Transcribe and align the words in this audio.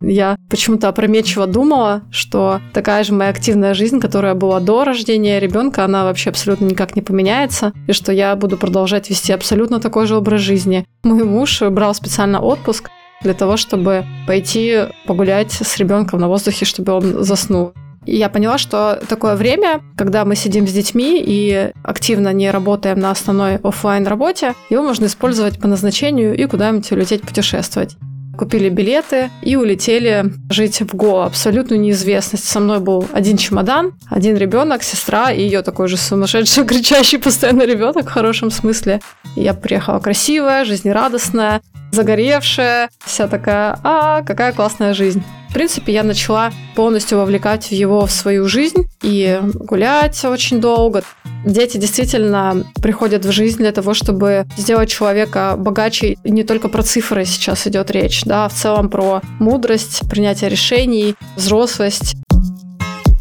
Я 0.00 0.36
почему-то 0.50 0.88
опрометчиво 0.88 1.46
думала, 1.46 2.02
что 2.10 2.60
такая 2.72 3.04
же 3.04 3.14
моя 3.14 3.30
активная 3.30 3.74
жизнь, 3.74 4.00
которая 4.00 4.34
была 4.34 4.60
до 4.60 4.84
рождения 4.84 5.40
ребенка, 5.40 5.84
она 5.84 6.04
вообще 6.04 6.30
абсолютно 6.30 6.66
никак 6.66 6.94
не 6.94 7.02
поменяется, 7.02 7.72
и 7.86 7.92
что 7.92 8.12
я 8.12 8.36
буду 8.36 8.56
продолжать 8.56 9.08
вести 9.08 9.32
абсолютно 9.32 9.80
такой 9.80 10.06
же 10.06 10.16
образ 10.16 10.40
жизни. 10.40 10.84
Мой 11.04 11.24
муж 11.24 11.62
брал 11.62 11.94
специально 11.94 12.40
отпуск 12.40 12.90
для 13.22 13.34
того, 13.34 13.56
чтобы 13.56 14.04
пойти 14.26 14.84
погулять 15.06 15.52
с 15.52 15.76
ребенком 15.78 16.20
на 16.20 16.28
воздухе, 16.28 16.64
чтобы 16.64 16.92
он 16.92 17.24
заснул. 17.24 17.72
И 18.04 18.16
я 18.16 18.28
поняла, 18.28 18.58
что 18.58 19.00
такое 19.08 19.34
время, 19.34 19.80
когда 19.96 20.26
мы 20.26 20.36
сидим 20.36 20.68
с 20.68 20.72
детьми 20.72 21.22
и 21.24 21.72
активно 21.82 22.34
не 22.34 22.50
работаем 22.50 22.98
на 22.98 23.10
основной 23.10 23.56
офлайн 23.56 24.06
работе, 24.06 24.54
его 24.68 24.82
можно 24.82 25.06
использовать 25.06 25.58
по 25.58 25.68
назначению 25.68 26.36
и 26.36 26.44
куда-нибудь 26.44 26.92
улететь 26.92 27.22
путешествовать. 27.22 27.96
Купили 28.36 28.68
билеты 28.68 29.30
и 29.42 29.56
улетели 29.56 30.32
жить 30.50 30.80
в 30.80 30.94
Гоа. 30.94 31.26
Абсолютную 31.26 31.80
неизвестность. 31.80 32.48
Со 32.48 32.60
мной 32.60 32.80
был 32.80 33.06
один 33.12 33.36
чемодан, 33.36 33.92
один 34.08 34.36
ребенок, 34.36 34.82
сестра 34.82 35.30
и 35.30 35.42
ее 35.42 35.62
такой 35.62 35.88
же 35.88 35.96
сумасшедший, 35.96 36.64
кричащий 36.66 37.18
постоянно 37.18 37.62
ребенок 37.62 38.08
в 38.08 38.12
хорошем 38.12 38.50
смысле. 38.50 39.00
И 39.36 39.42
я 39.42 39.54
приехала 39.54 39.98
красивая, 39.98 40.64
жизнерадостная, 40.64 41.62
загоревшая, 41.92 42.90
вся 43.04 43.28
такая, 43.28 43.78
а, 43.82 44.22
какая 44.22 44.52
классная 44.52 44.94
жизнь. 44.94 45.22
В 45.54 45.56
принципе, 45.56 45.92
я 45.92 46.02
начала 46.02 46.52
полностью 46.74 47.18
вовлекать 47.18 47.70
его 47.70 48.06
в 48.06 48.10
свою 48.10 48.48
жизнь 48.48 48.88
и 49.02 49.40
гулять 49.54 50.24
очень 50.24 50.60
долго. 50.60 51.04
Дети 51.46 51.76
действительно 51.76 52.64
приходят 52.82 53.24
в 53.24 53.30
жизнь 53.30 53.58
для 53.58 53.70
того, 53.70 53.94
чтобы 53.94 54.46
сделать 54.56 54.90
человека 54.90 55.54
богаче. 55.56 56.16
Не 56.24 56.42
только 56.42 56.68
про 56.68 56.82
цифры 56.82 57.24
сейчас 57.24 57.68
идет 57.68 57.92
речь, 57.92 58.24
да, 58.24 58.46
а 58.46 58.48
в 58.48 58.52
целом 58.52 58.88
про 58.88 59.22
мудрость, 59.38 60.00
принятие 60.10 60.50
решений, 60.50 61.14
взрослость. 61.36 62.16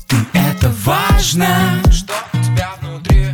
Ты 0.08 0.16
это 0.34 0.74
важно, 0.84 1.56
что 1.92 2.14
у 2.34 2.38
тебя 2.38 2.72
внутри. 2.82 3.28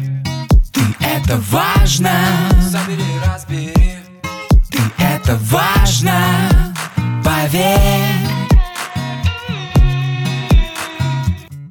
Ты 0.73 0.81
это 0.99 1.37
важно. 1.49 2.11
Собери, 2.69 3.03
разбери. 3.25 3.93
Ты 4.69 4.79
это 5.01 5.39
важно, 5.49 6.19
поверь. 7.23 8.18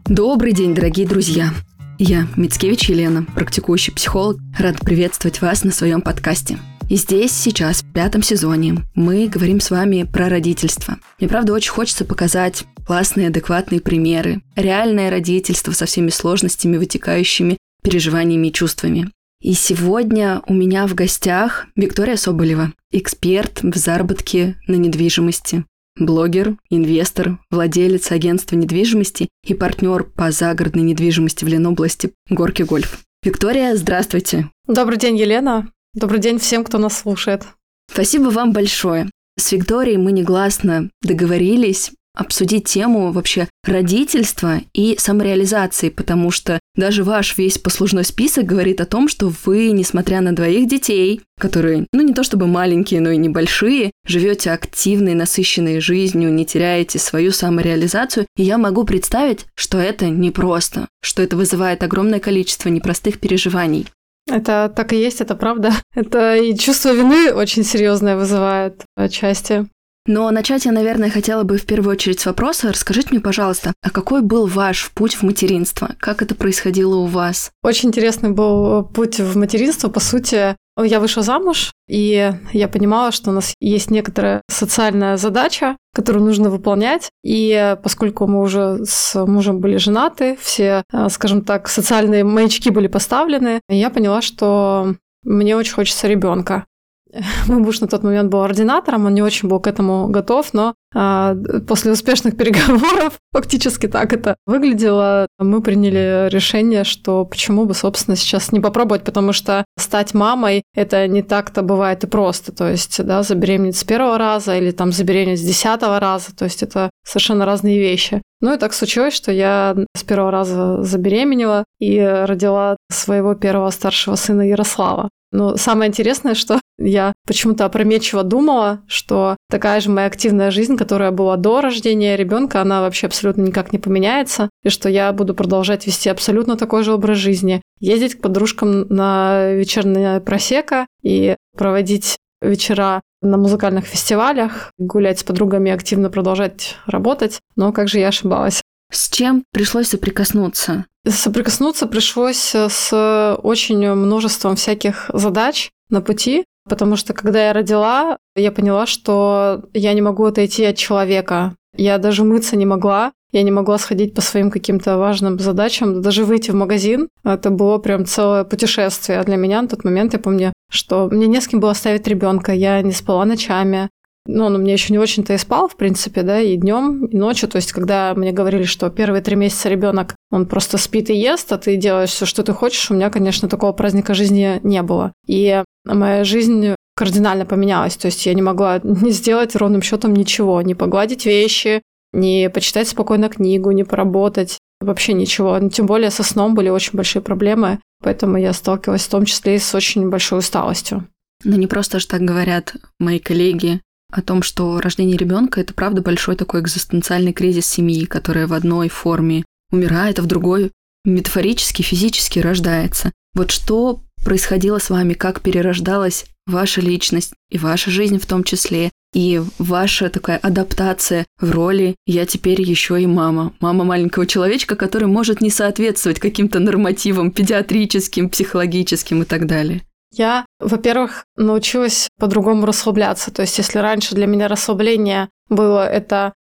Добрый 0.09 0.55
день, 0.55 0.75
дорогие 0.75 1.06
друзья! 1.06 1.53
Я 1.98 2.27
Мицкевич 2.34 2.89
Елена, 2.89 3.27
практикующий 3.34 3.92
психолог, 3.92 4.39
рад 4.59 4.81
приветствовать 4.81 5.42
вас 5.42 5.64
на 5.64 5.70
своем 5.70 6.01
подкасте. 6.01 6.59
И 6.89 6.97
здесь, 6.97 7.33
сейчас, 7.33 7.83
в 7.83 7.92
пятом 7.92 8.23
сезоне, 8.23 8.77
мы 8.95 9.29
говорим 9.29 9.61
с 9.61 9.70
вами 9.70 10.05
про 10.11 10.31
родительство. 10.31 10.97
Мне, 11.20 11.29
правда, 11.29 11.53
очень 11.53 11.73
хочется 11.73 12.06
показать 12.06 12.64
классные, 12.86 13.29
адекватные 13.29 13.83
примеры, 13.83 14.41
реальное 14.56 15.11
родительство 15.11 15.73
со 15.73 15.84
всеми 15.84 16.09
сложностями, 16.09 16.79
вытекающими 16.79 17.59
переживаниями 17.83 18.47
и 18.47 18.53
чувствами. 18.53 19.11
И 19.42 19.53
сегодня 19.53 20.41
у 20.47 20.55
меня 20.55 20.86
в 20.86 20.95
гостях 20.95 21.67
Виктория 21.77 22.17
Соболева, 22.17 22.73
эксперт 22.92 23.62
в 23.62 23.77
заработке 23.77 24.56
на 24.69 24.77
недвижимости, 24.77 25.67
блогер, 25.98 26.56
инвестор, 26.70 27.38
владелец 27.50 28.10
агентства 28.12 28.56
недвижимости 28.56 29.28
и 29.44 29.54
партнер 29.54 30.05
по 30.05 30.30
загородной 30.30 30.82
недвижимости 30.82 31.44
в 31.44 31.48
Ленобласти 31.48 32.12
«Горки 32.30 32.62
Гольф». 32.62 33.00
Виктория, 33.22 33.74
здравствуйте. 33.77 34.50
Добрый 34.66 34.98
день, 34.98 35.16
Елена. 35.16 35.70
Добрый 35.94 36.20
день 36.20 36.38
всем, 36.38 36.64
кто 36.64 36.78
нас 36.78 36.98
слушает. 36.98 37.44
Спасибо 37.90 38.28
вам 38.28 38.52
большое. 38.52 39.10
С 39.38 39.52
Викторией 39.52 39.98
мы 39.98 40.12
негласно 40.12 40.90
договорились 41.02 41.92
обсудить 42.19 42.64
тему 42.64 43.12
вообще 43.12 43.48
родительства 43.64 44.61
и 44.74 44.97
самореализации, 44.98 45.88
потому 45.88 46.30
что 46.33 46.58
даже 46.74 47.05
ваш 47.05 47.38
весь 47.38 47.58
послужной 47.58 48.05
список 48.05 48.44
говорит 48.44 48.80
о 48.80 48.86
том, 48.86 49.08
что 49.08 49.33
вы, 49.44 49.70
несмотря 49.70 50.20
на 50.20 50.34
двоих 50.34 50.68
детей, 50.68 51.23
которые, 51.40 51.86
ну 51.92 52.02
не 52.02 52.12
то 52.12 52.24
чтобы 52.24 52.48
маленькие, 52.48 53.01
но 53.01 53.11
и 53.11 53.17
небольшие, 53.17 53.92
живете 54.05 54.51
активной, 54.51 55.14
насыщенной 55.14 55.80
жизнью, 55.80 56.33
не 56.33 56.45
теряете 56.45 56.98
свою 56.98 57.30
самореализацию. 57.30 58.27
И 58.36 58.42
я 58.42 58.58
могу 58.58 58.85
представить, 58.85 59.46
что 59.55 59.79
это 59.79 60.08
непросто, 60.08 60.89
что 61.00 61.23
это 61.23 61.36
вызывает 61.36 61.85
огромное 61.85 62.18
количество 62.18 62.68
непростых 62.68 63.20
переживаний. 63.20 63.86
Это 64.29 64.73
так 64.74 64.92
и 64.92 64.96
есть, 64.96 65.20
это 65.20 65.35
правда. 65.36 65.73
Это 65.95 66.36
и 66.36 66.56
чувство 66.56 66.92
вины 66.92 67.33
очень 67.33 67.64
серьезное 67.64 68.17
вызывает 68.17 68.85
отчасти. 68.95 69.67
Но 70.08 70.30
начать 70.30 70.64
я, 70.64 70.73
наверное, 70.73 71.11
хотела 71.11 71.42
бы 71.42 71.58
в 71.58 71.67
первую 71.67 71.92
очередь 71.92 72.19
с 72.19 72.24
вопроса. 72.24 72.73
Расскажите 72.73 73.08
мне, 73.11 73.20
пожалуйста, 73.20 73.74
а 73.83 73.91
какой 73.91 74.23
был 74.23 74.46
ваш 74.46 74.91
путь 74.92 75.14
в 75.14 75.23
материнство? 75.23 75.95
Как 75.98 76.23
это 76.23 76.35
происходило 76.35 76.96
у 76.96 77.05
вас? 77.05 77.51
Очень 77.63 77.91
интересный 77.91 78.30
был 78.30 78.85
путь 78.85 79.20
в 79.20 79.36
материнство. 79.36 79.91
По 79.91 80.01
сути, 80.01 80.57
я 80.83 81.01
вышла 81.01 81.23
замуж, 81.23 81.73
и 81.89 82.33
я 82.55 82.68
понимала, 82.68 83.13
что 83.13 83.29
у 83.29 83.35
нас 83.35 83.52
есть 83.61 83.91
некоторая 83.91 84.41
социальная 84.48 85.18
задача, 85.18 85.77
которую 85.92 86.24
нужно 86.24 86.48
выполнять. 86.48 87.11
И 87.23 87.77
поскольку 87.83 88.27
мы 88.27 88.41
уже 88.41 88.86
с 88.86 89.14
мужем 89.27 89.61
были 89.61 89.77
женаты, 89.77 90.39
все, 90.41 90.85
э, 90.91 91.08
скажем 91.11 91.45
так, 91.45 91.68
социальные 91.68 92.24
маячки 92.24 92.70
были 92.70 92.86
поставлены, 92.86 93.61
я 93.68 93.91
поняла, 93.91 94.23
что 94.23 94.95
мне 95.23 95.55
очень 95.55 95.74
хочется 95.74 96.08
ребенка. 96.08 96.64
Мой 97.48 97.58
муж 97.58 97.80
на 97.80 97.86
тот 97.86 98.02
момент 98.02 98.30
был 98.30 98.42
ординатором, 98.42 99.07
он 99.07 99.14
не 99.14 99.23
очень 99.23 99.48
был 99.48 99.61
к 99.61 99.67
этому 99.67 100.08
готов, 100.08 100.52
но 100.52 100.74
а, 100.95 101.36
после 101.67 101.92
успешных 101.92 102.36
переговоров, 102.36 103.19
фактически 103.33 103.89
так 103.89 104.13
это 104.13 104.36
выглядело, 104.46 105.27
мы 105.39 105.63
приняли 105.63 106.29
решение, 106.30 106.85
что 106.85 107.24
почему 107.24 107.64
бы, 107.64 107.74
собственно, 107.74 108.17
сейчас 108.17 108.52
не 108.52 108.61
попробовать, 108.61 109.05
потому 109.05 109.33
что 109.33 109.64
стать 109.79 110.14
мамой 110.14 110.63
это 110.74 111.07
не 111.07 111.23
так-то 111.23 111.63
бывает 111.63 112.05
и 112.05 112.07
просто. 112.07 112.52
То 112.52 112.70
есть, 112.70 113.05
да, 113.05 113.23
забеременеть 113.23 113.77
с 113.77 113.85
первого 113.85 114.18
раза 114.18 114.57
или 114.57 114.70
там 114.70 114.92
забеременеть 114.92 115.41
с 115.41 115.45
десятого 115.45 116.01
раза, 116.01 116.35
то 116.35 116.45
есть 116.45 116.63
это 116.63 116.91
совершенно 117.08 117.46
разные 117.46 117.79
вещи. 117.79 118.23
Ну 118.41 118.55
и 118.55 118.58
так 118.58 118.73
случилось, 118.73 119.14
что 119.14 119.33
я 119.33 119.74
с 119.96 120.05
первого 120.05 120.30
раза 120.30 120.83
забеременела 120.83 121.64
и 121.80 121.98
родила 122.01 122.77
своего 122.91 123.35
первого 123.35 123.70
старшего 123.70 124.14
сына 124.14 124.42
Ярослава. 124.42 125.08
Но 125.30 125.57
самое 125.57 125.89
интересное, 125.89 126.35
что 126.35 126.58
я 126.79 127.13
почему-то 127.27 127.64
опрометчиво 127.67 128.23
думала, 128.23 128.81
что 128.87 129.37
такая 129.50 129.81
же 129.81 129.91
моя 129.91 130.06
активная 130.06 130.50
жизнь, 130.50 130.76
которая 130.76 131.11
была 131.11 131.37
до 131.37 131.61
рождения 131.61 132.17
ребенка, 132.17 132.62
она 132.62 132.81
вообще 132.81 133.08
абсолютно 133.08 133.43
никак 133.43 133.73
не 133.73 133.79
поменяется, 133.79 134.49
и 134.62 134.70
что 134.70 134.88
я 134.88 135.12
буду 135.12 135.35
продолжать 135.35 135.87
вести 135.87 136.08
абсолютно 136.08 136.56
такой 136.56 136.82
же 136.82 136.94
образ 136.94 137.19
жизни, 137.19 137.61
ездить 137.81 138.14
к 138.14 138.23
подружкам 138.23 138.88
на 138.88 139.52
вечернее 139.52 140.20
просека 140.20 140.87
и 141.02 141.37
проводить 141.56 142.17
вечера 142.41 143.02
на 143.23 143.37
музыкальных 143.37 143.87
фестивалях, 143.87 144.73
гулять 144.79 145.19
с 145.19 145.25
подругами, 145.25 145.70
активно 145.70 146.11
продолжать 146.11 146.76
работать. 146.87 147.40
Но 147.56 147.73
как 147.73 147.88
же 147.88 147.99
я 147.99 148.08
ошибалась. 148.08 148.62
С 148.90 149.11
чем 149.11 149.44
пришлось 149.52 149.88
соприкоснуться? 149.88 150.87
Соприкоснуться 151.06 151.87
пришлось 151.87 152.55
с 152.55 153.37
очень 153.43 153.93
множеством 153.93 154.56
всяких 154.56 155.11
задач 155.12 155.70
на 155.90 156.00
пути, 156.00 156.44
потому 156.69 156.96
что 156.96 157.12
когда 157.12 157.46
я 157.46 157.52
родила, 157.52 158.17
я 158.37 158.52
поняла, 158.52 158.87
что 158.87 159.64
я 159.75 159.93
не 159.93 160.00
могу 160.00 160.25
отойти 160.25 160.64
от 160.64 160.76
человека. 160.76 161.55
Я 161.76 161.99
даже 161.99 162.25
мыться 162.25 162.56
не 162.56 162.67
могла, 162.67 163.12
я 163.31 163.43
не 163.43 163.50
могла 163.50 163.79
сходить 163.79 164.14
по 164.14 164.23
своим 164.23 164.50
каким-то 164.50 164.96
важным 164.96 165.38
задачам, 165.38 166.00
даже 166.00 166.25
выйти 166.25 166.50
в 166.50 166.55
магазин. 166.55 167.08
Это 167.25 167.50
было 167.50 167.79
прям 167.79 168.06
целое 168.06 168.44
путешествие. 168.44 169.20
А 169.20 169.25
для 169.25 169.37
меня 169.37 169.61
на 169.61 169.69
тот 169.69 169.85
момент 169.85 170.14
я 170.14 170.19
помню, 170.19 170.52
что 170.70 171.08
мне 171.11 171.26
не 171.26 171.40
с 171.40 171.49
кем 171.49 171.61
было 171.61 171.73
оставить 171.73 172.06
ребенка. 172.06 172.52
Я 172.52 172.81
не 172.82 172.93
спала 172.93 173.25
ночами 173.25 173.88
ну, 174.29 174.44
он 174.44 174.56
у 174.56 174.58
меня 174.58 174.75
еще 174.75 174.93
не 174.93 174.99
очень-то 174.99 175.32
и 175.32 175.38
спал, 175.38 175.69
в 175.69 175.76
принципе, 175.76 176.23
да, 176.23 176.38
и 176.38 176.56
днем, 176.56 177.06
и 177.06 177.17
ночью. 177.17 177.49
То 177.49 177.56
есть, 177.56 177.73
когда 177.73 178.15
мне 178.15 178.31
говорили, 178.31 178.65
что 178.65 178.91
первые 178.91 179.23
три 179.23 179.37
месяца 179.37 179.70
ребенок, 179.70 180.15
он 180.31 180.47
просто 180.47 180.76
спит 180.76 181.09
и 181.09 181.17
ест, 181.17 181.50
а 181.50 181.56
ты 181.56 181.76
делаешь 181.76 182.11
все, 182.11 182.26
что 182.26 182.43
ты 182.43 182.53
хочешь, 182.53 182.91
у 182.91 182.94
меня, 182.94 183.09
конечно, 183.09 183.49
такого 183.49 183.73
праздника 183.73 184.12
жизни 184.12 184.61
не 184.62 184.82
было. 184.82 185.15
И 185.26 185.62
моя 185.87 186.25
жизнь 186.25 186.75
кардинально 186.94 187.47
поменялась. 187.47 187.97
То 187.97 188.06
есть 188.06 188.26
я 188.26 188.35
не 188.35 188.43
могла 188.43 188.81
не 188.85 189.11
сделать 189.12 189.56
ровным 189.56 189.81
счетом 189.81 190.15
ничего, 190.15 190.61
не 190.61 190.75
погладить 190.75 191.25
вещи, 191.25 191.81
не 192.12 192.50
почитать 192.50 192.88
спокойно 192.88 193.31
книгу, 193.31 193.70
не 193.70 193.85
поработать, 193.85 194.59
вообще 194.82 195.15
ничего. 195.15 195.59
Тем 195.70 195.87
более 195.87 196.11
со 196.11 196.23
сном 196.23 196.55
были 196.55 196.69
очень 196.69 196.97
большие 196.97 197.23
проблемы, 197.23 197.79
поэтому 198.03 198.37
я 198.37 198.53
сталкивалась 198.53 199.06
в 199.06 199.11
том 199.11 199.25
числе 199.25 199.56
и 199.56 199.59
с 199.59 199.75
очень 199.75 200.09
большой 200.09 200.41
усталостью. 200.41 201.09
Но 201.45 201.56
не 201.56 201.67
просто 201.67 202.00
же 202.00 202.06
так 202.06 202.23
говорят 202.23 202.75
мои 202.99 203.19
коллеги, 203.19 203.81
о 204.11 204.23
том, 204.23 204.43
что 204.43 204.81
рождение 204.81 205.17
ребенка 205.17 205.61
это 205.61 205.75
правда 205.75 206.00
большой 206.00 206.37
такой 206.37 206.61
экзистенциальный 206.61 207.33
кризис 207.33 207.67
семьи, 207.67 208.06
которая 208.06 208.47
в 208.47 208.55
одной 208.55 208.89
форме 208.89 209.45
умирает, 209.71 210.19
а 210.19 210.23
в 210.23 210.27
другой 210.27 210.73
метафорически, 211.05 211.83
физически 211.83 212.39
рождается. 212.39 213.12
Вот 213.35 213.50
что 213.50 214.03
происходило 214.25 214.79
с 214.79 214.91
вами, 214.91 215.12
как 215.12 215.43
перерождалась 215.43 216.27
ваша 216.47 216.81
личность 216.81 217.35
и 217.51 217.59
ваша 217.59 217.91
жизнь 217.91 218.19
в 218.19 218.27
том 218.27 218.44
числе, 218.44 218.91
И 219.14 219.40
ваша 219.58 220.10
такая 220.10 220.37
адаптация 220.37 221.26
в 221.40 221.50
роли 221.50 221.96
«я 222.06 222.26
теперь 222.26 222.60
еще 222.60 223.00
и 223.00 223.06
мама». 223.06 223.55
Мама 223.60 223.84
маленького 223.84 224.26
человечка, 224.26 224.76
который 224.76 225.08
может 225.08 225.40
не 225.40 225.50
соответствовать 225.50 226.20
каким-то 226.20 226.58
нормативам 226.58 227.31
педиатрическим, 227.31 228.28
психологическим 228.28 229.22
и 229.22 229.25
так 229.25 229.46
далее. 229.46 229.82
Я, 230.12 230.46
во-первых, 230.58 231.25
научилась 231.37 232.08
по-другому 232.19 232.66
расслабляться. 232.66 233.31
То 233.31 233.43
есть, 233.43 233.58
если 233.58 233.78
раньше 233.78 234.14
для 234.14 234.26
меня 234.26 234.49
расслабление 234.49 235.28
было 235.49 235.88
это 235.88 236.34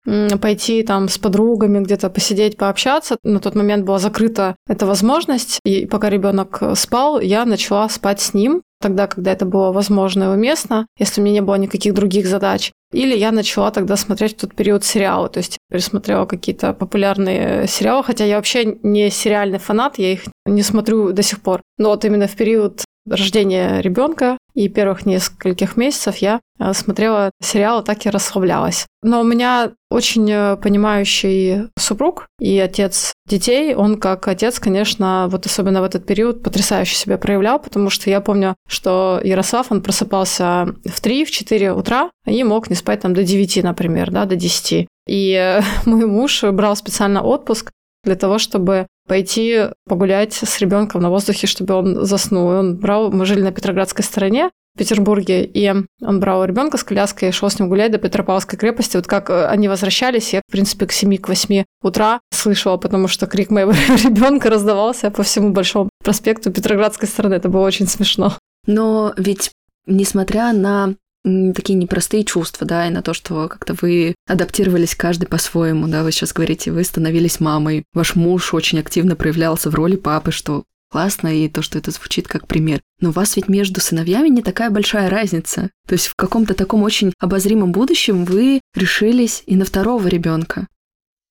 пойти 0.41 0.83
там 0.83 1.09
с 1.09 1.19
подругами 1.19 1.81
где-то 1.81 2.09
посидеть, 2.11 2.57
пообщаться. 2.57 3.17
На 3.23 3.41
тот 3.41 3.55
момент 3.55 3.85
была 3.85 3.99
закрыта 3.99 4.57
эта 4.67 4.87
возможность, 4.87 5.61
и 5.65 5.87
пока 5.87 6.09
ребенок 6.09 6.63
спал, 6.75 7.21
я 7.21 7.45
начала 7.45 7.89
спать 7.89 8.21
с 8.21 8.35
ним 8.35 8.63
тогда, 8.85 9.07
когда 9.07 9.33
это 9.33 9.47
было 9.47 9.73
возможно 9.73 10.25
и 10.25 10.37
уместно, 10.37 10.87
если 10.99 11.23
у 11.23 11.25
меня 11.25 11.37
не 11.37 11.41
было 11.41 11.55
никаких 11.55 11.95
других 11.95 12.27
задач. 12.27 12.71
Или 12.93 13.17
я 13.17 13.33
начала 13.33 13.71
тогда 13.71 13.97
смотреть 13.97 14.37
в 14.37 14.41
тот 14.43 14.55
период 14.55 14.85
сериалы, 14.85 15.31
то 15.31 15.39
есть 15.39 15.57
пересмотрела 15.71 16.27
какие-то 16.27 16.75
популярные 16.75 17.67
сериалы, 17.67 18.05
хотя 18.05 18.27
я 18.27 18.37
вообще 18.37 18.77
не 18.83 19.09
сериальный 19.09 19.59
фанат, 19.59 19.99
я 19.99 20.13
их 20.13 20.21
не 20.45 20.63
смотрю 20.63 21.13
до 21.13 21.23
сих 21.23 21.41
пор. 21.41 21.63
Но 21.79 21.89
вот 21.89 22.05
именно 22.05 22.29
в 22.29 22.37
период 22.37 22.85
рождения 23.09 23.81
ребенка 23.81 24.39
и 24.55 24.69
первых 24.69 25.05
нескольких 25.05 25.77
месяцев 25.77 26.17
я 26.19 26.41
э, 26.59 26.73
смотрела 26.73 27.31
сериалы, 27.43 27.83
так 27.83 28.07
и 28.07 28.11
расслаблялась. 28.11 28.87
Но 29.03 29.21
у 29.21 29.25
меня 29.25 29.73
очень 29.91 30.31
э, 30.31 30.57
понимающий 30.57 31.69
супруг 31.79 32.27
и 32.39 32.59
отец 32.59 33.13
детей. 33.29 33.75
Он 33.75 33.99
как 33.99 34.29
отец, 34.29 34.59
конечно, 34.59 35.27
вот 35.29 35.47
особенно 35.47 35.81
в 35.81 35.85
этот 35.85 36.07
период 36.07 36.43
потрясающе 36.43 36.95
себя 36.95 37.19
проявлял, 37.19 37.59
потому 37.59 37.91
что 37.91 38.11
я 38.11 38.21
помню, 38.21 38.55
что 38.69 39.21
Ярослав, 39.23 39.71
он 39.71 39.83
просыпался 39.83 40.75
в 40.85 41.01
3, 41.01 41.25
в 41.25 41.31
4 41.31 41.73
утра 41.73 42.11
и 42.27 42.45
мог 42.45 42.71
не 42.71 42.77
спать 42.77 43.01
там 43.01 43.13
до 43.15 43.25
9, 43.25 43.63
например, 43.65 44.11
да, 44.11 44.25
до 44.25 44.37
10. 44.37 44.87
И 45.07 45.33
э, 45.33 45.63
мой 45.87 46.07
муж 46.07 46.45
брал 46.45 46.77
специально 46.77 47.23
отпуск 47.23 47.71
для 48.05 48.17
того, 48.17 48.39
чтобы 48.39 48.87
пойти 49.07 49.69
погулять 49.89 50.33
с 50.35 50.59
ребенком 50.61 51.03
на 51.03 51.11
воздухе, 51.11 51.47
чтобы 51.47 51.75
он 51.75 52.05
заснул. 52.05 52.53
И 52.53 52.57
он 52.57 52.77
брал, 52.77 53.11
мы 53.11 53.27
жили 53.27 53.43
на 53.43 53.53
Петроградской 53.53 54.05
стороне, 54.05 54.51
в 54.75 54.79
Петербурге, 54.79 55.45
и 55.45 55.73
он 56.03 56.21
брал 56.21 56.45
ребенка 56.45 56.79
с 56.79 56.85
коляской 56.85 57.29
и 57.29 57.33
шел 57.33 57.49
с 57.49 57.59
ним 57.59 57.69
гулять 57.69 57.93
до 57.93 57.99
Петропавловской 57.99 58.59
крепости. 58.59 58.97
Вот 58.97 59.07
как 59.07 59.31
э, 59.31 59.47
они 59.47 59.69
возвращались, 59.69 60.33
я, 60.33 60.41
в 60.47 60.51
принципе, 60.51 60.87
к 60.87 60.93
7-8 60.93 61.65
утра 61.83 62.21
слышала, 62.33 62.77
потому 62.77 63.07
что 63.07 63.27
крик 63.27 63.51
моего 63.51 63.71
ребенка 64.05 64.51
раздавался 64.51 65.11
по 65.13 65.23
всему 65.23 65.51
большому 65.51 65.91
проспекту 66.03 66.51
Петроградской 66.51 67.09
стороны. 67.09 67.35
Это 67.35 67.49
было 67.49 67.65
очень 67.65 67.87
смешно. 67.87 68.37
Но 68.67 69.15
ведь 69.17 69.53
несмотря 69.87 70.53
на 70.53 70.95
такие 71.25 71.75
непростые 71.75 72.25
чувства, 72.25 72.67
да, 72.67 72.87
и 72.87 72.91
на 72.91 73.03
то, 73.03 73.15
что 73.15 73.49
как-то 73.49 73.75
вы 73.81 74.15
адаптировались 74.29 74.95
каждый 74.95 75.27
по-своему, 75.27 75.89
да, 75.89 76.03
вы 76.03 76.13
сейчас 76.13 76.33
говорите, 76.33 76.71
вы 76.71 76.85
становились 76.85 77.41
мамой, 77.41 77.85
ваш 77.95 78.15
муж 78.15 78.53
очень 78.53 78.79
активно 78.79 79.17
проявлялся 79.17 79.71
в 79.71 79.75
роли 79.75 79.97
папы, 79.97 80.33
что 80.33 80.65
классно, 80.91 81.27
и 81.27 81.49
то, 81.49 81.63
что 81.63 81.79
это 81.79 81.91
звучит 81.91 82.29
как 82.29 82.47
пример. 82.47 82.81
Но 83.01 83.09
у 83.09 83.13
вас 83.13 83.35
ведь 83.35 83.49
между 83.49 83.81
сыновьями 83.81 84.29
не 84.29 84.43
такая 84.43 84.71
большая 84.71 85.11
разница. 85.11 85.71
То 85.89 85.95
есть 85.95 86.07
в 86.07 86.15
каком-то 86.15 86.55
таком 86.55 86.85
очень 86.85 87.13
обозримом 87.19 87.73
будущем 87.73 88.25
вы 88.25 88.61
решились 88.77 89.43
и 89.47 89.57
на 89.57 89.65
второго 89.65 90.07
ребенка. 90.07 90.69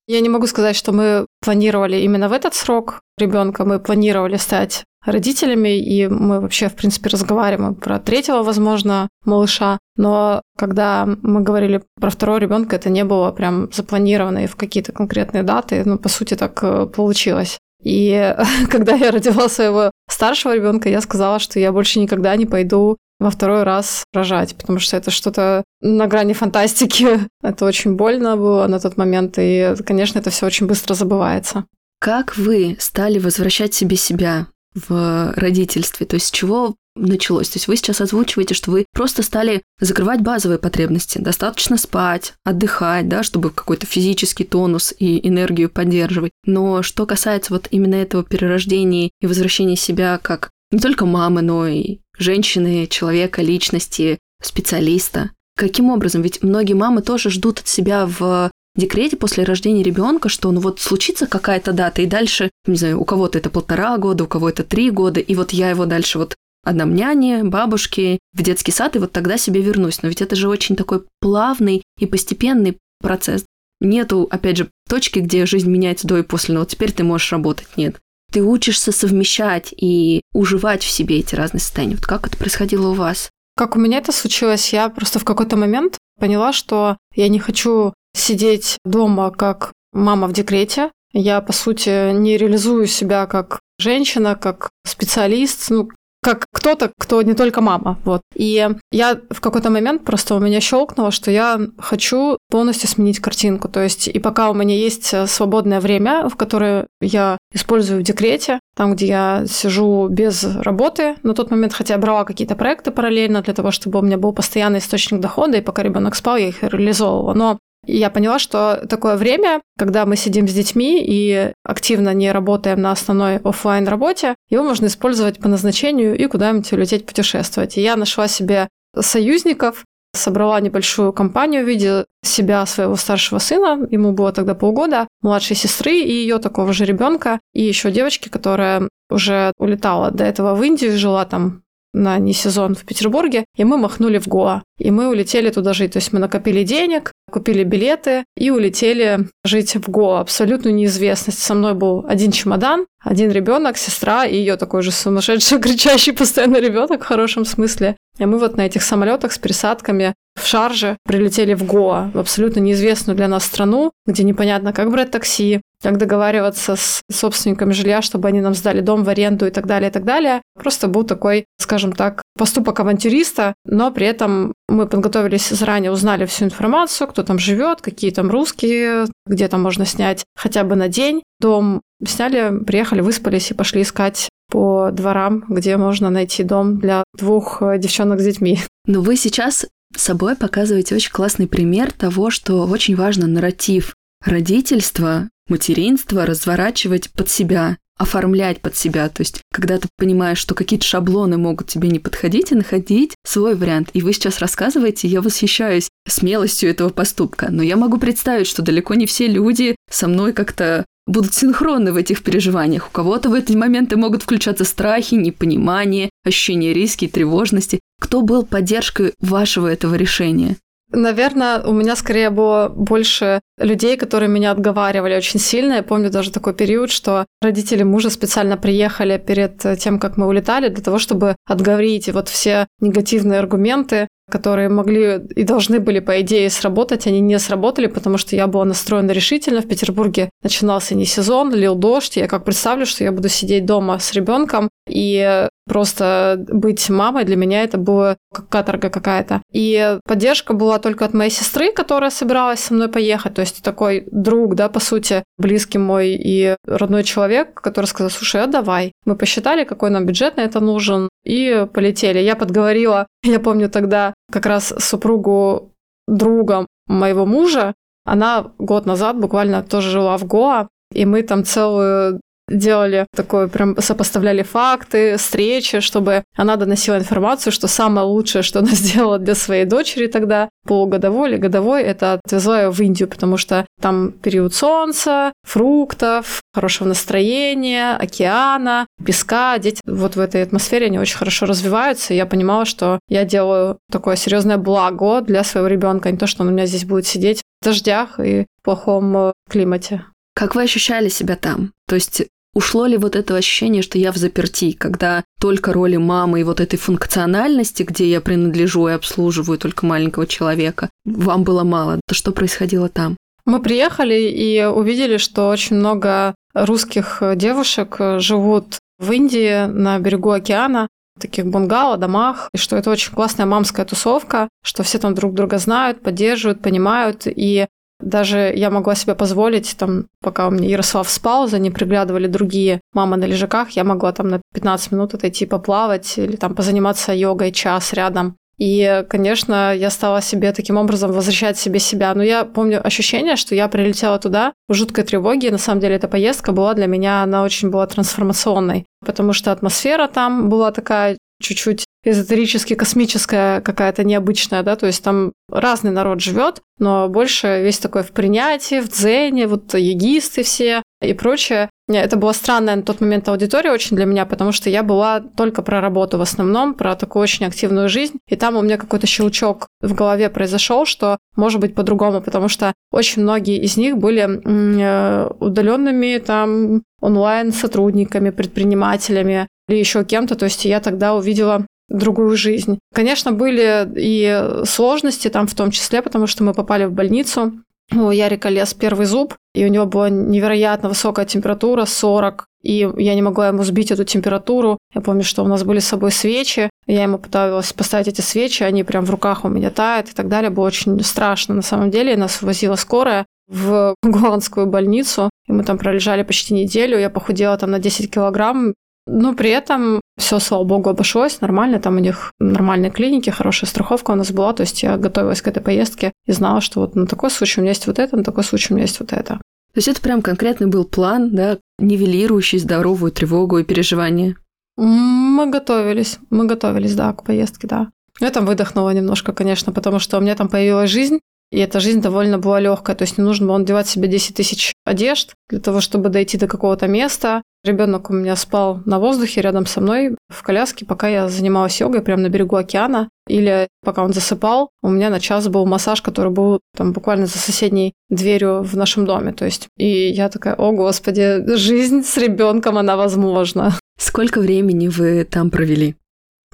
Я 0.06 0.20
не 0.20 0.28
могу 0.28 0.48
сказать, 0.48 0.76
что 0.76 0.92
мы 0.92 1.28
планировали 1.40 1.96
именно 1.98 2.28
в 2.28 2.34
этот 2.34 2.56
срок 2.56 3.00
ребенка. 3.18 3.64
Мы 3.64 3.80
планировали 3.80 4.36
стать 4.36 4.84
родителями, 5.06 5.78
и 5.78 6.08
мы 6.08 6.40
вообще, 6.40 6.70
в 6.70 6.76
принципе, 6.76 7.10
разговариваем 7.10 7.76
про 7.76 8.00
третьего, 8.00 8.44
возможно, 8.44 9.10
малыша. 9.26 9.80
Но 9.96 10.42
когда 10.58 11.08
мы 11.22 11.42
говорили 11.42 11.84
про 12.00 12.10
второго 12.10 12.38
ребенка, 12.38 12.76
это 12.76 12.90
не 12.90 13.04
было 13.04 13.32
прям 13.32 13.72
запланировано 13.72 14.44
и 14.44 14.48
в 14.48 14.56
какие-то 14.56 14.92
конкретные 14.92 15.44
даты. 15.44 15.84
Ну, 15.86 15.98
по 15.98 16.10
сути, 16.10 16.36
так 16.36 16.60
э, 16.64 16.86
получилось. 16.88 17.60
И 17.84 18.36
когда 18.70 18.96
я 18.96 19.12
родила 19.12 19.50
своего 19.50 19.92
старшего 20.10 20.56
ребенка, 20.56 20.90
я 20.90 21.02
сказала, 21.02 21.40
что 21.40 21.60
я 21.60 21.72
больше 21.72 22.00
никогда 22.00 22.36
не 22.36 22.46
пойду 22.46 22.98
во 23.20 23.30
второй 23.30 23.64
раз 23.64 24.04
рожать, 24.14 24.56
потому 24.56 24.80
что 24.80 24.98
это 24.98 25.12
что-то 25.12 25.64
на 25.82 26.08
грани 26.08 26.34
фантастики. 26.34 27.08
Это 27.44 27.66
очень 27.66 27.96
больно 27.96 28.36
было 28.36 28.68
на 28.68 28.80
тот 28.80 28.98
момент, 28.98 29.36
и, 29.38 29.76
конечно, 29.86 30.20
это 30.20 30.30
все 30.30 30.46
очень 30.46 30.68
быстро 30.68 30.94
забывается. 30.94 31.66
Как 32.00 32.36
вы 32.38 32.76
стали 32.80 33.20
возвращать 33.20 33.74
себе 33.74 33.96
себя 33.96 34.48
в 34.74 35.34
родительстве? 35.36 36.06
То 36.06 36.16
есть 36.16 36.28
с 36.28 36.32
чего 36.32 36.76
началось? 36.96 37.50
То 37.50 37.58
есть 37.58 37.68
вы 37.68 37.76
сейчас 37.76 38.02
озвучиваете, 38.02 38.54
что 38.54 38.72
вы 38.72 38.86
просто 38.94 39.24
стали 39.24 39.64
закрывать 39.80 40.22
базовые 40.22 40.60
потребности. 40.60 41.18
Достаточно 41.18 41.78
спать, 41.78 42.34
отдыхать, 42.44 43.08
да, 43.08 43.24
чтобы 43.24 43.50
какой-то 43.50 43.86
физический 43.86 44.44
тонус 44.44 44.94
и 44.98 45.28
энергию 45.28 45.70
поддерживать. 45.70 46.32
Но 46.46 46.84
что 46.84 47.06
касается 47.06 47.54
вот 47.54 47.68
именно 47.72 47.96
этого 47.96 48.24
перерождения 48.24 49.12
и 49.22 49.28
возвращения 49.28 49.76
себя 49.76 50.20
как 50.22 50.50
не 50.72 50.80
только 50.80 51.06
мамы, 51.06 51.42
но 51.42 51.68
и 51.68 52.00
женщины, 52.18 52.88
человека, 52.88 53.42
личности, 53.42 54.18
специалиста. 54.42 55.32
Каким 55.56 55.92
образом? 55.92 56.24
Ведь 56.24 56.42
многие 56.42 56.74
мамы 56.74 57.02
тоже 57.02 57.30
ждут 57.30 57.60
от 57.60 57.68
себя 57.68 58.08
в 58.08 58.50
декрете 58.76 59.18
после 59.18 59.44
рождения 59.44 59.84
ребенка, 59.84 60.30
что 60.30 60.52
ну 60.52 60.60
вот 60.60 60.80
случится 60.80 61.28
какая-то 61.28 61.74
дата, 61.74 62.02
и 62.02 62.06
дальше, 62.06 62.50
не 62.66 62.76
знаю, 62.76 63.00
у 63.00 63.06
кого-то 63.06 63.38
это 63.38 63.50
полтора 63.50 63.98
года, 63.98 64.24
у 64.24 64.28
кого 64.28 64.50
это 64.50 64.64
три 64.64 64.90
года, 64.90 65.20
и 65.20 65.36
вот 65.36 65.52
я 65.52 65.70
его 65.70 65.86
дальше 65.86 66.18
вот 66.18 66.36
одном 66.64 66.96
няне, 66.96 67.44
бабушке, 67.44 68.20
в 68.34 68.42
детский 68.42 68.72
сад, 68.72 68.96
и 68.96 69.00
вот 69.00 69.12
тогда 69.12 69.38
себе 69.38 69.62
вернусь. 69.62 70.02
Но 70.02 70.10
ведь 70.10 70.22
это 70.22 70.36
же 70.36 70.48
очень 70.48 70.76
такой 70.76 71.04
плавный 71.20 71.84
и 72.00 72.06
постепенный 72.06 72.78
процесс. 73.02 73.46
Нету, 73.82 74.28
опять 74.32 74.58
же, 74.58 74.70
точки, 74.88 75.20
где 75.20 75.46
жизнь 75.46 75.70
меняется 75.70 76.08
до 76.08 76.18
и 76.18 76.24
после, 76.24 76.54
но 76.54 76.62
вот 76.62 76.70
теперь 76.70 76.94
ты 76.94 77.04
можешь 77.04 77.32
работать. 77.32 77.68
Нет. 77.76 78.00
Ты 78.32 78.42
учишься 78.42 78.92
совмещать 78.92 79.74
и 79.76 80.22
уживать 80.34 80.84
в 80.84 80.90
себе 80.90 81.20
эти 81.20 81.36
разные 81.36 81.60
состояния. 81.60 81.96
Вот 81.96 82.06
как 82.06 82.26
это 82.28 82.38
происходило 82.38 82.88
у 82.88 82.94
вас? 82.94 83.30
Как 83.56 83.76
у 83.76 83.80
меня 83.80 84.00
это 84.00 84.12
случилось, 84.12 84.74
я 84.74 84.90
просто 84.90 85.20
в 85.20 85.26
какой-то 85.26 85.58
момент 85.58 85.98
поняла, 86.20 86.54
что 86.54 86.98
я 87.14 87.28
не 87.28 87.40
хочу 87.40 87.94
сидеть 88.16 88.78
дома 88.86 89.32
как 89.32 89.74
мама 89.92 90.28
в 90.28 90.34
декрете. 90.34 90.92
Я, 91.14 91.42
по 91.42 91.54
сути, 91.54 92.12
не 92.12 92.38
реализую 92.38 92.88
себя 92.88 93.28
как 93.28 93.60
женщина, 93.78 94.36
как 94.36 94.72
специалист, 94.86 95.70
ну, 95.70 95.90
как 96.24 96.46
кто-то, 96.52 96.92
кто 96.98 97.22
не 97.22 97.34
только 97.34 97.62
мама. 97.62 98.00
Вот. 98.06 98.22
И 98.34 98.68
я 98.92 99.20
в 99.30 99.42
какой-то 99.42 99.70
момент 99.70 100.06
просто 100.06 100.36
у 100.36 100.40
меня 100.40 100.62
щелкнуло, 100.62 101.12
что 101.12 101.30
я 101.30 101.60
хочу 101.78 102.38
полностью 102.50 102.90
сменить 102.90 103.20
картинку. 103.20 103.68
То 103.68 103.82
есть, 103.84 104.08
и 104.08 104.18
пока 104.20 104.50
у 104.50 104.54
меня 104.54 104.76
есть 104.76 105.14
свободное 105.30 105.82
время, 105.82 106.30
в 106.30 106.36
которое 106.36 106.88
я 107.02 107.38
использую 107.54 108.00
в 108.00 108.04
декрете, 108.04 108.60
там, 108.76 108.96
где 108.96 109.06
я 109.08 109.44
сижу 109.48 110.08
без 110.08 110.44
работы 110.44 111.16
на 111.24 111.34
тот 111.34 111.52
момент, 111.52 111.74
хотя 111.74 111.98
брала 111.98 112.24
какие-то 112.24 112.56
проекты 112.56 112.92
параллельно 112.92 113.42
для 113.42 113.54
того, 113.54 113.72
чтобы 113.72 114.00
у 114.00 114.02
меня 114.02 114.18
был 114.18 114.34
постоянный 114.34 114.80
источник 114.80 115.20
дохода, 115.20 115.58
и 115.58 115.62
пока 115.62 115.84
ребенок 115.84 116.16
спал, 116.16 116.38
я 116.38 116.48
их 116.48 116.64
реализовывала. 116.64 117.34
Но 117.34 117.60
я 117.86 118.10
поняла, 118.10 118.40
что 118.40 118.86
такое 118.90 119.16
время, 119.16 119.62
когда 119.78 120.06
мы 120.06 120.16
сидим 120.16 120.48
с 120.48 120.54
детьми 120.54 121.04
и 121.06 121.52
активно 121.64 122.14
не 122.14 122.32
работаем 122.32 122.82
на 122.82 122.92
основной 122.92 123.38
офлайн 123.38 123.88
работе, 123.88 124.36
его 124.50 124.64
можно 124.64 124.86
использовать 124.86 125.40
по 125.40 125.48
назначению 125.48 126.18
и 126.18 126.28
куда-нибудь 126.28 126.72
улететь 126.74 127.06
путешествовать. 127.06 127.78
И 127.78 127.82
я 127.82 127.96
нашла 127.96 128.28
себе 128.28 128.70
союзников, 128.98 129.84
собрала 130.14 130.60
небольшую 130.60 131.12
компанию 131.12 131.66
в 131.66 131.68
виде 131.68 132.06
себя, 132.24 132.66
своего 132.66 132.96
старшего 132.96 133.40
сына, 133.40 133.86
ему 133.90 134.12
было 134.14 134.32
тогда 134.32 134.54
полгода, 134.54 135.08
младшей 135.22 135.56
сестры 135.56 135.98
и 136.00 136.12
ее 136.12 136.38
такого 136.38 136.72
же 136.72 136.86
ребенка, 136.86 137.40
и 137.54 137.64
еще 137.64 137.92
девочки, 137.92 138.30
которая 138.30 138.88
уже 139.10 139.52
улетала 139.58 140.12
до 140.12 140.24
этого 140.24 140.56
в 140.56 140.64
Индию, 140.64 140.98
жила 140.98 141.26
там 141.26 141.63
на 141.94 142.18
не 142.18 142.34
сезон 142.34 142.76
в 142.76 142.86
Петербурге, 142.86 143.46
и 143.56 143.64
мы 143.64 143.78
махнули 143.78 144.18
в 144.18 144.28
Гоа. 144.28 144.64
И 144.80 144.92
мы 144.92 145.10
улетели 145.10 145.50
туда 145.50 145.74
жить. 145.74 145.94
То 145.94 145.98
есть 145.98 146.12
мы 146.12 146.20
накопили 146.20 146.64
денег, 146.64 147.12
купили 147.32 147.64
билеты 147.64 148.26
и 148.36 148.50
улетели 148.50 149.28
жить 149.46 149.76
в 149.76 149.90
Гоа. 149.90 150.20
Абсолютную 150.20 150.74
неизвестность. 150.74 151.40
Со 151.40 151.54
мной 151.54 151.74
был 151.74 152.06
один 152.08 152.32
чемодан, 152.32 152.86
один 153.00 153.32
ребенок, 153.32 153.78
сестра 153.78 154.26
и 154.26 154.36
ее 154.36 154.58
такой 154.58 154.82
же 154.82 154.92
сумасшедший, 154.92 155.60
кричащий 155.62 156.14
постоянно 156.14 156.58
ребенок 156.58 157.04
в 157.04 157.08
хорошем 157.08 157.46
смысле. 157.46 157.96
И 158.20 158.26
мы 158.26 158.38
вот 158.38 158.58
на 158.58 158.66
этих 158.66 158.84
самолетах 158.84 159.32
с 159.32 159.40
пересадками 159.40 160.14
в 160.36 160.46
Шарже 160.46 160.98
прилетели 161.06 161.54
в 161.54 161.64
Гоа, 161.66 162.12
в 162.14 162.20
абсолютно 162.20 162.60
неизвестную 162.60 163.16
для 163.16 163.28
нас 163.28 163.44
страну, 163.44 163.92
где 164.06 164.24
непонятно, 164.24 164.74
как 164.74 164.92
брать 164.92 165.12
такси, 165.12 165.62
как 165.82 165.98
договариваться 165.98 166.76
с 166.76 167.02
собственниками 167.12 167.74
жилья, 167.74 168.02
чтобы 168.02 168.30
они 168.30 168.42
нам 168.42 168.54
сдали 168.54 168.82
дом 168.82 169.04
в 169.04 169.10
аренду 169.10 169.46
и 169.46 169.52
так 169.52 169.68
далее, 169.68 169.90
и 169.90 169.94
так 169.94 170.06
далее. 170.06 170.42
Просто 170.56 170.88
был 170.88 171.04
такой, 171.04 171.46
скажем 171.60 171.92
так, 171.92 172.22
поступок 172.38 172.80
авантюриста, 172.80 173.54
но 173.66 173.92
при 173.92 174.08
этом 174.08 174.54
мы 174.70 174.88
подготовились 174.88 175.50
заранее, 175.50 175.92
узнали 175.92 176.26
всю 176.26 176.46
информацию, 176.46 177.08
кто 177.08 177.24
там 177.24 177.38
живет, 177.38 177.82
какие 177.82 178.12
там 178.12 178.32
русские, 178.32 179.08
где 179.28 179.48
там 179.48 179.62
можно 179.62 179.86
снять 179.86 180.24
хотя 180.36 180.64
бы 180.64 180.76
на 180.76 180.88
день 180.88 181.22
дом. 181.40 181.82
Сняли, 182.06 182.64
приехали, 182.64 183.02
выспались 183.02 183.52
и 183.52 183.54
пошли 183.54 183.82
искать 183.82 184.30
по 184.54 184.92
дворам, 184.92 185.44
где 185.50 185.78
можно 185.78 186.12
найти 186.12 186.44
дом 186.44 186.78
для 186.78 187.04
двух 187.18 187.64
девчонок 187.80 188.20
с 188.20 188.24
детьми. 188.24 188.60
Но 188.86 189.02
вы 189.02 189.16
сейчас 189.16 189.66
собой 189.98 190.36
показываете 190.36 190.94
очень 190.94 191.12
классный 191.12 191.48
пример 191.48 191.92
того, 191.92 192.30
что 192.30 192.68
очень 192.68 192.96
важно 192.96 193.26
нарратив 193.26 193.96
родительства, 194.24 195.28
материнства 195.50 196.28
разворачивать 196.28 197.10
под 197.14 197.32
себя, 197.32 197.78
оформлять 197.98 198.62
под 198.62 198.78
себя. 198.78 199.10
То 199.10 199.22
есть, 199.22 199.42
когда 199.52 199.80
ты 199.80 199.88
понимаешь, 199.98 200.38
что 200.38 200.54
какие-то 200.54 200.86
шаблоны 200.86 201.38
могут 201.40 201.70
тебе 201.70 201.90
не 201.90 201.98
подходить, 201.98 202.52
и 202.52 202.56
находить 202.56 203.16
свой 203.26 203.56
вариант. 203.56 203.90
И 203.94 204.04
вы 204.04 204.14
сейчас 204.14 204.38
рассказываете, 204.38 205.08
я 205.08 205.22
восхищаюсь 205.22 205.90
смелостью 206.08 206.70
этого 206.70 206.90
поступка. 206.90 207.48
Но 207.50 207.64
я 207.64 207.76
могу 207.76 207.98
представить, 207.98 208.46
что 208.46 208.62
далеко 208.62 208.94
не 208.94 209.08
все 209.08 209.26
люди 209.26 209.76
со 209.90 210.08
мной 210.08 210.32
как-то 210.32 210.86
будут 211.08 211.34
синхронны 211.34 211.92
в 211.92 211.98
этих 211.98 212.24
переживаниях. 212.24 212.88
У 212.88 212.92
кого-то 212.92 213.30
в 213.30 213.34
эти 213.34 213.54
моменты 213.54 213.98
могут 213.98 214.24
включаться 214.24 214.64
страхи, 214.64 215.16
непонимание, 215.16 216.10
ощущение 216.26 216.74
риски, 216.74 217.08
тревожности. 217.08 217.80
Кто 218.00 218.22
был 218.22 218.44
поддержкой 218.46 219.14
вашего 219.20 219.68
этого 219.68 219.96
решения? 219.96 220.58
Наверное, 220.96 221.64
у 221.64 221.74
меня 221.74 221.96
скорее 221.96 222.30
было 222.30 222.70
больше 222.70 223.42
людей, 223.58 223.98
которые 223.98 224.30
меня 224.30 224.52
отговаривали 224.52 225.16
очень 225.16 225.40
сильно. 225.40 225.74
Я 225.74 225.84
помню 225.84 226.12
даже 226.12 226.32
такой 226.32 226.54
период, 226.54 226.92
что 226.92 227.26
родители 227.42 227.82
мужа 227.82 228.12
специально 228.12 228.58
приехали 228.58 229.18
перед 229.18 229.80
тем, 229.80 229.98
как 229.98 230.18
мы 230.18 230.28
улетали, 230.28 230.70
для 230.70 230.84
того, 230.84 231.00
чтобы 231.00 231.36
отговорить 231.48 232.10
вот 232.10 232.30
все 232.30 232.68
негативные 232.80 233.40
аргументы, 233.40 234.08
которые 234.34 234.68
могли 234.68 235.22
и 235.36 235.44
должны 235.44 235.80
были, 235.80 236.00
по 236.00 236.20
идее, 236.22 236.50
сработать, 236.50 237.06
они 237.06 237.20
не 237.20 237.38
сработали, 237.38 237.86
потому 237.86 238.18
что 238.18 238.36
я 238.36 238.48
была 238.48 238.66
настроена 238.66 239.12
решительно. 239.12 239.62
В 239.62 239.68
Петербурге 239.68 240.32
начинался 240.42 240.96
не 240.96 241.06
сезон, 241.06 241.54
лил 241.54 241.76
дождь. 241.76 242.18
Я 242.18 242.28
как 242.28 242.44
представлю, 242.44 242.88
что 242.88 243.04
я 243.04 243.12
буду 243.12 243.30
сидеть 243.30 243.68
дома 243.68 244.00
с 244.00 244.12
ребенком 244.14 244.70
и 244.90 245.48
просто 245.66 246.44
быть 246.50 246.90
мамой 246.90 247.24
для 247.26 247.36
меня 247.36 247.64
это 247.64 247.78
было 247.78 248.18
как 248.34 248.50
каторга 248.50 248.90
какая-то. 248.90 249.42
И 249.52 249.98
поддержка 250.06 250.54
была 250.54 250.80
только 250.80 251.06
от 251.06 251.14
моей 251.14 251.30
сестры, 251.30 251.72
которая 251.72 252.10
собиралась 252.10 252.60
со 252.60 252.74
мной 252.74 252.90
поехать. 252.90 253.36
То 253.36 253.42
есть 253.42 253.62
такой 253.64 254.04
друг, 254.12 254.56
да, 254.56 254.68
по 254.68 254.80
сути, 254.80 255.24
близкий 255.38 255.78
мой 255.78 256.10
и 256.10 256.56
родной 256.68 257.04
человек, 257.04 257.54
который 257.62 257.86
сказал, 257.86 258.10
слушай, 258.10 258.42
а 258.42 258.48
давай. 258.48 258.94
Мы 259.06 259.16
посчитали, 259.16 259.64
какой 259.64 259.92
нам 259.92 260.06
бюджет 260.06 260.38
на 260.38 260.42
это 260.42 260.60
нужен, 260.60 261.10
и 261.24 261.68
полетели. 261.74 262.20
Я 262.20 262.36
подговорила, 262.36 263.08
я 263.24 263.40
помню 263.40 263.70
тогда 263.70 264.14
как 264.32 264.46
раз 264.46 264.74
супругу 264.78 265.72
друга 266.08 266.66
моего 266.88 267.26
мужа, 267.26 267.74
она 268.06 268.52
год 268.58 268.86
назад 268.86 269.18
буквально 269.18 269.64
тоже 269.64 269.90
жила 269.90 270.18
в 270.18 270.26
Гоа, 270.26 270.68
и 270.94 271.06
мы 271.06 271.24
там 271.24 271.46
целую 271.46 272.20
делали 272.50 273.06
такое, 273.16 273.48
прям 273.48 273.76
сопоставляли 273.80 274.44
факты, 274.44 275.18
встречи, 275.18 275.80
чтобы 275.80 276.24
она 276.36 276.56
доносила 276.56 276.98
информацию, 276.98 277.54
что 277.54 277.68
самое 277.68 278.06
лучшее, 278.06 278.42
что 278.42 278.60
она 278.60 278.72
сделала 278.72 279.20
для 279.20 279.36
своей 279.36 279.66
дочери 279.66 280.08
тогда, 280.08 280.50
полугодовой 280.66 281.30
или 281.30 281.38
годовой, 281.38 281.84
это 281.84 282.14
отвезла 282.14 282.64
ее 282.64 282.72
в 282.72 282.80
Индию, 282.80 283.08
потому 283.08 283.38
что 283.38 283.66
там 283.82 284.12
период 284.12 284.54
солнца, 284.54 285.34
фруктов, 285.44 286.42
хорошего 286.54 286.88
настроения, 286.88 287.96
океана, 287.96 288.88
песка. 289.06 289.58
Дети 289.58 289.82
вот 289.86 290.16
в 290.16 290.20
этой 290.20 290.44
атмосфере, 290.44 290.88
они 290.88 291.00
очень 291.00 291.18
хорошо 291.18 291.46
развиваются. 291.46 292.14
И 292.14 292.18
я 292.18 292.26
понимала, 292.26 292.66
что 292.66 293.00
я 293.10 293.26
делаю 293.26 293.78
такое 293.92 294.16
серьезное 294.16 294.58
благо 294.58 295.22
для 295.22 295.44
своего 295.44 295.68
ребенка, 295.68 296.10
а 296.10 296.12
не 296.12 296.18
то, 296.18 296.28
что 296.28 296.44
он 296.44 296.50
у 296.50 296.52
меня 296.52 296.66
здесь 296.66 296.86
будет 296.86 297.08
сидеть 297.08 297.42
в 297.62 297.66
дождях 297.66 298.20
и 298.20 298.46
плохом 298.64 299.18
э, 299.18 299.34
климате. 299.50 300.06
Как 300.36 300.56
вы 300.56 300.64
ощущали 300.64 301.10
себя 301.10 301.36
там? 301.36 301.72
То 301.88 301.96
есть 301.96 302.24
Ушло 302.54 302.86
ли 302.86 302.98
вот 302.98 303.16
это 303.16 303.36
ощущение, 303.36 303.82
что 303.82 303.98
я 303.98 304.12
в 304.12 304.18
заперти, 304.18 304.74
когда 304.74 305.24
только 305.40 305.74
роли 305.74 305.98
мамы 305.98 306.42
и 306.42 306.44
вот 306.44 306.60
этой 306.60 306.78
функциональности, 306.78 307.84
где 307.84 308.10
я 308.10 308.22
принадлежу 308.22 308.88
и 308.88 308.92
обслуживаю 308.92 309.58
только 309.58 309.86
маленького 309.86 310.28
человека, 310.28 310.90
вам 311.06 311.44
было 311.44 311.64
мало? 311.64 312.00
То 312.08 312.14
что 312.14 312.32
происходило 312.32 312.90
там? 312.90 313.18
Мы 313.46 313.62
приехали 313.62 314.14
и 314.14 314.64
увидели, 314.64 315.18
что 315.18 315.50
очень 315.50 315.78
много 315.78 316.36
русских 316.54 317.22
девушек 317.36 317.98
живут 318.20 318.78
в 319.00 319.12
Индии 319.12 319.66
на 319.66 319.98
берегу 320.00 320.30
океана, 320.30 320.88
в 321.16 321.22
таких 321.22 321.46
бунгало, 321.46 321.98
домах, 321.98 322.50
и 322.54 322.58
что 322.58 322.76
это 322.76 322.90
очень 322.90 323.14
классная 323.14 323.46
мамская 323.46 323.86
тусовка, 323.86 324.48
что 324.64 324.84
все 324.84 325.00
там 325.00 325.14
друг 325.14 325.34
друга 325.34 325.58
знают, 325.58 326.02
поддерживают, 326.02 326.62
понимают, 326.62 327.24
и 327.26 327.68
даже 328.00 328.52
я 328.56 328.70
могла 328.70 328.96
себе 328.96 329.16
позволить, 329.16 329.76
там, 329.78 330.08
пока 330.22 330.48
у 330.48 330.52
меня 330.52 330.68
Ярослав 330.70 331.10
спал, 331.10 331.48
за 331.48 331.60
ним 331.60 331.74
приглядывали 331.74 332.28
другие 332.28 332.82
мамы 332.94 333.18
на 333.18 333.26
лежаках, 333.26 333.72
я 333.72 333.84
могла 333.84 334.12
там 334.12 334.28
на 334.28 334.42
15 334.54 334.92
минут 334.92 335.14
отойти 335.14 335.46
поплавать 335.46 336.18
или 336.18 336.36
там 336.36 336.56
позаниматься 336.56 337.14
йогой 337.14 337.52
час 337.52 337.94
рядом. 337.94 338.36
И, 338.60 339.04
конечно, 339.10 339.76
я 339.76 339.90
стала 339.90 340.22
себе 340.22 340.52
таким 340.54 340.78
образом 340.78 341.12
возвращать 341.12 341.58
себе 341.58 341.80
себя. 341.80 342.14
Но 342.14 342.24
я 342.24 342.46
помню 342.46 342.86
ощущение, 342.86 343.36
что 343.36 343.56
я 343.56 343.68
прилетела 343.68 344.20
туда 344.20 344.54
в 344.70 344.74
жуткой 344.74 345.04
тревоге. 345.04 345.52
На 345.52 345.58
самом 345.58 345.82
деле 345.82 345.96
эта 345.96 346.08
поездка 346.08 346.52
была 346.52 346.74
для 346.74 346.86
меня, 346.86 347.24
она 347.24 347.44
очень 347.44 347.72
была 347.72 347.88
трансформационной, 347.88 348.86
потому 349.06 349.34
что 349.34 349.52
атмосфера 349.52 350.08
там 350.08 350.50
была 350.50 350.72
такая 350.72 351.18
чуть-чуть 351.42 351.86
эзотерически 352.04 352.76
космическая 352.76 353.62
какая-то 353.62 354.04
необычная, 354.04 354.64
да, 354.64 354.76
то 354.76 354.88
есть 354.88 355.04
там 355.04 355.32
разный 355.50 355.92
народ 355.92 356.22
живет, 356.22 356.62
но 356.80 357.08
больше 357.08 357.62
весь 357.64 357.80
такой 357.80 358.04
в 358.04 358.12
принятии, 358.12 358.82
в 358.82 358.90
дзене, 358.90 359.48
вот 359.48 359.74
егисты 359.74 360.44
все 360.44 360.84
и 361.02 361.14
прочее. 361.14 361.70
Это 361.88 362.16
была 362.16 362.34
странная 362.34 362.78
на 362.78 362.82
тот 362.82 363.02
момент 363.02 363.28
аудитория 363.28 363.72
очень 363.72 363.96
для 363.98 364.06
меня, 364.06 364.26
потому 364.26 364.52
что 364.54 364.70
я 364.70 364.84
была 364.84 365.20
только 365.20 365.62
про 365.62 365.82
работу 365.82 366.18
в 366.18 366.22
основном, 366.22 366.74
про 366.74 366.96
такую 366.96 367.24
очень 367.24 367.46
активную 367.46 367.90
жизнь. 367.90 368.18
И 368.30 368.36
там 368.38 368.56
у 368.56 368.62
меня 368.62 368.78
какой-то 368.78 369.06
щелчок 369.06 369.68
в 369.82 369.94
голове 369.94 370.30
произошел, 370.30 370.86
что 370.86 371.18
может 371.36 371.60
быть 371.60 371.76
по-другому, 371.76 372.22
потому 372.22 372.48
что 372.48 372.74
очень 372.92 373.22
многие 373.22 373.62
из 373.62 373.76
них 373.76 373.98
были 373.98 374.22
э, 374.24 375.30
удаленными 375.40 376.18
там 376.20 376.84
онлайн 377.02 377.52
сотрудниками, 377.52 378.30
предпринимателями 378.30 379.48
или 379.68 379.78
еще 379.78 380.06
кем-то. 380.06 380.36
То 380.36 380.46
есть 380.46 380.64
я 380.64 380.80
тогда 380.80 381.16
увидела 381.16 381.66
другую 381.90 382.36
жизнь. 382.38 382.80
Конечно, 382.94 383.32
были 383.32 383.88
и 383.96 384.66
сложности 384.66 385.30
там 385.30 385.48
в 385.48 385.56
том 385.56 385.72
числе, 385.72 386.02
потому 386.02 386.28
что 386.28 386.44
мы 386.44 386.54
попали 386.54 386.86
в 386.86 386.92
больницу. 386.92 387.54
У 387.92 388.10
Ярика 388.12 388.50
лез 388.50 388.74
первый 388.74 389.06
зуб, 389.06 389.36
и 389.54 389.66
у 389.66 389.68
него 389.68 389.86
была 389.86 390.10
невероятно 390.10 390.90
высокая 390.90 391.26
температура, 391.26 391.86
40, 391.86 392.48
и 392.64 392.90
я 392.98 393.14
не 393.14 393.22
могла 393.22 393.50
ему 393.50 393.64
сбить 393.64 393.92
эту 393.92 394.06
температуру. 394.06 394.78
Я 394.96 395.02
помню, 395.02 395.24
что 395.24 395.44
у 395.44 395.48
нас 395.48 395.64
были 395.64 395.80
с 395.80 395.88
собой 395.88 396.12
свечи, 396.12 396.70
я 396.88 397.04
ему 397.04 397.18
пыталась 397.18 397.74
поставить 397.74 398.08
эти 398.08 398.22
свечи, 398.22 398.64
они 398.64 398.84
прям 398.84 399.06
в 399.06 399.12
руках 399.12 399.46
у 399.46 399.50
меня 399.50 399.70
тают 399.70 400.10
и 400.10 400.14
так 400.14 400.28
далее. 400.28 400.50
Было 400.50 400.68
очень 400.68 401.02
страшно 401.04 401.54
на 401.56 401.62
самом 401.62 401.92
деле. 401.92 402.16
Нас 402.16 402.42
возила 402.42 402.76
скорая 402.76 403.26
в 403.48 403.96
голландскую 404.04 404.66
больницу, 404.66 405.30
и 405.48 405.52
мы 405.52 405.64
там 405.64 405.78
пролежали 405.78 406.24
почти 406.24 406.54
неделю. 406.54 406.98
Я 406.98 407.10
похудела 407.10 407.58
там 407.58 407.72
на 407.72 407.80
10 407.80 408.12
килограмм, 408.12 408.74
но 409.06 409.34
при 409.34 409.50
этом 409.50 410.02
все, 410.18 410.40
слава 410.40 410.64
богу, 410.64 410.90
обошлось 410.90 411.42
нормально. 411.42 411.80
Там 411.80 411.96
у 411.98 412.00
них 412.00 412.32
нормальные 412.40 412.92
клиники, 412.92 413.30
хорошая 413.30 413.70
страховка 413.70 414.12
у 414.12 414.16
нас 414.16 414.32
была. 414.32 414.54
То 414.54 414.62
есть 414.62 414.84
я 414.84 414.98
готовилась 414.98 415.42
к 415.42 415.48
этой 415.48 415.62
поездке 415.62 416.14
и 416.26 416.32
знала, 416.32 416.62
что 416.62 416.82
вот 416.82 416.96
на 416.96 417.08
такой 417.08 417.30
случай 417.30 417.60
у 417.60 417.64
меня 417.64 417.72
есть 417.72 417.88
вот 417.88 418.00
это, 418.00 418.16
на 418.16 418.24
такой 418.24 418.44
случай 418.44 418.74
у 418.74 418.76
меня 418.76 418.86
есть 418.86 419.00
вот 419.00 419.12
это. 419.12 419.40
То 419.74 419.78
есть 419.78 419.88
это 419.88 420.02
прям 420.02 420.22
конкретный 420.22 420.68
был 420.68 420.86
план, 420.86 421.36
да, 421.36 421.58
нивелирующий 421.80 422.60
здоровую 422.60 423.12
тревогу 423.12 423.58
и 423.58 423.64
переживания? 423.64 424.38
Мы 424.78 425.50
готовились, 425.50 426.20
мы 426.30 426.46
готовились, 426.46 426.96
да, 426.96 427.12
к 427.14 427.24
поездке, 427.24 427.68
да. 427.68 427.90
Я 428.20 428.30
там 428.30 428.46
выдохнула 428.46 428.92
немножко, 428.92 429.34
конечно, 429.34 429.72
потому 429.72 429.98
что 429.98 430.18
у 430.18 430.22
меня 430.22 430.36
там 430.36 430.48
появилась 430.48 430.92
жизнь, 430.92 431.20
и 431.54 431.60
эта 431.60 431.80
жизнь 431.80 432.02
довольно 432.02 432.40
была 432.40 432.60
легкая, 432.60 432.96
то 432.96 433.04
есть 433.04 433.20
не 433.20 433.24
нужно 433.24 433.46
было 433.46 433.60
надевать 433.60 433.88
себе 433.88 434.08
10 434.08 434.36
тысяч 434.36 434.74
одежд 434.86 435.36
для 435.50 435.60
того, 435.60 435.82
чтобы 435.82 436.10
дойти 436.10 436.36
до 436.36 436.48
какого-то 436.48 436.88
места. 436.88 437.44
Ребенок 437.64 438.10
у 438.10 438.14
меня 438.14 438.36
спал 438.36 438.82
на 438.86 438.98
воздухе 438.98 439.42
рядом 439.42 439.68
со 439.68 439.80
мной 439.80 440.16
в 440.30 440.42
коляске, 440.42 440.84
пока 440.84 441.08
я 441.08 441.30
занималась 441.30 441.80
йогой 441.80 442.02
прямо 442.02 442.24
на 442.24 442.30
берегу 442.30 442.56
океана. 442.56 443.08
Или 443.28 443.68
пока 443.86 444.04
он 444.04 444.14
засыпал, 444.14 444.72
у 444.82 444.90
меня 444.90 445.12
на 445.12 445.20
час 445.20 445.48
был 445.48 445.68
массаж, 445.68 446.02
который 446.02 446.32
был 446.32 446.60
там 446.76 446.92
буквально 446.92 447.28
за 447.28 447.38
соседней 447.38 447.94
дверью 448.10 448.64
в 448.64 448.76
нашем 448.76 449.06
доме. 449.06 449.32
То 449.32 449.46
есть, 449.46 449.68
и 449.78 450.10
я 450.10 450.30
такая, 450.30 450.56
о 450.56 450.72
господи, 450.72 451.56
жизнь 451.56 452.04
с 452.04 452.18
ребенком, 452.18 452.80
она 452.80 452.98
возможна. 452.98 453.78
Сколько 454.00 454.40
времени 454.40 454.88
вы 454.88 455.24
там 455.24 455.52
провели? 455.52 455.96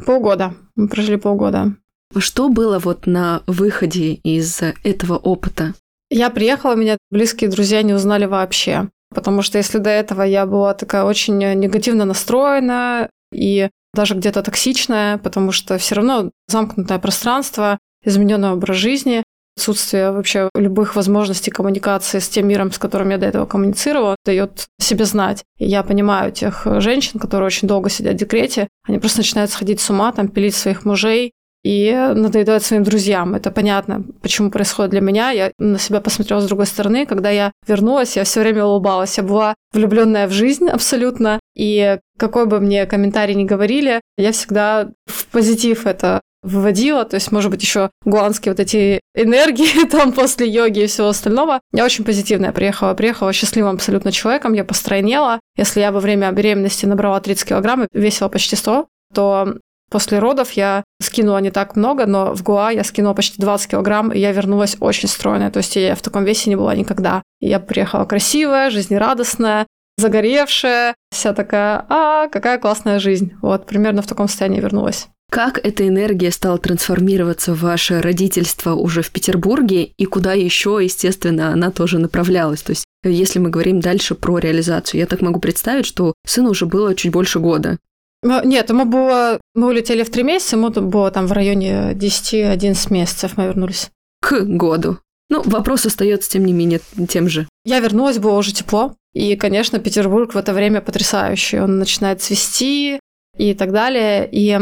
Полгода. 0.05 0.53
Мы 0.75 0.89
прожили 0.89 1.15
полгода. 1.15 1.73
Что 2.17 2.49
было 2.49 2.79
вот 2.79 3.05
на 3.05 3.43
выходе 3.45 4.13
из 4.13 4.61
этого 4.83 5.17
опыта? 5.17 5.73
Я 6.09 6.29
приехала, 6.29 6.75
меня 6.75 6.97
близкие 7.11 7.49
друзья 7.49 7.83
не 7.83 7.93
узнали 7.93 8.25
вообще. 8.25 8.89
Потому 9.13 9.41
что 9.41 9.57
если 9.57 9.79
до 9.79 9.89
этого 9.89 10.23
я 10.23 10.45
была 10.45 10.73
такая 10.73 11.03
очень 11.03 11.37
негативно 11.37 12.05
настроена 12.05 13.09
и 13.31 13.69
даже 13.93 14.15
где-то 14.15 14.43
токсичная, 14.43 15.17
потому 15.17 15.51
что 15.51 15.77
все 15.77 15.95
равно 15.95 16.31
замкнутое 16.47 16.99
пространство, 16.99 17.79
измененный 18.03 18.51
образ 18.51 18.77
жизни, 18.77 19.23
отсутствие 19.57 20.11
вообще 20.11 20.49
любых 20.55 20.95
возможностей 20.95 21.51
коммуникации 21.51 22.19
с 22.19 22.29
тем 22.29 22.47
миром, 22.47 22.71
с 22.71 22.77
которым 22.77 23.09
я 23.09 23.17
до 23.17 23.25
этого 23.25 23.45
коммуницировала, 23.45 24.15
дает 24.25 24.67
себе 24.79 25.05
знать. 25.05 25.43
И 25.57 25.65
я 25.65 25.83
понимаю 25.83 26.31
тех 26.31 26.65
женщин, 26.79 27.19
которые 27.19 27.47
очень 27.47 27.67
долго 27.67 27.89
сидят 27.89 28.13
в 28.13 28.17
декрете, 28.17 28.67
они 28.87 28.99
просто 28.99 29.19
начинают 29.19 29.51
сходить 29.51 29.81
с 29.81 29.89
ума, 29.89 30.11
там, 30.11 30.29
пилить 30.29 30.55
своих 30.55 30.85
мужей, 30.85 31.33
и 31.63 31.91
надоедать 32.15 32.63
своим 32.63 32.83
друзьям. 32.83 33.35
Это 33.35 33.51
понятно, 33.51 34.03
почему 34.21 34.49
происходит 34.49 34.91
для 34.91 35.01
меня. 35.01 35.31
Я 35.31 35.51
на 35.59 35.77
себя 35.77 36.01
посмотрела 36.01 36.39
с 36.39 36.47
другой 36.47 36.65
стороны. 36.65 37.05
Когда 37.05 37.29
я 37.29 37.51
вернулась, 37.67 38.15
я 38.15 38.23
все 38.23 38.41
время 38.41 38.65
улыбалась. 38.65 39.17
Я 39.17 39.23
была 39.23 39.55
влюбленная 39.73 40.27
в 40.27 40.31
жизнь 40.31 40.67
абсолютно. 40.71 41.39
И 41.55 41.99
какой 42.17 42.45
бы 42.45 42.59
мне 42.59 42.85
комментарий 42.85 43.35
ни 43.35 43.43
говорили, 43.43 44.01
я 44.17 44.31
всегда 44.31 44.89
в 45.07 45.27
позитив 45.27 45.85
это 45.85 46.21
выводила, 46.41 47.03
то 47.03 47.15
есть, 47.15 47.33
может 47.33 47.51
быть, 47.51 47.61
еще 47.61 47.89
гуанские 48.05 48.53
вот 48.53 48.61
эти 48.61 49.01
энергии 49.13 49.85
там 49.91 50.13
после 50.13 50.47
йоги 50.47 50.83
и 50.83 50.87
всего 50.87 51.09
остального. 51.09 51.59
Я 51.73 51.83
очень 51.83 52.05
позитивная 52.05 52.53
приехала, 52.53 52.93
приехала 52.93 53.33
счастливым 53.33 53.75
абсолютно 53.75 54.13
человеком, 54.13 54.53
я 54.53 54.63
постройнела. 54.63 55.41
Если 55.57 55.81
я 55.81 55.91
во 55.91 55.99
время 55.99 56.31
беременности 56.31 56.85
набрала 56.85 57.19
30 57.19 57.49
килограмм 57.49 57.83
и 57.83 57.87
весила 57.91 58.29
почти 58.29 58.55
100, 58.55 58.87
то 59.13 59.55
После 59.89 60.19
родов 60.19 60.51
я 60.51 60.83
скинула 61.01 61.39
не 61.39 61.51
так 61.51 61.75
много, 61.75 62.05
но 62.05 62.35
в 62.35 62.43
Гуа 62.43 62.71
я 62.71 62.83
скинула 62.83 63.13
почти 63.13 63.41
20 63.41 63.71
килограмм, 63.71 64.11
и 64.11 64.19
я 64.19 64.31
вернулась 64.31 64.77
очень 64.79 65.07
стройная. 65.09 65.51
То 65.51 65.57
есть 65.57 65.75
я 65.75 65.95
в 65.95 66.01
таком 66.01 66.23
весе 66.23 66.49
не 66.49 66.55
была 66.55 66.75
никогда. 66.75 67.23
И 67.39 67.47
я 67.47 67.59
приехала 67.59 68.05
красивая, 68.05 68.69
жизнерадостная, 68.69 69.67
загоревшая, 69.97 70.95
вся 71.11 71.33
такая, 71.33 71.85
а, 71.89 72.27
какая 72.27 72.57
классная 72.57 72.99
жизнь. 72.99 73.33
Вот, 73.41 73.65
примерно 73.65 74.01
в 74.01 74.07
таком 74.07 74.27
состоянии 74.27 74.59
вернулась. 74.61 75.07
Как 75.29 75.63
эта 75.63 75.87
энергия 75.87 76.31
стала 76.31 76.57
трансформироваться 76.57 77.53
в 77.53 77.61
ваше 77.61 78.01
родительство 78.01 78.73
уже 78.73 79.03
в 79.03 79.11
Петербурге 79.11 79.91
и 79.95 80.05
куда 80.05 80.33
еще, 80.33 80.79
естественно, 80.81 81.53
она 81.53 81.69
тоже 81.69 81.99
направлялась? 81.99 82.63
То 82.63 82.71
есть, 82.71 82.85
если 83.03 83.37
мы 83.37 83.51
говорим 83.51 83.79
дальше 83.79 84.15
про 84.15 84.39
реализацию, 84.39 84.99
я 84.99 85.05
так 85.05 85.21
могу 85.21 85.39
представить, 85.39 85.85
что 85.85 86.13
сыну 86.25 86.49
уже 86.49 86.65
было 86.65 86.95
чуть 86.95 87.11
больше 87.11 87.39
года. 87.39 87.77
Нет, 88.23 88.69
ему 88.69 88.85
было... 88.85 89.39
Мы 89.55 89.67
улетели 89.67 90.03
в 90.03 90.09
три 90.09 90.23
месяца, 90.23 90.55
ему 90.55 90.69
было 90.69 91.11
там 91.11 91.27
в 91.27 91.31
районе 91.31 91.93
10-11 91.93 92.93
месяцев 92.93 93.37
мы 93.37 93.45
вернулись. 93.45 93.89
К 94.21 94.41
году. 94.41 94.97
Ну, 95.29 95.43
вопрос 95.43 95.85
остается, 95.85 96.29
тем 96.29 96.45
не 96.45 96.53
менее, 96.53 96.81
тем 97.07 97.29
же. 97.29 97.47
Я 97.63 97.79
вернулась, 97.79 98.17
было 98.17 98.37
уже 98.37 98.51
тепло. 98.51 98.95
И, 99.13 99.35
конечно, 99.35 99.79
Петербург 99.79 100.33
в 100.33 100.37
это 100.37 100.53
время 100.53 100.81
потрясающий. 100.81 101.59
Он 101.59 101.77
начинает 101.77 102.21
цвести 102.21 102.99
и 103.37 103.53
так 103.53 103.71
далее. 103.71 104.27
И 104.29 104.59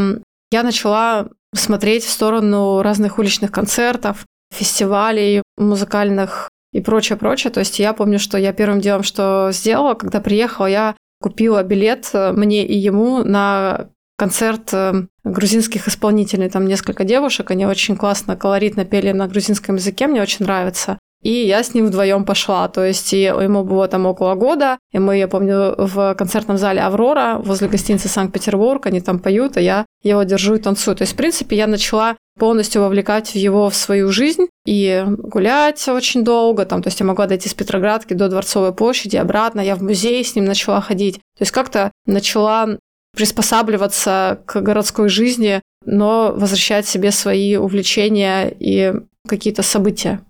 я 0.51 0.63
начала 0.63 1.29
смотреть 1.55 2.03
в 2.03 2.11
сторону 2.11 2.81
разных 2.81 3.17
уличных 3.17 3.51
концертов, 3.51 4.25
фестивалей 4.53 5.41
музыкальных 5.57 6.49
и 6.73 6.81
прочее, 6.81 7.17
прочее. 7.17 7.51
То 7.51 7.61
есть 7.61 7.79
я 7.79 7.93
помню, 7.93 8.19
что 8.19 8.37
я 8.37 8.51
первым 8.53 8.81
делом, 8.81 9.03
что 9.03 9.49
сделала, 9.53 9.93
когда 9.93 10.19
приехала, 10.19 10.67
я 10.67 10.95
купила 11.21 11.63
билет 11.63 12.09
э, 12.13 12.31
мне 12.31 12.65
и 12.65 12.75
ему 12.77 13.23
на 13.23 13.89
концерт 14.17 14.73
э, 14.73 15.07
грузинских 15.23 15.87
исполнителей. 15.87 16.49
Там 16.49 16.65
несколько 16.65 17.03
девушек, 17.03 17.51
они 17.51 17.65
очень 17.65 17.95
классно, 17.95 18.35
колоритно 18.35 18.85
пели 18.85 19.11
на 19.11 19.27
грузинском 19.27 19.75
языке, 19.75 20.07
мне 20.07 20.21
очень 20.21 20.45
нравится. 20.45 20.99
И 21.27 21.45
я 21.45 21.61
с 21.61 21.73
ним 21.73 21.87
вдвоем 21.87 22.23
пошла. 22.23 22.69
То 22.69 22.85
есть 22.85 23.11
ему 23.11 23.65
было 23.65 23.89
там 23.89 24.05
около 24.05 24.35
года. 24.35 24.77
И 24.93 24.97
мы, 24.97 25.17
я 25.17 25.27
помню, 25.27 25.75
в 25.77 26.15
концертном 26.15 26.57
зале 26.57 26.79
«Аврора» 26.79 27.41
возле 27.43 27.67
гостиницы 27.67 28.07
«Санкт-Петербург», 28.07 28.85
они 28.85 29.01
там 29.01 29.19
поют, 29.19 29.57
а 29.57 29.59
я 29.59 29.85
его 30.03 30.23
держу 30.23 30.55
и 30.55 30.59
танцую. 30.59 30.95
То 30.95 31.01
есть, 31.01 31.11
в 31.11 31.17
принципе, 31.17 31.57
я 31.57 31.67
начала 31.67 32.15
полностью 32.39 32.81
вовлекать 32.81 33.35
его 33.35 33.69
в 33.69 33.75
свою 33.75 34.09
жизнь 34.09 34.47
и 34.65 35.03
гулять 35.05 35.85
очень 35.89 36.23
долго. 36.23 36.65
Там, 36.65 36.81
то 36.81 36.87
есть 36.87 37.01
я 37.01 37.05
могла 37.05 37.27
дойти 37.27 37.49
с 37.49 37.53
Петроградки 37.53 38.13
до 38.13 38.29
Дворцовой 38.29 38.73
площади, 38.73 39.17
обратно. 39.17 39.59
Я 39.59 39.75
в 39.75 39.83
музей 39.83 40.23
с 40.23 40.33
ним 40.33 40.45
начала 40.45 40.79
ходить. 40.79 41.15
То 41.15 41.41
есть 41.41 41.51
как-то 41.51 41.91
начала 42.05 42.77
приспосабливаться 43.17 44.39
к 44.45 44.61
городской 44.61 45.09
жизни, 45.09 45.61
но 45.83 46.31
возвращать 46.33 46.87
себе 46.87 47.11
свои 47.11 47.57
увлечения 47.57 48.55
и 48.57 48.93
какие-то 49.27 49.61
события. 49.61 50.21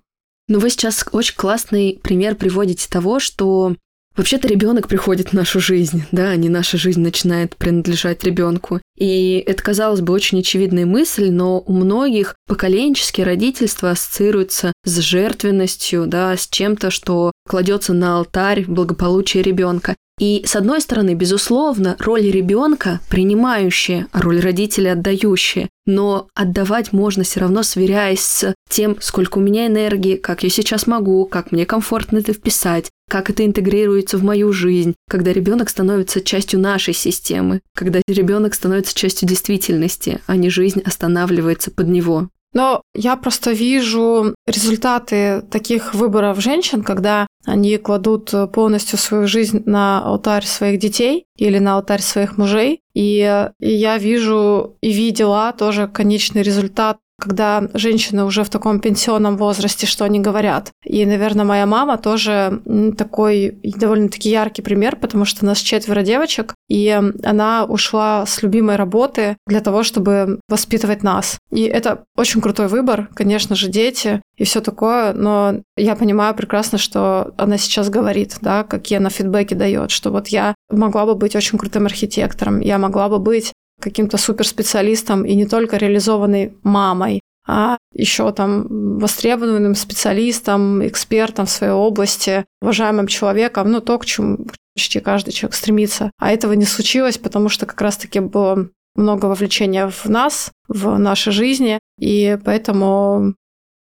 Ну, 0.47 0.59
вы 0.59 0.69
сейчас 0.69 1.05
очень 1.11 1.35
классный 1.35 1.99
пример 2.01 2.35
приводите 2.35 2.87
того, 2.89 3.19
что 3.19 3.75
Вообще-то 4.17 4.47
ребенок 4.47 4.87
приходит 4.87 5.29
в 5.29 5.33
нашу 5.33 5.59
жизнь, 5.59 6.03
да, 6.11 6.31
а 6.31 6.35
не 6.35 6.49
наша 6.49 6.75
жизнь 6.75 7.01
начинает 7.01 7.55
принадлежать 7.55 8.23
ребенку. 8.23 8.81
И 8.97 9.43
это, 9.45 9.61
казалось 9.61 10.01
бы, 10.01 10.11
очень 10.11 10.39
очевидная 10.39 10.87
мысль, 10.87 11.29
но 11.29 11.59
у 11.59 11.71
многих 11.71 12.33
поколенческие 12.47 13.27
родительство 13.27 13.91
ассоциируется 13.91 14.73
с 14.83 14.97
жертвенностью, 14.97 16.07
да, 16.07 16.35
с 16.35 16.47
чем-то, 16.47 16.89
что 16.89 17.31
кладется 17.47 17.93
на 17.93 18.17
алтарь 18.17 18.65
благополучия 18.65 19.43
ребенка. 19.43 19.95
И 20.19 20.43
с 20.45 20.55
одной 20.55 20.81
стороны, 20.81 21.13
безусловно, 21.13 21.95
роль 21.99 22.23
ребенка 22.23 23.01
принимающая, 23.07 24.07
а 24.11 24.21
роль 24.21 24.39
родителя 24.39 24.93
отдающая. 24.93 25.69
Но 25.85 26.27
отдавать 26.33 26.91
можно 26.91 27.23
все 27.23 27.41
равно, 27.41 27.61
сверяясь 27.61 28.21
с 28.21 28.55
тем, 28.67 28.97
сколько 28.99 29.37
у 29.37 29.41
меня 29.41 29.67
энергии, 29.67 30.15
как 30.15 30.43
я 30.43 30.49
сейчас 30.49 30.87
могу, 30.87 31.25
как 31.25 31.51
мне 31.51 31.65
комфортно 31.67 32.17
это 32.17 32.33
вписать, 32.33 32.89
как 33.09 33.29
это 33.29 33.45
интегрируется 33.45 34.17
в 34.17 34.23
мою 34.23 34.51
жизнь, 34.51 34.95
когда 35.07 35.31
ребенок 35.31 35.69
становится 35.69 36.21
частью 36.21 36.59
нашей 36.59 36.95
системы, 36.95 37.61
когда 37.75 38.01
ребенок 38.07 38.55
становится 38.55 38.95
частью 38.95 39.29
действительности, 39.29 40.19
а 40.25 40.35
не 40.35 40.49
жизнь 40.49 40.81
останавливается 40.81 41.69
под 41.69 41.87
него. 41.87 42.29
Но 42.57 42.81
я 42.95 43.15
просто 43.17 43.51
вижу 43.51 44.33
результаты 44.47 45.43
таких 45.51 45.93
выборов 45.93 46.41
женщин, 46.41 46.81
когда 46.81 47.27
они 47.45 47.77
кладут 47.77 48.33
полностью 48.51 48.97
свою 48.97 49.27
жизнь 49.27 49.61
на 49.67 50.03
алтарь 50.03 50.43
своих 50.43 50.79
детей 50.79 51.27
или 51.37 51.59
на 51.59 51.75
алтарь 51.75 52.01
своих 52.01 52.39
мужей. 52.39 52.81
И, 52.95 53.51
и 53.59 53.69
я 53.69 53.99
вижу 53.99 54.75
и 54.81 54.91
видела 54.91 55.53
тоже 55.55 55.87
конечный 55.87 56.41
результат 56.41 56.97
когда 57.19 57.67
женщины 57.73 58.23
уже 58.23 58.43
в 58.43 58.49
таком 58.49 58.79
пенсионном 58.79 59.37
возрасте, 59.37 59.87
что 59.87 60.05
они 60.05 60.19
говорят. 60.19 60.71
И, 60.83 61.05
наверное, 61.05 61.45
моя 61.45 61.65
мама 61.65 61.97
тоже 61.97 62.61
такой 62.97 63.57
довольно-таки 63.63 64.29
яркий 64.29 64.61
пример, 64.61 64.95
потому 64.95 65.25
что 65.25 65.43
у 65.43 65.47
нас 65.47 65.59
четверо 65.59 66.03
девочек, 66.03 66.53
и 66.67 66.89
она 67.23 67.65
ушла 67.65 68.25
с 68.25 68.43
любимой 68.43 68.75
работы 68.75 69.37
для 69.47 69.61
того, 69.61 69.83
чтобы 69.83 70.39
воспитывать 70.47 71.03
нас. 71.03 71.39
И 71.51 71.63
это 71.63 72.05
очень 72.15 72.41
крутой 72.41 72.67
выбор, 72.67 73.09
конечно 73.13 73.55
же, 73.55 73.69
дети 73.69 74.21
и 74.37 74.43
все 74.43 74.61
такое, 74.61 75.13
но 75.13 75.61
я 75.75 75.95
понимаю 75.95 76.35
прекрасно, 76.35 76.77
что 76.77 77.33
она 77.37 77.57
сейчас 77.57 77.89
говорит, 77.89 78.37
да, 78.41 78.63
какие 78.63 78.99
она 78.99 79.09
фидбэки 79.09 79.55
дает, 79.55 79.89
что 79.89 80.11
вот 80.11 80.27
я 80.27 80.53
могла 80.69 81.05
бы 81.05 81.15
быть 81.15 81.35
очень 81.35 81.57
крутым 81.57 81.85
архитектором, 81.85 82.59
я 82.59 82.77
могла 82.77 83.09
бы 83.09 83.17
быть 83.17 83.53
каким-то 83.81 84.17
суперспециалистом 84.17 85.23
и 85.23 85.35
не 85.35 85.45
только 85.45 85.77
реализованной 85.77 86.53
мамой, 86.63 87.21
а 87.47 87.77
еще 87.93 88.31
там 88.33 88.97
востребованным 88.99 89.73
специалистом, 89.75 90.85
экспертом 90.85 91.45
в 91.45 91.51
своей 91.51 91.73
области, 91.73 92.45
уважаемым 92.61 93.07
человеком, 93.07 93.71
ну 93.71 93.79
то, 93.79 93.97
к 93.97 94.05
чему 94.05 94.47
почти 94.75 94.99
каждый 94.99 95.31
человек 95.31 95.55
стремится. 95.55 96.11
А 96.19 96.31
этого 96.31 96.53
не 96.53 96.65
случилось, 96.65 97.17
потому 97.17 97.49
что 97.49 97.65
как 97.65 97.79
раз-таки 97.81 98.19
было 98.19 98.69
много 98.95 99.27
вовлечения 99.27 99.89
в 99.89 100.05
нас, 100.09 100.51
в 100.67 100.97
нашей 100.97 101.31
жизни, 101.31 101.79
и 101.99 102.37
поэтому 102.43 103.35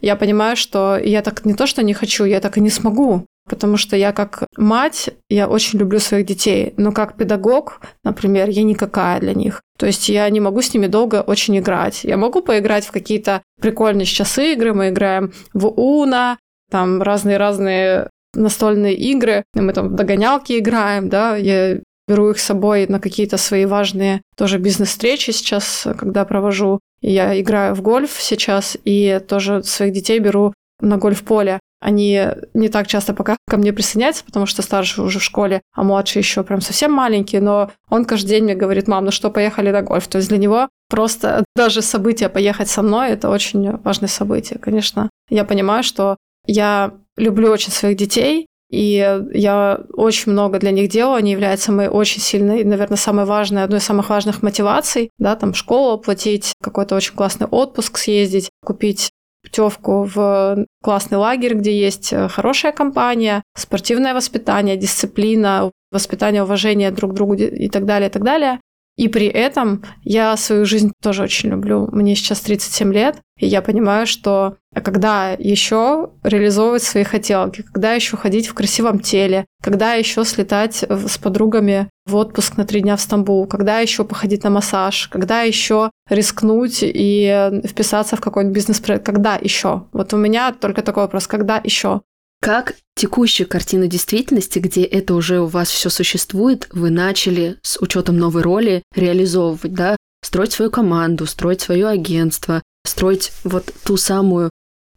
я 0.02 0.16
понимаю, 0.16 0.56
что 0.56 0.98
я 0.98 1.22
так 1.22 1.44
не 1.46 1.54
то, 1.54 1.68
что 1.68 1.84
не 1.84 1.94
хочу, 1.94 2.24
я 2.24 2.40
так 2.40 2.58
и 2.58 2.62
не 2.62 2.70
смогу 2.70 3.26
потому 3.50 3.78
что 3.78 3.96
я 3.96 4.12
как 4.12 4.44
мать, 4.56 5.10
я 5.30 5.48
очень 5.48 5.80
люблю 5.80 6.00
своих 6.00 6.26
детей, 6.26 6.74
но 6.78 6.92
как 6.92 7.18
педагог, 7.18 7.82
например, 8.04 8.50
я 8.50 8.64
никакая 8.64 9.20
для 9.20 9.34
них. 9.34 9.62
То 9.78 9.86
есть 9.86 10.10
я 10.10 10.30
не 10.30 10.40
могу 10.40 10.62
с 10.62 10.74
ними 10.74 10.88
долго 10.88 11.22
очень 11.22 11.58
играть. 11.58 12.04
Я 12.04 12.18
могу 12.18 12.42
поиграть 12.42 12.86
в 12.86 12.92
какие-то 12.92 13.42
прикольные 13.60 14.06
сейчас 14.06 14.38
игры, 14.38 14.74
мы 14.74 14.90
играем 14.90 15.34
в 15.54 15.68
Уна, 15.68 16.38
там 16.70 17.02
разные-разные 17.02 18.10
настольные 18.36 18.96
игры, 18.96 19.44
мы 19.56 19.74
там 19.74 19.90
в 19.90 19.96
догонялки 19.96 20.58
играем, 20.60 21.10
да, 21.10 21.36
я 21.36 21.80
беру 22.08 22.32
их 22.32 22.40
с 22.40 22.46
собой 22.46 22.88
на 22.88 23.00
какие-то 23.00 23.38
свои 23.38 23.66
важные 23.66 24.22
тоже 24.36 24.58
бизнес-встречи 24.58 25.32
сейчас, 25.32 25.88
когда 25.98 26.26
провожу. 26.26 26.80
Я 27.02 27.40
играю 27.40 27.76
в 27.76 27.82
гольф 27.82 28.18
сейчас 28.20 28.78
и 28.84 29.22
тоже 29.28 29.64
своих 29.64 29.94
детей 29.94 30.20
беру 30.20 30.54
на 30.82 30.98
гольф-поле. 30.98 31.60
Они 31.80 32.22
не 32.54 32.70
так 32.70 32.88
часто 32.88 33.14
пока 33.14 33.38
ко 33.48 33.58
мне 33.58 33.72
присоединяются, 33.72 34.26
потому 34.26 34.46
что 34.46 34.62
старший 34.62 35.04
уже 35.04 35.20
в 35.20 35.24
школе, 35.24 35.62
а 35.74 35.84
младший 35.84 36.20
еще 36.20 36.44
прям 36.44 36.62
совсем 36.62 36.92
маленький, 36.92 37.40
но 37.40 37.72
он 37.90 38.06
каждый 38.06 38.30
день 38.30 38.44
мне 38.44 38.56
говорит, 38.56 38.88
мам, 38.88 39.06
ну 39.06 39.12
что, 39.12 39.30
поехали 39.30 39.72
на 39.72 39.82
гольф. 39.82 40.08
То 40.08 40.18
есть 40.18 40.30
для 40.30 40.38
него 40.38 40.70
просто 40.90 41.46
даже 41.56 41.82
событие 41.82 42.30
поехать 42.30 42.70
со 42.70 42.82
мной– 42.82 43.10
это 43.12 43.30
очень 43.30 43.78
важное 43.78 44.10
событие. 44.10 44.60
Конечно, 44.60 45.10
я 45.30 45.46
понимаю, 45.46 45.84
что 45.84 46.18
я 46.46 46.94
люблю 47.16 47.52
очень 47.52 47.72
своих 47.72 47.98
детей, 47.98 48.48
и 48.70 49.22
я 49.34 49.82
очень 49.94 50.32
много 50.32 50.60
для 50.60 50.72
них 50.72 50.90
делаю, 50.90 51.16
они 51.16 51.32
являются 51.32 51.72
моей 51.72 51.90
очень 51.90 52.22
сильной, 52.22 52.64
наверное, 52.64 52.98
самой 52.98 53.26
важной, 53.26 53.64
одной 53.64 53.80
из 53.80 53.84
самых 53.84 54.10
важных 54.10 54.44
мотиваций, 54.44 55.10
да, 55.18 55.36
там 55.36 55.56
школу 55.56 55.94
оплатить, 55.94 56.54
какой-то 56.62 56.96
очень 56.96 57.16
классный 57.16 57.48
отпуск 57.48 57.98
съездить, 57.98 58.50
купить 58.64 59.09
путевку 59.44 60.04
в 60.04 60.66
классный 60.84 61.18
лагерь, 61.18 61.56
где 61.56 61.78
есть 61.78 62.14
э, 62.14 62.28
хорошая 62.28 62.72
компания, 62.72 63.44
спортивное 63.56 64.14
воспитание, 64.14 64.78
дисциплина, 64.78 65.72
воспитание 65.92 66.44
уважения 66.44 66.92
друг 66.92 67.12
к 67.12 67.14
другу 67.16 67.36
и 67.36 67.70
так 67.70 67.86
далее, 67.86 68.10
и 68.10 68.12
так 68.12 68.24
далее. 68.24 68.60
И 69.00 69.08
при 69.08 69.28
этом 69.28 69.82
я 70.04 70.36
свою 70.36 70.66
жизнь 70.66 70.92
тоже 71.02 71.24
очень 71.24 71.52
люблю. 71.52 71.88
Мне 71.94 72.16
сейчас 72.16 72.42
37 72.42 72.92
лет, 72.92 73.16
и 73.38 73.48
я 73.48 73.62
понимаю, 73.62 74.06
что 74.06 74.58
когда 74.76 75.32
еще 75.32 76.10
реализовывать 76.22 76.84
свои 76.84 77.06
хотелки, 77.06 77.62
когда 77.62 77.94
еще 77.94 78.18
ходить 78.18 78.48
в 78.48 78.54
красивом 78.54 79.00
теле, 79.00 79.46
когда 79.64 79.94
еще 79.94 80.26
слетать 80.26 80.84
с 80.84 81.18
подругами 81.18 81.90
в 82.06 82.18
отпуск 82.18 82.58
на 82.58 82.66
три 82.66 82.82
дня 82.82 82.98
в 82.98 83.02
Стамбул, 83.02 83.48
когда 83.48 83.80
еще 83.80 84.04
походить 84.04 84.44
на 84.44 84.50
массаж, 84.50 85.08
когда 85.08 85.44
еще 85.44 85.92
рискнуть 86.10 86.80
и 86.82 87.62
вписаться 87.66 88.18
в 88.18 88.22
какой-нибудь 88.22 88.56
бизнес-проект, 88.56 89.06
когда 89.06 89.38
еще? 89.38 89.84
Вот 89.94 90.14
у 90.14 90.18
меня 90.18 90.52
только 90.52 90.82
такой 90.82 91.04
вопрос, 91.04 91.26
когда 91.26 91.62
еще? 91.64 92.02
Как 92.42 92.76
текущую 92.96 93.48
картину 93.48 93.88
действительности, 93.88 94.60
где 94.60 94.84
это 94.84 95.14
уже 95.14 95.42
у 95.42 95.48
вас 95.48 95.70
все 95.70 95.90
существует, 95.90 96.68
вы 96.72 96.90
начали 96.90 97.58
с 97.62 97.80
учетом 97.82 98.18
новой 98.18 98.42
роли 98.42 98.82
реализовывать, 98.96 99.74
да, 99.74 99.98
строить 100.24 100.54
свою 100.54 100.72
команду, 100.72 101.26
строить 101.26 101.62
свое 101.62 101.88
агентство, 101.88 102.62
строить 102.86 103.32
вот 103.44 103.74
ту 103.84 103.98
самую 103.98 104.50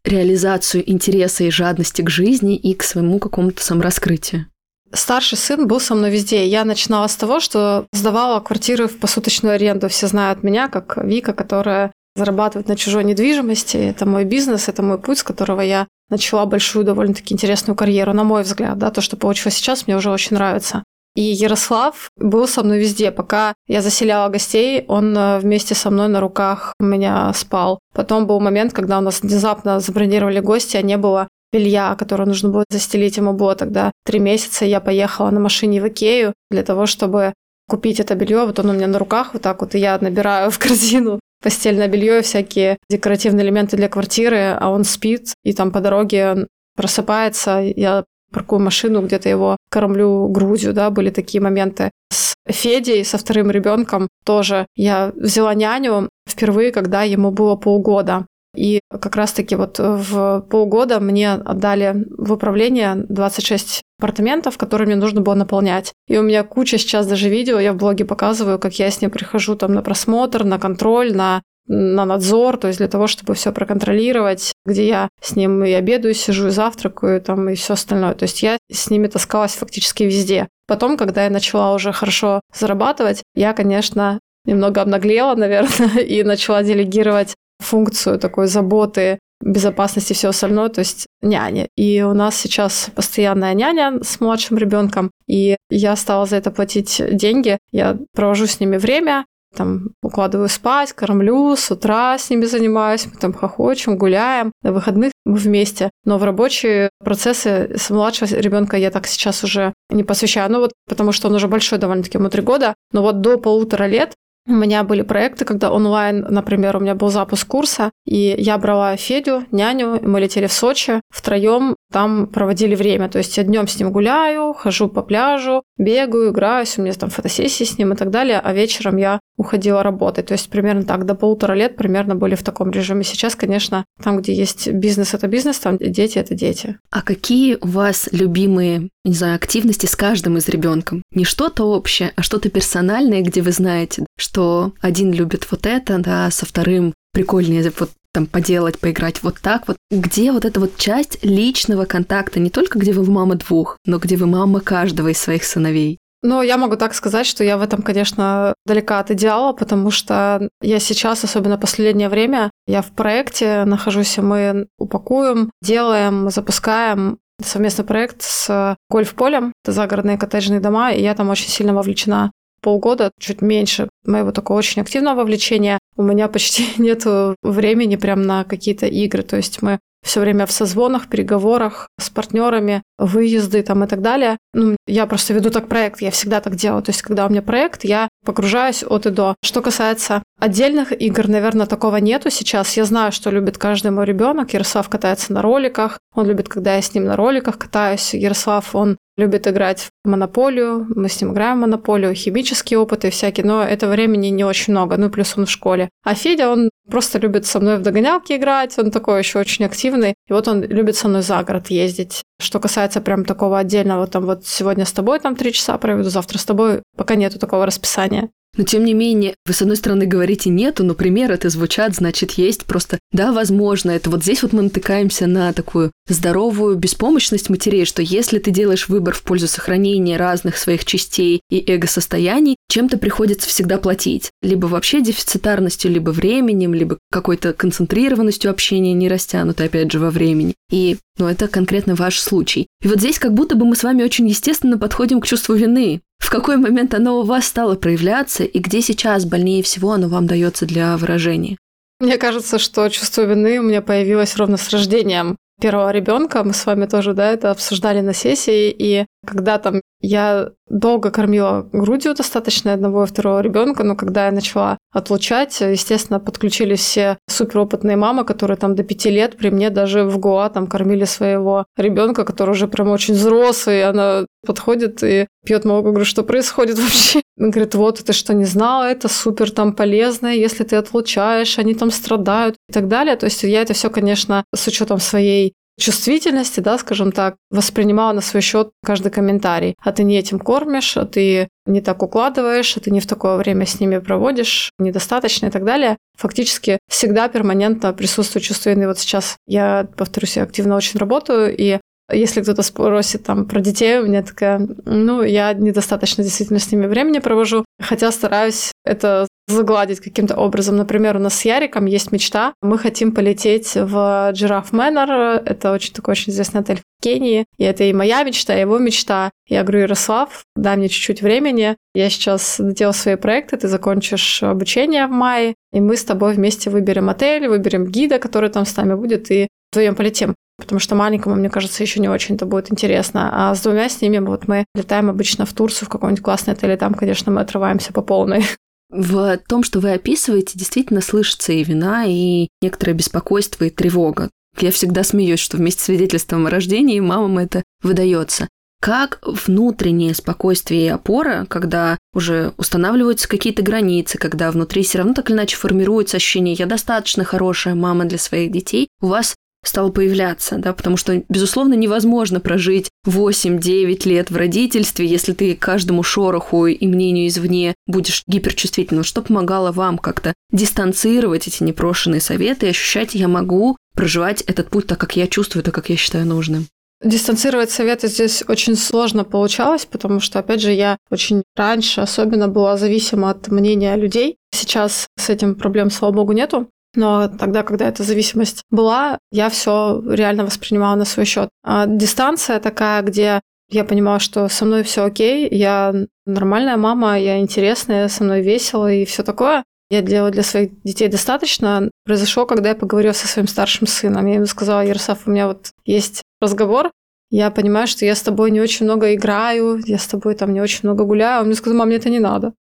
реализацию 0.05 0.88
интереса 0.88 1.44
и 1.44 1.50
жадности 1.50 2.02
к 2.02 2.11
жизни 2.11 2.57
и 2.57 2.74
к 2.74 2.83
своему 2.85 3.18
какому-то 3.18 3.62
самораскрытию? 3.62 4.46
Старший 4.92 5.38
сын 5.38 5.66
был 5.66 5.81
со 5.81 5.94
мной 5.94 6.11
везде. 6.11 6.46
Я 6.46 6.64
начинала 6.64 7.07
с 7.07 7.16
того, 7.16 7.40
что 7.40 7.87
сдавала 7.92 8.40
квартиры 8.40 8.88
в 8.88 8.98
посуточную 8.98 9.55
аренду. 9.55 9.88
Все 9.88 10.07
знают 10.07 10.42
меня 10.42 10.68
как 10.68 10.98
Вика, 11.02 11.33
которая 11.33 11.92
зарабатывает 12.14 12.68
на 12.68 12.76
чужой 12.76 13.05
недвижимости. 13.05 13.76
Это 13.78 14.05
мой 14.05 14.24
бизнес, 14.24 14.68
это 14.68 14.83
мой 14.83 14.98
путь, 14.98 15.18
с 15.18 15.22
которого 15.22 15.62
я 15.62 15.88
начала 16.12 16.46
большую, 16.46 16.85
довольно-таки 16.85 17.35
интересную 17.35 17.75
карьеру, 17.75 18.12
на 18.12 18.22
мой 18.22 18.42
взгляд. 18.42 18.79
Да, 18.79 18.90
то, 18.90 19.01
что 19.01 19.16
получилось 19.16 19.57
сейчас, 19.57 19.87
мне 19.87 19.96
уже 19.96 20.11
очень 20.11 20.37
нравится. 20.37 20.85
И 21.14 21.22
Ярослав 21.22 22.11
был 22.16 22.46
со 22.46 22.62
мной 22.62 22.79
везде. 22.79 23.11
Пока 23.11 23.55
я 23.66 23.83
заселяла 23.83 24.29
гостей, 24.31 24.85
он 24.88 25.16
э, 25.16 25.38
вместе 25.40 25.75
со 25.75 25.90
мной 25.90 26.09
на 26.09 26.20
руках 26.20 26.75
у 26.81 26.85
меня 26.85 27.33
спал. 27.35 27.81
Потом 27.94 28.27
был 28.27 28.40
момент, 28.40 28.72
когда 28.72 28.98
у 28.98 29.03
нас 29.03 29.20
внезапно 29.20 29.81
забронировали 29.81 30.40
гости, 30.40 30.77
а 30.79 30.83
не 30.83 30.96
было 30.96 31.29
белья, 31.53 31.94
которое 31.96 32.25
нужно 32.25 32.48
было 32.48 32.64
застелить. 32.70 33.18
Ему 33.18 33.35
было 33.35 33.55
тогда 33.55 33.90
три 34.07 34.20
месяца. 34.20 34.64
Я 34.64 34.81
поехала 34.81 35.31
на 35.31 35.40
машине 35.40 35.83
в 35.83 35.88
Икею 35.88 36.33
для 36.51 36.62
того, 36.62 36.87
чтобы 36.87 37.35
купить 37.68 38.01
это 38.01 38.14
белье. 38.14 38.46
Вот 38.46 38.59
он 38.59 38.70
у 38.70 38.72
меня 38.72 38.87
на 38.87 38.98
руках 38.98 39.35
вот 39.35 39.42
так 39.42 39.61
вот, 39.61 39.75
и 39.75 39.79
я 39.79 39.98
набираю 40.01 40.51
в 40.51 40.59
корзину 40.59 41.20
постельное 41.42 41.88
белье 41.88 42.22
всякие 42.22 42.78
декоративные 42.88 43.44
элементы 43.44 43.76
для 43.76 43.88
квартиры, 43.88 44.57
а 44.59 44.70
он 44.70 44.85
спит, 44.85 45.35
и 45.44 45.52
там 45.52 45.70
по 45.70 45.81
дороге 45.81 46.46
просыпается, 46.76 47.61
я 47.61 48.05
паркую 48.33 48.61
машину, 48.61 49.02
где-то 49.02 49.28
его 49.28 49.57
кормлю 49.70 50.28
грудью, 50.28 50.72
да, 50.72 50.90
были 50.90 51.11
такие 51.11 51.42
моменты. 51.42 51.90
С 52.11 52.35
Федей, 52.48 53.05
со 53.05 53.18
вторым 53.18 53.50
ребенком 53.50 54.09
тоже 54.24 54.66
я 54.74 55.12
взяла 55.14 55.55
няню 55.55 56.09
впервые, 56.28 56.72
когда 56.72 57.02
ему 57.02 57.31
было 57.31 57.57
полгода. 57.57 58.26
И 58.57 58.81
как 58.90 59.16
раз-таки 59.16 59.55
вот 59.55 59.78
в 59.78 60.46
полгода 60.50 61.00
мне 61.00 61.33
отдали 61.33 62.07
в 62.18 62.33
управление 62.33 63.07
26 63.09 63.82
апартаментов, 64.03 64.59
которые 64.59 64.87
мне 64.87 64.97
нужно 64.97 65.21
было 65.21 65.35
наполнять. 65.35 65.93
И 66.09 66.19
у 66.19 66.23
меня 66.23 66.43
куча 66.43 66.79
сейчас 66.79 67.07
даже 67.07 67.29
видео, 67.29 67.61
я 67.61 67.73
в 67.73 67.77
блоге 67.77 68.05
показываю, 68.05 68.59
как 68.59 68.75
я 68.79 68.91
с 68.91 69.01
ним 69.01 69.11
прихожу 69.11 69.55
там 69.55 69.75
на 69.75 69.83
просмотр, 69.83 70.45
на 70.45 70.59
контроль, 70.59 71.15
на 71.15 71.43
на 71.69 72.05
надзор, 72.05 72.57
то 72.57 72.67
есть 72.67 72.81
для 72.81 72.88
того, 72.88 73.07
чтобы 73.07 73.35
все 73.35 73.53
проконтролировать, 73.53 74.53
где 74.67 74.88
я 74.88 75.09
с 75.21 75.37
ним 75.37 75.62
и 75.62 75.71
обедаю, 75.71 76.12
сижу, 76.12 76.49
и 76.49 76.51
завтракаю, 76.51 77.21
там, 77.21 77.49
и 77.49 77.55
все 77.55 77.75
остальное. 77.75 78.15
То 78.15 78.25
есть 78.25 78.43
я 78.43 78.59
с 78.71 78.91
ними 78.91 79.07
таскалась 79.07 79.55
фактически 79.55 80.03
везде. 80.03 80.49
Потом, 80.67 80.97
когда 80.97 81.23
я 81.23 81.31
начала 81.31 81.73
уже 81.73 81.93
хорошо 81.93 82.41
зарабатывать, 82.53 83.23
я, 83.37 83.53
конечно, 83.53 84.19
немного 84.45 84.83
обнаглела, 84.83 85.35
наверное, 85.37 86.01
и 86.01 86.25
начала 86.25 86.65
делегировать 86.65 87.37
функцию 87.61 88.19
такой 88.19 88.49
заботы 88.49 89.21
безопасности 89.42 90.12
и 90.12 90.14
все 90.14 90.28
остальное, 90.28 90.68
то 90.68 90.81
есть 90.81 91.07
няня. 91.20 91.68
И 91.76 92.02
у 92.02 92.14
нас 92.14 92.37
сейчас 92.37 92.90
постоянная 92.94 93.55
няня 93.55 94.02
с 94.02 94.20
младшим 94.20 94.57
ребенком, 94.57 95.11
и 95.26 95.57
я 95.70 95.96
стала 95.96 96.26
за 96.26 96.37
это 96.37 96.50
платить 96.50 97.02
деньги. 97.11 97.59
Я 97.72 97.98
провожу 98.14 98.46
с 98.46 98.61
ними 98.61 98.76
время, 98.76 99.24
там 99.55 99.90
укладываю 100.02 100.48
спать, 100.48 100.92
кормлю, 100.92 101.55
с 101.57 101.70
утра 101.70 102.16
с 102.16 102.31
ними 102.31 102.46
занимаюсь, 102.46 103.07
мы 103.07 103.18
там 103.18 103.33
хохочем, 103.33 103.98
гуляем, 103.98 104.52
на 104.62 104.72
выходных 104.72 105.12
мы 105.24 105.37
вместе. 105.37 105.90
Но 106.05 106.18
в 106.18 106.24
рабочие 106.24 106.90
процессы 107.05 107.74
с 107.76 107.90
младшего 107.90 108.28
ребенка 108.28 108.76
я 108.76 108.90
так 108.90 109.07
сейчас 109.07 109.44
уже 109.44 109.74
не 109.90 110.05
посвящаю. 110.05 110.50
Ну 110.50 110.61
вот 110.61 110.72
потому 110.88 111.12
что 111.12 111.28
он 111.28 111.35
уже 111.35 111.48
большой 111.48 111.78
довольно-таки, 111.78 112.18
ему 112.18 112.31
три 112.31 112.42
года. 112.42 112.74
Но 112.92 113.02
вот 113.02 113.20
до 113.20 113.37
полутора 113.38 113.85
лет 113.85 114.14
у 114.46 114.52
меня 114.52 114.83
были 114.83 115.02
проекты, 115.02 115.44
когда 115.44 115.70
онлайн, 115.70 116.26
например, 116.28 116.76
у 116.76 116.81
меня 116.81 116.94
был 116.94 117.09
запуск 117.11 117.46
курса, 117.46 117.92
и 118.05 118.35
я 118.37 118.59
брала 118.59 118.96
Федю, 118.96 119.44
няню, 119.52 119.96
и 119.96 120.07
мы 120.07 120.20
летели 120.20 120.46
в 120.46 120.52
Сочи 120.52 121.00
втроем, 121.11 121.76
там 121.92 122.26
проводили 122.26 122.74
время. 122.74 123.09
То 123.09 123.18
есть 123.18 123.37
я 123.37 123.44
днем 123.44 123.68
с 123.68 123.78
ним 123.78 123.92
гуляю, 123.92 124.52
хожу 124.52 124.88
по 124.88 125.02
пляжу, 125.02 125.62
бегаю, 125.78 126.31
играюсь, 126.31 126.76
у 126.76 126.83
меня 126.83 126.94
там 126.94 127.11
фотосессии 127.11 127.64
с 127.64 127.78
ним 127.78 127.92
и 127.92 127.96
так 127.96 128.11
далее, 128.11 128.40
а 128.42 128.52
вечером 128.52 128.96
я 128.96 129.20
уходила 129.37 129.83
работать. 129.83 130.27
То 130.27 130.33
есть 130.33 130.49
примерно 130.49 130.85
так, 130.85 131.07
до 131.07 131.14
полутора 131.14 131.55
лет 131.55 131.77
примерно 131.77 132.14
были 132.14 132.35
в 132.35 132.42
таком 132.42 132.71
режиме. 132.71 133.05
Сейчас, 133.05 133.35
конечно, 133.35 133.85
там, 134.03 134.18
где 134.18 134.33
есть 134.33 134.68
бизнес, 134.68 135.14
это 135.14 135.29
бизнес, 135.29 135.59
там 135.59 135.79
дети, 135.79 136.18
это 136.18 136.35
дети. 136.35 136.79
А 136.90 137.03
какие 137.03 137.57
у 137.61 137.66
вас 137.66 138.09
любимые, 138.12 138.88
не 139.05 139.14
знаю, 139.14 139.37
активности 139.37 139.87
с 139.87 139.97
каждым 139.97 140.37
из 140.37 140.49
ребенком? 140.49 141.03
Не 141.12 141.25
что-то 141.25 141.64
общее, 141.64 142.12
а 142.16 142.23
что-то 142.23 142.51
персональное, 142.51 143.23
где 143.23 143.42
вы 143.42 143.53
знаете, 143.53 144.07
что 144.18 144.73
один 144.81 145.12
любит 145.12 145.47
вот 145.51 145.66
это, 145.66 145.99
да, 145.99 146.31
со 146.31 146.47
вторым 146.47 146.95
прикольнее 147.12 147.71
вот 147.79 147.90
там 148.12 148.27
поделать, 148.27 148.79
поиграть 148.79 149.23
вот 149.23 149.38
так 149.40 149.66
вот. 149.66 149.77
Где 149.90 150.33
вот 150.33 150.45
эта 150.45 150.61
вот 150.61 150.77
часть 150.77 151.25
личного 151.25 151.87
контакта, 151.87 152.40
не 152.40 152.51
только 152.51 152.79
где 152.79 152.92
вы 152.92 153.11
мама 153.11 153.37
двух, 153.37 153.79
но 153.87 153.99
где 153.99 154.16
вы 154.16 154.27
мама 154.27 154.61
каждого 154.61 155.09
из 155.09 155.18
своих 155.18 155.45
сыновей? 155.45 155.99
Ну, 156.22 156.40
я 156.40 156.56
могу 156.56 156.76
так 156.76 156.94
сказать, 156.94 157.26
что 157.26 157.42
я 157.42 157.58
в 157.58 157.62
этом, 157.62 157.82
конечно, 157.82 158.54
далека 158.64 159.00
от 159.00 159.11
идеала, 159.11 159.52
потому 159.52 159.90
что 159.90 160.48
я 160.61 160.78
сейчас, 160.78 161.24
особенно 161.24 161.58
последнее 161.58 162.08
время, 162.08 162.50
я 162.66 162.80
в 162.80 162.92
проекте 162.92 163.64
нахожусь, 163.64 164.18
и 164.18 164.20
мы 164.20 164.68
упакуем, 164.78 165.50
делаем, 165.62 166.30
запускаем 166.30 167.18
совместный 167.42 167.85
проект 167.85 168.22
с 168.22 168.76
гольф-полем, 168.88 169.52
это 169.64 169.72
загородные 169.72 170.16
коттеджные 170.16 170.61
дома, 170.61 170.92
и 170.92 171.02
я 171.02 171.14
там 171.14 171.28
очень 171.28 171.48
сильно 171.48 171.74
вовлечена 171.74 172.30
полгода, 172.62 173.11
чуть 173.18 173.42
меньше 173.42 173.88
моего 174.06 174.30
такого 174.30 174.58
очень 174.58 174.80
активного 174.80 175.16
вовлечения. 175.16 175.80
У 175.96 176.02
меня 176.02 176.28
почти 176.28 176.68
нет 176.80 177.04
времени 177.42 177.96
прям 177.96 178.22
на 178.22 178.44
какие-то 178.44 178.87
игры. 178.87 179.22
То 179.22 179.37
есть 179.37 179.61
мы 179.61 179.80
все 180.03 180.21
время 180.21 180.47
в 180.47 180.53
созвонах, 180.53 181.09
переговорах 181.09 181.88
с 181.99 182.11
партнерами, 182.11 182.83
выезды 182.99 183.62
там 183.62 183.85
и 183.85 183.87
так 183.87 184.03
далее. 184.03 184.37
Ну, 184.55 184.77
я 184.87 185.07
просто 185.07 185.35
веду 185.35 185.51
так 185.51 185.69
проект, 185.69 186.03
я 186.03 186.11
всегда 186.11 186.41
так 186.41 186.57
делаю. 186.57 186.83
То 186.83 186.91
есть, 186.91 187.03
когда 187.03 187.27
у 187.27 187.31
меня 187.31 187.43
проект, 187.43 187.85
я 187.85 188.09
погружаюсь 188.25 188.83
от 188.83 189.07
и 189.07 189.11
до. 189.11 189.35
Что 189.45 189.62
касается 189.62 190.23
отдельных 190.38 190.93
игр, 190.93 191.29
наверное, 191.29 191.67
такого 191.67 191.97
нету 191.97 192.31
сейчас. 192.31 192.77
Я 192.77 192.85
знаю, 192.85 193.12
что 193.12 193.31
любит 193.31 193.59
каждый 193.59 193.91
мой 193.93 194.05
ребенок. 194.05 194.53
Ярослав 194.53 194.88
катается 194.88 195.33
на 195.33 195.43
роликах. 195.43 195.99
Он 196.15 196.27
любит, 196.27 196.49
когда 196.49 196.75
я 196.75 196.83
с 196.83 196.95
ним 196.95 197.05
на 197.05 197.17
роликах 197.17 197.59
катаюсь. 197.59 198.15
Ярослав, 198.15 198.75
он 198.75 198.97
любит 199.17 199.47
играть 199.47 199.88
в 200.05 200.09
монополию, 200.09 200.87
мы 200.95 201.09
с 201.09 201.21
ним 201.21 201.33
играем 201.33 201.59
в 201.59 201.61
монополию, 201.61 202.15
химические 202.15 202.79
опыты 202.79 203.11
всякие, 203.11 203.45
но 203.45 203.62
этого 203.62 203.93
времени 203.93 204.29
не 204.29 204.45
очень 204.45 204.73
много, 204.73 204.97
ну 204.97 205.11
плюс 205.11 205.37
он 205.37 205.47
в 205.47 205.51
школе. 205.51 205.91
А 206.03 206.15
Федя, 206.15 206.49
он 206.49 206.71
просто 206.90 207.18
любит 207.18 207.47
со 207.47 207.61
мной 207.61 207.79
в 207.79 207.83
догонялки 207.83 208.33
играть, 208.33 208.79
он 208.79 208.90
такой 208.90 209.18
еще 209.18 209.38
очень 209.38 209.64
активный, 209.64 210.14
и 210.29 210.33
вот 210.33 210.49
он 210.49 210.62
любит 210.62 210.97
со 210.97 211.09
мной 211.09 211.23
за 211.23 211.42
город 211.42 211.68
ездить. 211.71 212.23
Что 212.40 212.61
касается 212.61 213.01
прям 213.01 213.25
такого 213.25 213.59
отдельного, 213.59 214.07
там 214.07 214.27
вот 214.27 214.47
сегодня 214.47 214.85
с 214.85 214.92
тобой 214.92 215.21
там 215.21 215.37
три 215.37 215.53
часа 215.53 215.79
проведу, 215.79 216.11
завтра 216.11 216.38
с 216.38 216.45
тобой, 216.45 216.83
пока 216.97 217.14
нету 217.14 217.38
такого 217.38 217.66
расписания. 217.66 218.31
Но 218.57 218.65
тем 218.65 218.85
не 218.85 218.93
менее, 218.93 219.35
вы 219.47 219.55
с 219.55 219.62
одной 219.62 219.77
стороны 219.77 220.05
говорите 220.05 220.51
нету, 220.51 220.85
но 220.85 220.95
примеры 220.95 221.35
это 221.35 221.49
звучат, 221.49 221.95
значит 221.95 222.33
есть. 222.33 222.67
Просто 222.67 222.99
да, 223.11 223.33
возможно, 223.33 223.91
это 223.91 224.11
вот 224.11 224.23
здесь 224.23 224.43
вот 224.43 224.53
мы 224.53 224.62
натыкаемся 224.62 225.27
на 225.27 225.55
такую 225.55 225.91
здоровую 226.07 226.77
беспомощность 226.77 227.49
матерей, 227.49 227.87
что 227.87 228.03
если 228.03 228.38
ты 228.38 228.51
делаешь 228.51 228.88
выбор 228.88 229.15
в 229.15 229.23
пользу 229.23 229.49
сохранения 229.49 230.19
разных 230.19 230.59
своих 230.59 230.85
частей 230.85 231.41
и 231.51 231.65
эго-состояний, 231.67 232.57
чем-то 232.69 232.99
приходится 232.99 233.49
всегда 233.49 233.79
платить. 233.79 234.31
Либо 234.43 234.67
вообще 234.67 235.01
дефицитарностью, 235.01 235.91
либо 235.91 236.11
временем, 236.11 236.75
либо 236.75 236.99
какой-то 237.11 237.55
концентрированностью 237.55 238.51
общения 238.51 238.93
не 238.93 239.09
растянутой, 239.09 239.67
опять 239.67 239.91
же, 239.91 239.99
во 239.99 240.11
времени. 240.11 240.55
И 240.71 240.99
ну, 241.19 241.27
это 241.27 241.49
конкретно 241.49 241.95
ваш 241.95 242.19
случай. 242.19 242.67
И 242.83 242.88
вот 242.88 242.99
здесь 242.99 243.19
как 243.19 243.35
будто 243.35 243.55
бы 243.55 243.65
мы 243.65 243.77
с 243.77 243.83
вами 243.83 244.03
очень 244.03 244.29
естественно 244.29 244.79
подходим 244.79 245.21
к 245.21 245.27
чувству 245.27 245.55
вины. 245.55 246.01
В 246.22 246.30
какой 246.30 246.56
момент 246.56 246.94
оно 246.94 247.18
у 247.18 247.24
вас 247.24 247.46
стало 247.46 247.74
проявляться 247.74 248.44
и 248.44 248.58
где 248.61 248.80
сейчас 248.80 249.26
больнее 249.26 249.62
всего 249.62 249.92
оно 249.92 250.08
вам 250.08 250.26
дается 250.26 250.66
для 250.66 250.96
выражения? 250.96 251.58
Мне 251.98 252.16
кажется, 252.16 252.58
что 252.58 252.88
чувство 252.88 253.22
вины 253.22 253.58
у 253.58 253.62
меня 253.62 253.82
появилось 253.82 254.37
ровно 254.37 254.56
с 254.56 254.70
рождением 254.70 255.37
первого 255.61 255.90
ребенка. 255.90 256.44
Мы 256.44 256.54
с 256.54 256.64
вами 256.64 256.87
тоже, 256.87 257.12
да, 257.12 257.30
это 257.30 257.50
обсуждали 257.50 258.00
на 258.00 258.14
сессии. 258.14 258.70
И 258.70 259.04
когда 259.26 259.58
там 259.58 259.80
я 260.00 260.50
долго 260.68 261.11
кормила 261.11 261.68
грудью 261.72 262.14
достаточно 262.14 262.72
одного 262.72 263.04
и 263.04 263.06
второго 263.06 263.40
ребенка, 263.40 263.82
но 263.82 263.96
когда 263.96 264.26
я 264.26 264.32
начала 264.32 264.78
отлучать, 264.92 265.61
естественно, 265.61 266.20
подключились 266.20 266.81
все 266.81 267.18
суперопытные 267.28 267.96
мамы, 267.96 268.24
которые 268.24 268.57
там 268.57 268.74
до 268.74 268.83
пяти 268.83 269.11
лет 269.11 269.37
при 269.37 269.50
мне 269.50 269.70
даже 269.70 270.05
в 270.05 270.18
Гоа 270.18 270.48
там 270.50 270.66
кормили 270.66 271.05
своего 271.05 271.64
ребенка, 271.76 272.24
который 272.24 272.50
уже 272.50 272.68
прям 272.68 272.88
очень 272.90 273.14
взрослый, 273.14 273.85
она 273.85 274.26
подходит 274.46 275.02
и 275.02 275.26
пьет 275.44 275.64
молоко, 275.64 275.90
говорю, 275.90 276.05
что 276.05 276.22
происходит 276.22 276.78
вообще? 276.78 277.22
Он 277.38 277.50
говорит, 277.50 277.74
вот, 277.74 277.98
ты 278.05 278.12
что, 278.12 278.35
не 278.35 278.44
знала, 278.44 278.85
это 278.85 279.09
супер 279.09 279.50
там 279.50 279.72
полезно, 279.72 280.26
если 280.26 280.64
ты 280.64 280.76
отлучаешь, 280.76 281.59
они 281.59 281.74
там 281.74 281.90
страдают 281.90 282.57
и 282.68 282.72
так 282.72 282.88
далее. 282.88 283.16
То 283.16 283.24
есть 283.26 283.42
я 283.42 283.62
это 283.62 283.72
все, 283.72 283.88
конечно, 283.90 284.44
с 284.55 284.66
учетом 284.66 284.98
своей 284.98 285.55
чувствительности, 285.78 286.61
да, 286.61 286.78
скажем 286.78 287.12
так, 287.12 287.37
воспринимала 287.50 288.12
на 288.12 288.20
свой 288.20 288.42
счет 288.42 288.70
каждый 288.85 289.11
комментарий. 289.11 289.74
А 289.82 289.92
ты 289.92 290.04
не 290.04 290.18
этим 290.18 290.38
кормишь, 290.38 290.96
а 290.96 291.06
ты 291.06 291.48
не 291.66 291.80
так 291.80 292.02
укладываешь, 292.02 292.76
а 292.76 292.80
ты 292.80 292.90
не 292.90 293.00
в 293.00 293.06
такое 293.06 293.37
время 293.37 293.66
с 293.66 293.80
ними 293.80 293.98
проводишь, 293.98 294.70
недостаточно 294.78 295.46
и 295.46 295.50
так 295.50 295.64
далее. 295.64 295.96
Фактически 296.16 296.78
всегда 296.88 297.28
перманентно 297.28 297.92
присутствует 297.92 298.44
чувство 298.44 298.70
вины. 298.70 298.87
Вот 298.87 298.98
сейчас 298.98 299.37
я, 299.46 299.88
повторюсь, 299.96 300.37
я 300.37 300.42
активно 300.42 300.76
очень 300.76 300.98
работаю, 300.98 301.54
и 301.56 301.78
если 302.12 302.42
кто-то 302.42 302.62
спросит 302.62 303.25
там 303.25 303.46
про 303.46 303.61
детей, 303.61 303.98
у 303.98 304.07
меня 304.07 304.22
такая, 304.22 304.66
ну, 304.85 305.22
я 305.22 305.53
недостаточно 305.53 306.22
действительно 306.22 306.59
с 306.59 306.70
ними 306.70 306.87
времени 306.87 307.18
провожу, 307.18 307.64
хотя 307.81 308.11
стараюсь 308.12 308.72
это 308.85 309.27
загладить 309.48 310.01
каким-то 310.01 310.37
образом. 310.37 310.77
Например, 310.77 311.16
у 311.16 311.20
нас 311.20 311.35
с 311.35 311.44
Яриком 311.44 311.87
есть 311.87 312.12
мечта. 312.12 312.55
Мы 312.62 312.79
хотим 312.79 313.12
полететь 313.12 313.75
в 313.75 314.33
Giraffe 314.33 314.72
Manor. 314.72 315.42
Это 315.44 315.72
очень 315.72 315.92
такой 315.92 316.12
очень 316.12 316.33
известный 316.33 316.61
отель 316.61 316.79
в 316.79 317.03
Кении. 317.03 317.44
И 317.59 317.64
это 317.64 317.85
и 317.85 317.92
моя 317.92 318.22
мечта, 318.22 318.57
и 318.57 318.61
его 318.61 318.79
мечта. 318.79 319.31
Я 319.48 319.62
говорю, 319.62 319.81
Ярослав, 319.81 320.44
дай 320.57 320.77
мне 320.77 320.88
чуть-чуть 320.88 321.22
времени. 321.22 321.77
Я 321.94 322.09
сейчас 322.09 322.57
доделал 322.59 322.94
свои 322.94 323.16
проекты, 323.16 323.57
ты 323.57 323.68
закончишь 323.68 324.42
обучение 324.42 325.07
в 325.07 325.11
мае, 325.11 325.55
и 325.72 325.81
мы 325.81 325.96
с 325.96 326.05
тобой 326.05 326.35
вместе 326.35 326.70
выберем 326.70 327.11
отель, 327.11 327.48
выберем 327.48 327.87
гида, 327.87 328.18
который 328.18 328.48
там 328.48 328.64
с 328.64 328.77
нами 328.77 328.94
будет, 328.94 329.31
и 329.31 329.48
вдвоем 329.72 329.94
полетим 329.94 330.35
потому 330.62 330.79
что 330.79 330.94
маленькому, 330.94 331.35
мне 331.35 331.51
кажется, 331.51 331.83
еще 331.83 332.01
не 332.01 332.09
очень-то 332.09 332.46
будет 332.46 332.72
интересно. 332.72 333.31
А 333.33 333.55
с 333.55 333.61
двумя 333.61 333.88
с 333.88 334.01
ними 334.01 334.18
вот 334.18 334.48
мы 334.48 334.64
летаем 334.75 335.11
обычно 335.11 335.44
в 335.46 335.53
Турцию, 335.53 335.87
в 335.87 335.90
какой-нибудь 335.90 336.22
классный 336.22 336.55
отель, 336.55 336.72
и 336.72 336.77
там, 336.77 336.94
конечно, 336.94 337.31
мы 337.31 337.40
отрываемся 337.40 337.92
по 337.92 338.03
полной. 338.03 338.44
В 338.90 339.38
том, 339.48 339.64
что 339.64 339.81
вы 339.81 339.92
описываете, 339.92 340.59
действительно 340.59 341.01
слышится 341.01 341.53
и 341.53 341.64
вина, 341.64 342.05
и 342.07 342.48
некоторое 342.61 342.92
беспокойство, 342.92 343.64
и 343.64 343.70
тревога. 343.70 344.29
Я 344.61 344.70
всегда 344.70 345.03
смеюсь, 345.03 345.40
что 345.40 345.57
вместе 345.57 345.81
с 345.81 345.85
свидетельством 345.85 346.46
о 346.46 346.51
рождении 346.51 347.01
мамам 347.01 347.38
это 347.38 347.62
выдается. 347.83 348.48
Как 348.83 349.20
внутреннее 349.22 350.12
спокойствие 350.12 350.87
и 350.87 350.88
опора, 350.88 351.46
когда 351.48 351.96
уже 352.12 352.53
устанавливаются 352.57 353.29
какие-то 353.29 353.62
границы, 353.62 354.18
когда 354.18 354.51
внутри 354.51 354.83
все 354.83 354.98
равно 354.98 355.14
так 355.14 355.31
или 355.31 355.37
иначе 355.37 355.57
формируется 355.57 356.16
ощущение 356.16 356.55
«я 356.55 356.66
достаточно 356.66 357.25
хорошая 357.25 357.77
мама 357.77 358.05
для 358.05 358.18
своих 358.18 358.51
детей», 358.51 358.88
у 359.01 359.07
вас 359.07 359.37
стал 359.64 359.90
появляться, 359.90 360.57
да, 360.59 360.72
потому 360.72 360.96
что, 360.96 361.22
безусловно, 361.29 361.75
невозможно 361.75 362.40
прожить 362.40 362.90
8-9 363.07 364.09
лет 364.09 364.31
в 364.31 364.37
родительстве, 364.37 365.07
если 365.07 365.33
ты 365.33 365.55
каждому 365.55 366.03
шороху 366.03 366.66
и 366.66 366.87
мнению 366.87 367.29
извне 367.29 367.75
будешь 367.87 368.22
гиперчувствительным. 368.27 369.05
Что 369.05 369.22
помогало 369.22 369.72
вам 369.72 369.98
как-то 369.98 370.35
дистанцировать 370.51 371.46
эти 371.46 371.62
непрошенные 371.62 372.20
советы 372.20 372.66
и 372.66 372.70
ощущать, 372.70 373.14
я 373.14 373.29
могу 373.29 373.77
проживать 373.94 374.42
этот 374.42 374.70
путь 374.70 374.87
так, 374.87 374.98
как 374.98 375.16
я 375.16 375.27
чувствую, 375.27 375.62
так, 375.62 375.75
как 375.75 375.90
я 375.90 375.96
считаю 375.96 376.27
нужным? 376.27 376.66
Дистанцировать 377.03 377.72
советы 377.72 378.07
здесь 378.07 378.44
очень 378.46 378.77
сложно 378.77 379.25
получалось, 379.25 379.87
потому 379.87 380.20
что, 380.20 380.38
опять 380.38 380.61
же, 380.61 380.70
я 380.72 380.96
очень 381.11 381.42
раньше 381.57 382.01
особенно 382.01 382.46
была 382.46 382.77
зависима 382.77 383.31
от 383.31 383.48
мнения 383.48 383.96
людей. 383.96 384.37
Сейчас 384.53 385.09
с 385.18 385.29
этим 385.29 385.57
проблем, 385.57 385.90
слава 385.90 386.12
богу, 386.12 386.33
нету. 386.33 386.68
Но 386.94 387.28
тогда, 387.28 387.62
когда 387.62 387.88
эта 387.88 388.02
зависимость 388.02 388.62
была, 388.70 389.18
я 389.31 389.48
все 389.48 390.02
реально 390.07 390.44
воспринимала 390.44 390.94
на 390.94 391.05
свой 391.05 391.24
счет. 391.26 391.48
А 391.64 391.87
дистанция 391.87 392.61
такая, 392.61 393.02
где 393.02 393.40
я 393.70 393.85
понимала, 393.85 394.18
что 394.18 394.48
со 394.48 394.64
мной 394.64 394.83
все 394.83 395.05
окей, 395.05 395.48
я 395.50 395.94
нормальная 396.26 396.76
мама, 396.76 397.18
я 397.18 397.38
интересная, 397.38 398.09
со 398.09 398.24
мной 398.24 398.42
весело 398.42 398.92
и 398.92 399.05
все 399.05 399.22
такое. 399.22 399.64
Я 399.90 400.02
делала 400.02 400.31
для 400.31 400.42
своих 400.42 400.70
детей 400.83 401.09
достаточно. 401.09 401.90
Произошло, 402.05 402.46
когда 402.46 402.70
я 402.70 402.74
поговорила 402.74 403.12
со 403.12 403.26
своим 403.26 403.46
старшим 403.46 403.87
сыном. 403.87 404.26
Я 404.26 404.37
ему 404.37 404.46
сказала, 404.46 404.81
Ярослав, 404.81 405.26
у 405.26 405.31
меня 405.31 405.48
вот 405.48 405.70
есть 405.85 406.22
разговор, 406.40 406.90
я 407.33 407.50
понимаю, 407.50 407.87
что 407.87 408.05
я 408.05 408.14
с 408.14 408.20
тобой 408.20 408.50
не 408.50 408.61
очень 408.61 408.85
много 408.85 409.14
играю, 409.14 409.81
я 409.87 409.96
с 409.96 410.07
тобой 410.07 410.35
там 410.35 410.52
не 410.52 410.61
очень 410.61 410.81
много 410.83 411.05
гуляю. 411.05 411.40
Он 411.40 411.46
мне 411.46 411.55
сказал, 411.55 411.78
мам, 411.78 411.88
мне 411.88 411.96
это 411.96 412.11
не 412.11 412.18
надо. 412.20 412.52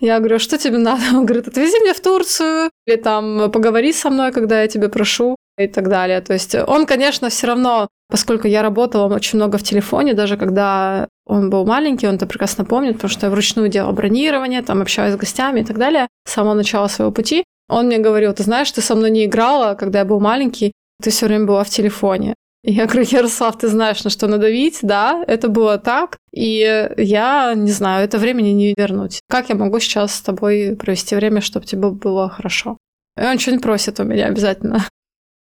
Я 0.00 0.18
говорю, 0.18 0.36
«А 0.36 0.38
что 0.38 0.58
тебе 0.58 0.78
надо? 0.78 1.02
Он 1.12 1.26
говорит, 1.26 1.48
отвези 1.48 1.78
меня 1.80 1.94
в 1.94 2.00
Турцию, 2.00 2.70
или 2.86 2.96
там 2.96 3.50
поговори 3.50 3.92
со 3.92 4.10
мной, 4.10 4.32
когда 4.32 4.62
я 4.62 4.68
тебя 4.68 4.88
прошу, 4.88 5.36
и 5.64 5.68
так 5.68 5.88
далее. 5.88 6.20
То 6.20 6.32
есть 6.32 6.54
он, 6.54 6.86
конечно, 6.86 7.28
все 7.28 7.46
равно, 7.46 7.88
поскольку 8.08 8.48
я 8.48 8.62
работала 8.62 9.14
очень 9.14 9.38
много 9.38 9.58
в 9.58 9.62
телефоне, 9.62 10.14
даже 10.14 10.36
когда 10.36 11.08
он 11.26 11.50
был 11.50 11.66
маленький, 11.66 12.08
он 12.08 12.16
это 12.16 12.26
прекрасно 12.26 12.64
помнит, 12.64 12.94
потому 12.94 13.10
что 13.10 13.26
я 13.26 13.30
вручную 13.30 13.68
делала 13.68 13.92
бронирование, 13.92 14.62
там 14.62 14.82
общаюсь 14.82 15.14
с 15.14 15.16
гостями 15.16 15.60
и 15.60 15.64
так 15.64 15.78
далее, 15.78 16.08
с 16.26 16.32
самого 16.32 16.54
начала 16.54 16.88
своего 16.88 17.12
пути. 17.12 17.44
Он 17.68 17.86
мне 17.86 17.98
говорил, 17.98 18.32
ты 18.32 18.42
знаешь, 18.42 18.70
ты 18.72 18.80
со 18.80 18.94
мной 18.94 19.10
не 19.10 19.26
играла, 19.26 19.74
когда 19.74 20.00
я 20.00 20.04
был 20.04 20.20
маленький, 20.20 20.72
ты 21.02 21.10
все 21.10 21.26
время 21.26 21.46
была 21.46 21.62
в 21.62 21.68
телефоне. 21.68 22.34
Я 22.62 22.86
говорю, 22.86 23.06
Ярослав, 23.10 23.56
ты 23.56 23.68
знаешь, 23.68 24.04
на 24.04 24.10
что 24.10 24.26
надавить, 24.26 24.80
да, 24.82 25.24
это 25.26 25.48
было 25.48 25.78
так, 25.78 26.18
и 26.30 26.90
я 26.98 27.54
не 27.54 27.70
знаю, 27.70 28.04
это 28.04 28.18
времени 28.18 28.50
не 28.50 28.74
вернуть. 28.76 29.20
Как 29.28 29.48
я 29.48 29.54
могу 29.54 29.80
сейчас 29.80 30.14
с 30.14 30.20
тобой 30.20 30.76
провести 30.76 31.16
время, 31.16 31.40
чтобы 31.40 31.64
тебе 31.64 31.88
было 31.88 32.28
хорошо? 32.28 32.76
И 33.18 33.24
он 33.24 33.38
что-нибудь 33.38 33.62
просит 33.62 33.98
у 33.98 34.04
меня 34.04 34.26
обязательно. 34.26 34.86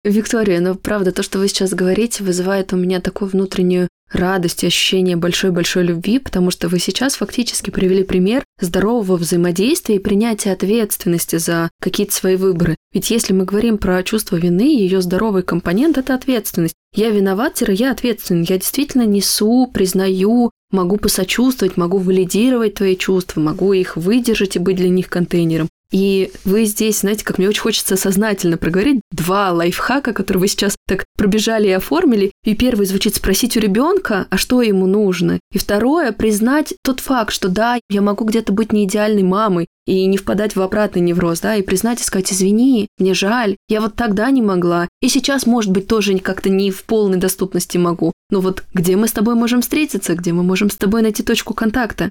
Виктория, 0.04 0.60
ну 0.60 0.76
правда, 0.76 1.10
то, 1.10 1.24
что 1.24 1.38
вы 1.38 1.48
сейчас 1.48 1.74
говорите, 1.74 2.22
вызывает 2.22 2.72
у 2.72 2.76
меня 2.76 3.00
такую 3.00 3.30
внутреннюю 3.30 3.88
радость 4.12 4.64
ощущение 4.64 5.16
большой-большой 5.16 5.84
любви, 5.84 6.18
потому 6.18 6.50
что 6.50 6.68
вы 6.68 6.78
сейчас 6.78 7.16
фактически 7.16 7.70
привели 7.70 8.04
пример 8.04 8.44
здорового 8.60 9.16
взаимодействия 9.16 9.96
и 9.96 10.00
принятия 10.00 10.52
ответственности 10.52 11.36
за 11.36 11.70
какие-то 11.80 12.14
свои 12.14 12.36
выборы. 12.36 12.76
Ведь 12.92 13.10
если 13.10 13.32
мы 13.32 13.44
говорим 13.44 13.78
про 13.78 14.02
чувство 14.02 14.36
вины, 14.36 14.74
ее 14.74 15.02
здоровый 15.02 15.42
компонент– 15.42 15.98
это 15.98 16.14
ответственность. 16.14 16.74
Я 16.94 17.10
виноват, 17.10 17.62
я 17.68 17.92
ответственен. 17.92 18.42
Я 18.42 18.56
действительно 18.56 19.04
несу, 19.04 19.70
признаю, 19.72 20.50
могу 20.70 20.96
посочувствовать, 20.96 21.76
могу 21.76 21.98
валидировать 21.98 22.74
твои 22.74 22.96
чувства, 22.96 23.40
могу 23.40 23.72
их 23.72 23.96
выдержать 23.96 24.56
и 24.56 24.58
быть 24.58 24.76
для 24.76 24.88
них 24.88 25.08
контейнером. 25.08 25.68
И 25.90 26.30
вы 26.44 26.64
здесь, 26.64 27.00
знаете, 27.00 27.24
как 27.24 27.38
мне 27.38 27.48
очень 27.48 27.62
хочется 27.62 27.96
сознательно 27.96 28.58
проговорить 28.58 29.00
два 29.10 29.52
лайфхака, 29.52 30.12
которые 30.12 30.42
вы 30.42 30.48
сейчас 30.48 30.76
так 30.86 31.04
пробежали 31.16 31.68
и 31.68 31.72
оформили. 31.72 32.32
И 32.44 32.54
первый 32.54 32.86
звучит 32.86 33.16
спросить 33.16 33.56
у 33.56 33.60
ребенка, 33.60 34.26
а 34.28 34.36
что 34.36 34.60
ему 34.60 34.86
нужно. 34.86 35.40
И 35.50 35.58
второе, 35.58 36.12
признать 36.12 36.74
тот 36.82 37.00
факт, 37.00 37.32
что 37.32 37.48
да, 37.48 37.78
я 37.88 38.02
могу 38.02 38.24
где-то 38.24 38.52
быть 38.52 38.72
не 38.72 38.84
идеальной 38.84 39.22
мамой 39.22 39.66
и 39.86 40.04
не 40.04 40.18
впадать 40.18 40.54
в 40.54 40.60
обратный 40.60 41.00
невроз, 41.00 41.40
да, 41.40 41.56
и 41.56 41.62
признать 41.62 42.00
и 42.02 42.04
сказать, 42.04 42.30
извини, 42.30 42.88
мне 42.98 43.14
жаль, 43.14 43.56
я 43.68 43.80
вот 43.80 43.94
тогда 43.94 44.30
не 44.30 44.42
могла. 44.42 44.88
И 45.00 45.08
сейчас, 45.08 45.46
может 45.46 45.72
быть, 45.72 45.86
тоже 45.86 46.18
как-то 46.18 46.50
не 46.50 46.70
в 46.70 46.84
полной 46.84 47.16
доступности 47.16 47.78
могу. 47.78 48.12
Но 48.30 48.40
вот 48.40 48.64
где 48.74 48.96
мы 48.96 49.08
с 49.08 49.12
тобой 49.12 49.34
можем 49.34 49.62
встретиться, 49.62 50.14
где 50.14 50.34
мы 50.34 50.42
можем 50.42 50.68
с 50.68 50.76
тобой 50.76 51.00
найти 51.00 51.22
точку 51.22 51.54
контакта? 51.54 52.10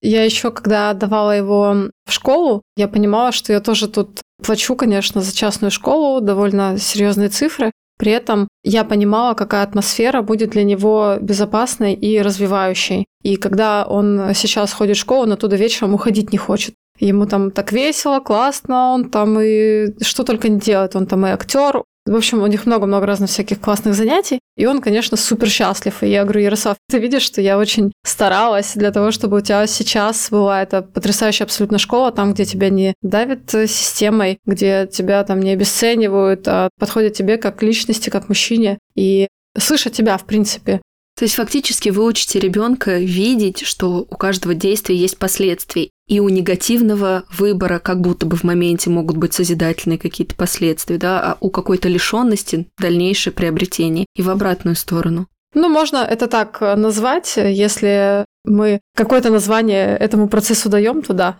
Я 0.00 0.24
еще, 0.24 0.50
когда 0.50 0.92
давала 0.94 1.36
его 1.36 1.90
в 2.06 2.12
школу, 2.12 2.62
я 2.76 2.88
понимала, 2.88 3.32
что 3.32 3.52
я 3.52 3.60
тоже 3.60 3.88
тут 3.88 4.20
плачу, 4.44 4.76
конечно, 4.76 5.20
за 5.20 5.34
частную 5.34 5.70
школу, 5.70 6.20
довольно 6.20 6.78
серьезные 6.78 7.28
цифры. 7.28 7.72
При 7.98 8.12
этом 8.12 8.46
я 8.62 8.84
понимала, 8.84 9.34
какая 9.34 9.64
атмосфера 9.64 10.22
будет 10.22 10.50
для 10.50 10.62
него 10.62 11.16
безопасной 11.20 11.94
и 11.94 12.22
развивающей. 12.22 13.06
И 13.22 13.36
когда 13.36 13.84
он 13.84 14.34
сейчас 14.34 14.72
ходит 14.72 14.96
в 14.96 15.00
школу, 15.00 15.22
он 15.24 15.32
оттуда 15.32 15.56
вечером 15.56 15.94
уходить 15.94 16.30
не 16.30 16.38
хочет. 16.38 16.74
Ему 17.00 17.26
там 17.26 17.50
так 17.50 17.72
весело, 17.72 18.20
классно, 18.20 18.92
он 18.94 19.10
там 19.10 19.40
и 19.40 19.94
что 20.02 20.22
только 20.22 20.48
не 20.48 20.60
делает. 20.60 20.94
Он 20.94 21.06
там 21.06 21.26
и 21.26 21.30
актер, 21.30 21.82
в 22.08 22.16
общем, 22.16 22.42
у 22.42 22.46
них 22.46 22.66
много-много 22.66 23.06
разных 23.06 23.30
всяких 23.30 23.60
классных 23.60 23.94
занятий, 23.94 24.40
и 24.56 24.66
он, 24.66 24.80
конечно, 24.80 25.16
супер 25.16 25.48
счастлив. 25.48 26.02
И 26.02 26.08
я 26.08 26.24
говорю, 26.24 26.40
Ярослав, 26.40 26.76
ты 26.88 26.98
видишь, 26.98 27.22
что 27.22 27.40
я 27.40 27.58
очень 27.58 27.92
старалась 28.04 28.72
для 28.74 28.90
того, 28.90 29.10
чтобы 29.10 29.38
у 29.38 29.40
тебя 29.40 29.66
сейчас 29.66 30.30
была 30.30 30.62
эта 30.62 30.82
потрясающая 30.82 31.44
абсолютно 31.44 31.78
школа, 31.78 32.10
там, 32.10 32.32
где 32.32 32.44
тебя 32.44 32.70
не 32.70 32.94
давят 33.02 33.50
системой, 33.50 34.38
где 34.46 34.88
тебя 34.90 35.22
там 35.24 35.40
не 35.40 35.50
обесценивают, 35.50 36.48
а 36.48 36.70
подходят 36.78 37.12
тебе 37.12 37.36
как 37.36 37.62
личности, 37.62 38.10
как 38.10 38.28
мужчине, 38.28 38.78
и 38.94 39.28
слышат 39.56 39.92
тебя, 39.92 40.16
в 40.16 40.24
принципе. 40.24 40.80
То 41.18 41.24
есть 41.24 41.34
фактически 41.34 41.88
вы 41.88 42.04
учите 42.04 42.38
ребенка 42.38 42.98
видеть, 42.98 43.66
что 43.66 44.06
у 44.08 44.16
каждого 44.16 44.54
действия 44.54 44.94
есть 44.94 45.18
последствия. 45.18 45.90
И 46.06 46.20
у 46.20 46.28
негативного 46.28 47.24
выбора 47.36 47.80
как 47.80 48.00
будто 48.00 48.24
бы 48.24 48.36
в 48.36 48.44
моменте 48.44 48.88
могут 48.88 49.16
быть 49.16 49.34
созидательные 49.34 49.98
какие-то 49.98 50.36
последствия, 50.36 50.96
да, 50.96 51.20
а 51.20 51.36
у 51.40 51.50
какой-то 51.50 51.88
лишенности 51.88 52.68
дальнейшее 52.78 53.32
приобретение 53.32 54.06
и 54.14 54.22
в 54.22 54.30
обратную 54.30 54.76
сторону. 54.76 55.26
Ну, 55.54 55.68
можно 55.68 55.96
это 55.96 56.28
так 56.28 56.60
назвать, 56.60 57.36
если 57.36 58.24
мы 58.44 58.80
какое-то 58.94 59.30
название 59.30 59.96
этому 59.96 60.28
процессу 60.28 60.68
даем, 60.68 61.02
то 61.02 61.14
да. 61.14 61.38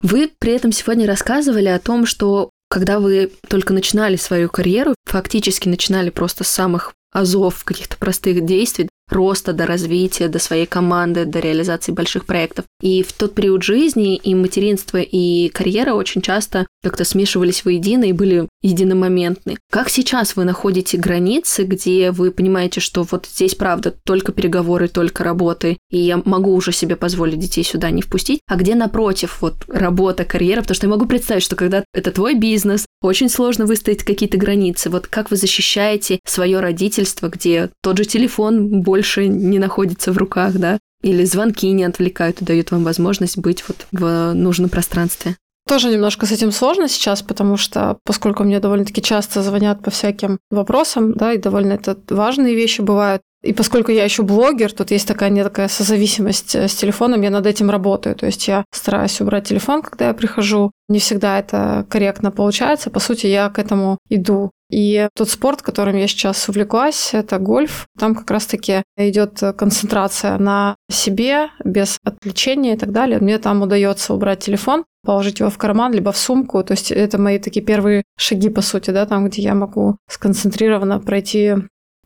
Вы 0.00 0.32
при 0.40 0.52
этом 0.52 0.72
сегодня 0.72 1.06
рассказывали 1.06 1.68
о 1.68 1.78
том, 1.78 2.06
что 2.06 2.50
когда 2.68 2.98
вы 2.98 3.30
только 3.48 3.72
начинали 3.72 4.16
свою 4.16 4.48
карьеру, 4.48 4.96
фактически 5.04 5.68
начинали 5.68 6.10
просто 6.10 6.42
с 6.42 6.48
самых 6.48 6.92
азов 7.12 7.62
каких-то 7.64 7.96
простых 7.98 8.44
действий, 8.44 8.88
роста, 9.12 9.52
до 9.52 9.66
развития, 9.66 10.28
до 10.28 10.38
своей 10.38 10.66
команды, 10.66 11.24
до 11.24 11.38
реализации 11.38 11.92
больших 11.92 12.24
проектов. 12.24 12.64
И 12.80 13.02
в 13.02 13.12
тот 13.12 13.34
период 13.34 13.62
жизни 13.62 14.16
и 14.16 14.34
материнство, 14.34 14.98
и 14.98 15.48
карьера 15.50 15.94
очень 15.94 16.22
часто 16.22 16.66
как-то 16.82 17.04
смешивались 17.04 17.64
воедино 17.64 18.04
и 18.04 18.12
были 18.12 18.48
единомоментны. 18.62 19.58
Как 19.70 19.88
сейчас 19.88 20.36
вы 20.36 20.44
находите 20.44 20.96
границы, 20.96 21.64
где 21.64 22.10
вы 22.10 22.30
понимаете, 22.30 22.80
что 22.80 23.06
вот 23.10 23.26
здесь, 23.26 23.54
правда, 23.54 23.94
только 24.04 24.32
переговоры, 24.32 24.88
только 24.88 25.24
работы, 25.24 25.78
и 25.90 25.98
я 25.98 26.22
могу 26.24 26.54
уже 26.54 26.72
себе 26.72 26.96
позволить 26.96 27.38
детей 27.38 27.64
сюда 27.64 27.90
не 27.90 28.02
впустить, 28.02 28.40
а 28.48 28.56
где, 28.56 28.74
напротив, 28.74 29.38
вот 29.40 29.64
работа, 29.68 30.24
карьера, 30.24 30.60
потому 30.60 30.74
что 30.74 30.86
я 30.86 30.92
могу 30.92 31.06
представить, 31.06 31.42
что 31.42 31.56
когда 31.56 31.84
это 31.92 32.10
твой 32.12 32.34
бизнес, 32.34 32.86
очень 33.02 33.28
сложно 33.28 33.66
выставить 33.66 34.04
какие-то 34.04 34.38
границы. 34.38 34.90
Вот 34.90 35.06
как 35.06 35.30
вы 35.30 35.36
защищаете 35.36 36.20
свое 36.24 36.60
родительство, 36.60 37.28
где 37.28 37.70
тот 37.82 37.98
же 37.98 38.04
телефон 38.04 38.82
больше 38.82 39.26
не 39.26 39.58
находится 39.58 40.12
в 40.12 40.18
руках, 40.18 40.54
да, 40.54 40.78
или 41.02 41.24
звонки 41.24 41.70
не 41.70 41.84
отвлекают 41.84 42.40
и 42.40 42.44
дают 42.44 42.70
вам 42.70 42.84
возможность 42.84 43.36
быть 43.36 43.64
вот 43.66 43.86
в 43.90 44.32
нужном 44.34 44.70
пространстве. 44.70 45.36
Тоже 45.66 45.90
немножко 45.90 46.26
с 46.26 46.32
этим 46.32 46.52
сложно 46.52 46.88
сейчас, 46.88 47.22
потому 47.22 47.56
что, 47.56 47.98
поскольку 48.04 48.44
мне 48.44 48.60
довольно-таки 48.60 49.00
часто 49.00 49.42
звонят 49.42 49.82
по 49.82 49.90
всяким 49.90 50.38
вопросам, 50.50 51.12
да, 51.14 51.32
и 51.32 51.38
довольно 51.38 51.74
это 51.74 51.96
важные 52.10 52.54
вещи 52.54 52.80
бывают, 52.80 53.22
и 53.42 53.52
поскольку 53.52 53.90
я 53.90 54.04
еще 54.04 54.22
блогер, 54.22 54.72
тут 54.72 54.92
есть 54.92 55.08
такая 55.08 55.30
не 55.30 55.42
такая 55.42 55.66
созависимость 55.68 56.54
э, 56.54 56.68
с 56.68 56.74
телефоном, 56.76 57.22
я 57.22 57.30
над 57.30 57.46
этим 57.46 57.70
работаю. 57.70 58.14
То 58.14 58.26
есть 58.26 58.46
я 58.46 58.64
стараюсь 58.72 59.20
убрать 59.20 59.48
телефон, 59.48 59.82
когда 59.82 60.08
я 60.08 60.14
прихожу. 60.14 60.70
Не 60.88 61.00
всегда 61.00 61.40
это 61.40 61.84
корректно 61.90 62.30
получается. 62.30 62.90
По 62.90 63.00
сути, 63.00 63.26
я 63.26 63.50
к 63.50 63.58
этому 63.58 63.98
иду. 64.08 64.52
И 64.70 65.08
тот 65.14 65.28
спорт, 65.28 65.60
которым 65.60 65.96
я 65.96 66.06
сейчас 66.06 66.48
увлеклась, 66.48 67.10
это 67.12 67.38
гольф. 67.38 67.86
Там 67.98 68.14
как 68.14 68.30
раз-таки 68.30 68.84
идет 68.96 69.40
концентрация 69.58 70.38
на 70.38 70.76
себе, 70.90 71.48
без 71.64 71.98
отвлечения 72.04 72.74
и 72.74 72.78
так 72.78 72.92
далее. 72.92 73.18
Мне 73.18 73.38
там 73.38 73.60
удается 73.62 74.14
убрать 74.14 74.38
телефон, 74.38 74.84
положить 75.04 75.40
его 75.40 75.50
в 75.50 75.58
карман, 75.58 75.92
либо 75.92 76.12
в 76.12 76.16
сумку. 76.16 76.62
То 76.62 76.72
есть 76.72 76.90
это 76.90 77.18
мои 77.18 77.38
такие 77.38 77.64
первые 77.64 78.04
шаги, 78.16 78.48
по 78.48 78.62
сути, 78.62 78.90
да, 78.90 79.06
там, 79.06 79.28
где 79.28 79.42
я 79.42 79.54
могу 79.54 79.96
сконцентрированно 80.08 81.00
пройти 81.00 81.54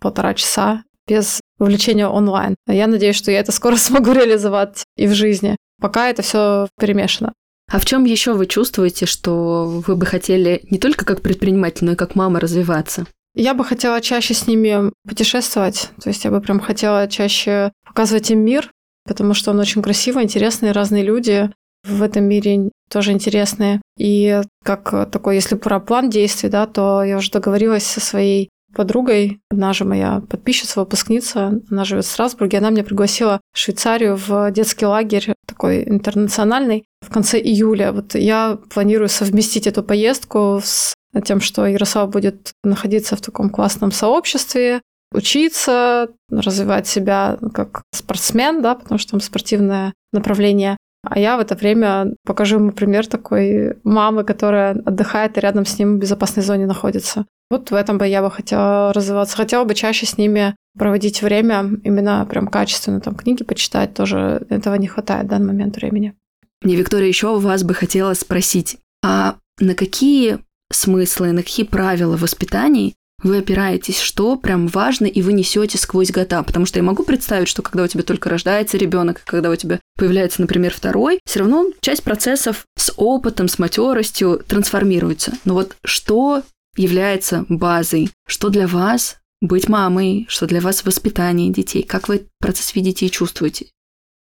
полтора 0.01 0.35
часа 0.35 0.83
без 1.07 1.41
вовлечения 1.59 2.09
онлайн. 2.09 2.57
Я 2.67 2.87
надеюсь, 2.87 3.17
что 3.17 3.31
я 3.31 3.41
это 3.41 3.53
скоро 3.53 3.77
смогу 3.77 4.13
реализовать 4.13 4.85
и 4.97 5.07
в 5.07 5.15
жизни. 5.15 5.57
Пока 5.81 6.09
это 6.09 6.23
все 6.23 6.69
перемешано. 6.79 7.33
А 7.71 7.79
в 7.79 7.85
чем 7.85 8.05
еще 8.05 8.33
вы 8.33 8.47
чувствуете, 8.47 9.07
что 9.07 9.83
вы 9.87 9.97
бы 9.97 10.07
хотели 10.07 10.63
не 10.71 10.79
только 10.79 11.05
как 11.05 11.21
предприниматель, 11.21 11.85
но 11.85 11.93
и 11.93 11.97
как 11.97 12.15
мама 12.15 12.39
развиваться? 12.39 13.07
Я 13.35 13.55
бы 13.55 13.65
хотела 13.65 14.01
чаще 14.01 14.35
с 14.35 14.47
ними 14.47 14.93
путешествовать. 15.07 15.91
То 16.01 16.09
есть 16.09 16.25
я 16.25 16.31
бы 16.31 16.41
прям 16.41 16.61
хотела 16.61 17.09
чаще 17.09 17.73
показывать 17.85 18.31
им 18.31 18.41
мир, 18.41 18.71
потому 19.05 19.35
что 19.35 19.51
он 19.51 19.59
очень 19.59 19.83
красивый, 19.83 20.25
интересный, 20.25 20.73
разные 20.73 21.03
люди 21.03 21.51
в 21.87 22.03
этом 22.03 22.25
мире 22.25 22.71
тоже 22.91 23.13
интересные. 23.13 23.81
И 23.99 24.41
как 24.65 25.11
такой, 25.11 25.37
если 25.37 25.55
про 25.55 25.81
план 25.81 26.11
действий, 26.11 26.49
да, 26.49 26.67
то 26.67 27.03
я 27.03 27.17
уже 27.17 27.31
договорилась 27.31 27.85
со 27.85 28.01
своей 28.01 28.51
подругой, 28.75 29.41
она 29.51 29.73
же 29.73 29.85
моя 29.85 30.23
подписчица, 30.29 30.81
выпускница, 30.81 31.61
она 31.71 31.85
живет 31.85 32.05
в 32.05 32.11
Страсбурге, 32.11 32.59
она 32.59 32.71
меня 32.71 32.85
пригласила 32.85 33.41
в 33.55 33.59
Швейцарию 33.59 34.17
в 34.17 34.51
детский 34.51 34.85
лагерь 34.85 35.33
такой 35.47 35.83
интернациональный 35.89 36.85
в 37.01 37.11
конце 37.11 37.41
июля. 37.41 37.93
Вот 37.93 38.15
я 38.15 38.59
планирую 38.73 39.09
совместить 39.09 39.67
эту 39.67 39.83
поездку 39.83 40.61
с 40.63 40.95
тем, 41.25 41.41
что 41.41 41.67
Ярослав 41.67 42.11
будет 42.11 42.53
находиться 42.63 43.17
в 43.17 43.23
таком 43.23 43.49
классном 43.49 43.93
сообществе, 43.93 44.83
учиться, 45.13 46.09
развивать 46.31 46.87
себя 46.87 47.39
как 47.55 47.83
спортсмен, 47.95 48.61
да, 48.61 48.75
потому 48.75 48.99
что 48.99 49.13
там 49.13 49.21
спортивное 49.21 49.95
направление. 50.13 50.77
А 51.09 51.19
я 51.19 51.37
в 51.37 51.41
это 51.41 51.55
время 51.55 52.15
покажу 52.25 52.57
ему 52.57 52.73
пример 52.73 53.07
такой 53.07 53.77
мамы, 53.85 54.25
которая 54.25 54.73
отдыхает 54.73 55.37
и 55.37 55.41
рядом 55.41 55.65
с 55.65 55.79
ним 55.79 55.97
в 55.97 55.99
безопасной 56.01 56.43
зоне 56.43 56.67
находится. 56.67 57.27
Вот 57.49 57.71
в 57.71 57.75
этом 57.75 57.97
бы 57.97 58.07
я 58.09 58.23
бы 58.23 58.31
хотела 58.31 58.93
развиваться. 58.93 59.37
Хотела 59.37 59.65
бы 59.65 59.75
чаще 59.75 60.05
с 60.05 60.19
ними 60.19 60.57
проводить 60.77 61.23
время, 61.23 61.71
именно 61.85 62.27
прям 62.29 62.49
качественно, 62.49 63.01
там 63.01 63.15
книги 63.15 63.45
почитать, 63.45 63.95
тоже 63.95 64.45
этого 64.51 64.75
не 64.75 64.89
хватает 64.89 65.27
в 65.27 65.29
данный 65.29 65.47
момент 65.47 65.77
времени. 65.77 66.15
Мне, 66.63 66.75
Виктория, 66.75 67.09
еще 67.09 67.39
вас 67.39 67.63
бы 67.63 67.75
хотела 67.75 68.15
спросить, 68.15 68.79
а 69.05 69.37
на 69.61 69.75
какие 69.75 70.41
смыслы, 70.73 71.33
на 71.33 71.43
какие 71.43 71.65
правила 71.65 72.17
воспитания 72.17 72.95
вы 73.23 73.39
опираетесь, 73.39 73.99
что 73.99 74.37
прям 74.37 74.67
важно, 74.67 75.07
и 75.07 75.23
вы 75.23 75.33
несете 75.33 75.79
сквозь 75.79 76.11
года. 76.11 76.43
Потому 76.43 76.67
что 76.67 76.79
я 76.79 76.83
могу 76.83 77.03
представить, 77.03 77.49
что 77.49 77.63
когда 77.63 77.85
у 77.85 77.87
тебя 77.87 78.03
только 78.03 78.29
рождается 78.29 78.77
ребенок, 78.77 79.23
когда 79.25 79.51
у 79.51 79.57
тебя 79.57 79.81
появляется, 79.97 80.41
например, 80.41 80.73
второй, 80.75 81.21
все 81.27 81.41
равно 81.41 81.67
часть 81.81 82.03
процессов 82.03 82.65
с 82.77 82.93
опытом, 82.97 83.49
с 83.49 83.59
матеростью 83.59 84.43
трансформируется. 84.47 85.33
Но 85.45 85.55
вот 85.55 85.77
что 85.85 86.43
является 86.77 87.47
базой. 87.49 88.11
Что 88.27 88.51
для 88.51 88.67
вас 88.67 89.19
быть 89.41 89.69
мамой, 89.69 90.27
что 90.29 90.47
для 90.47 90.61
вас 90.61 90.85
воспитание 90.85 91.53
детей, 91.53 91.83
как 91.83 92.09
вы 92.09 92.27
процесс 92.39 92.75
видите 92.75 93.07
и 93.07 93.11
чувствуете? 93.11 93.67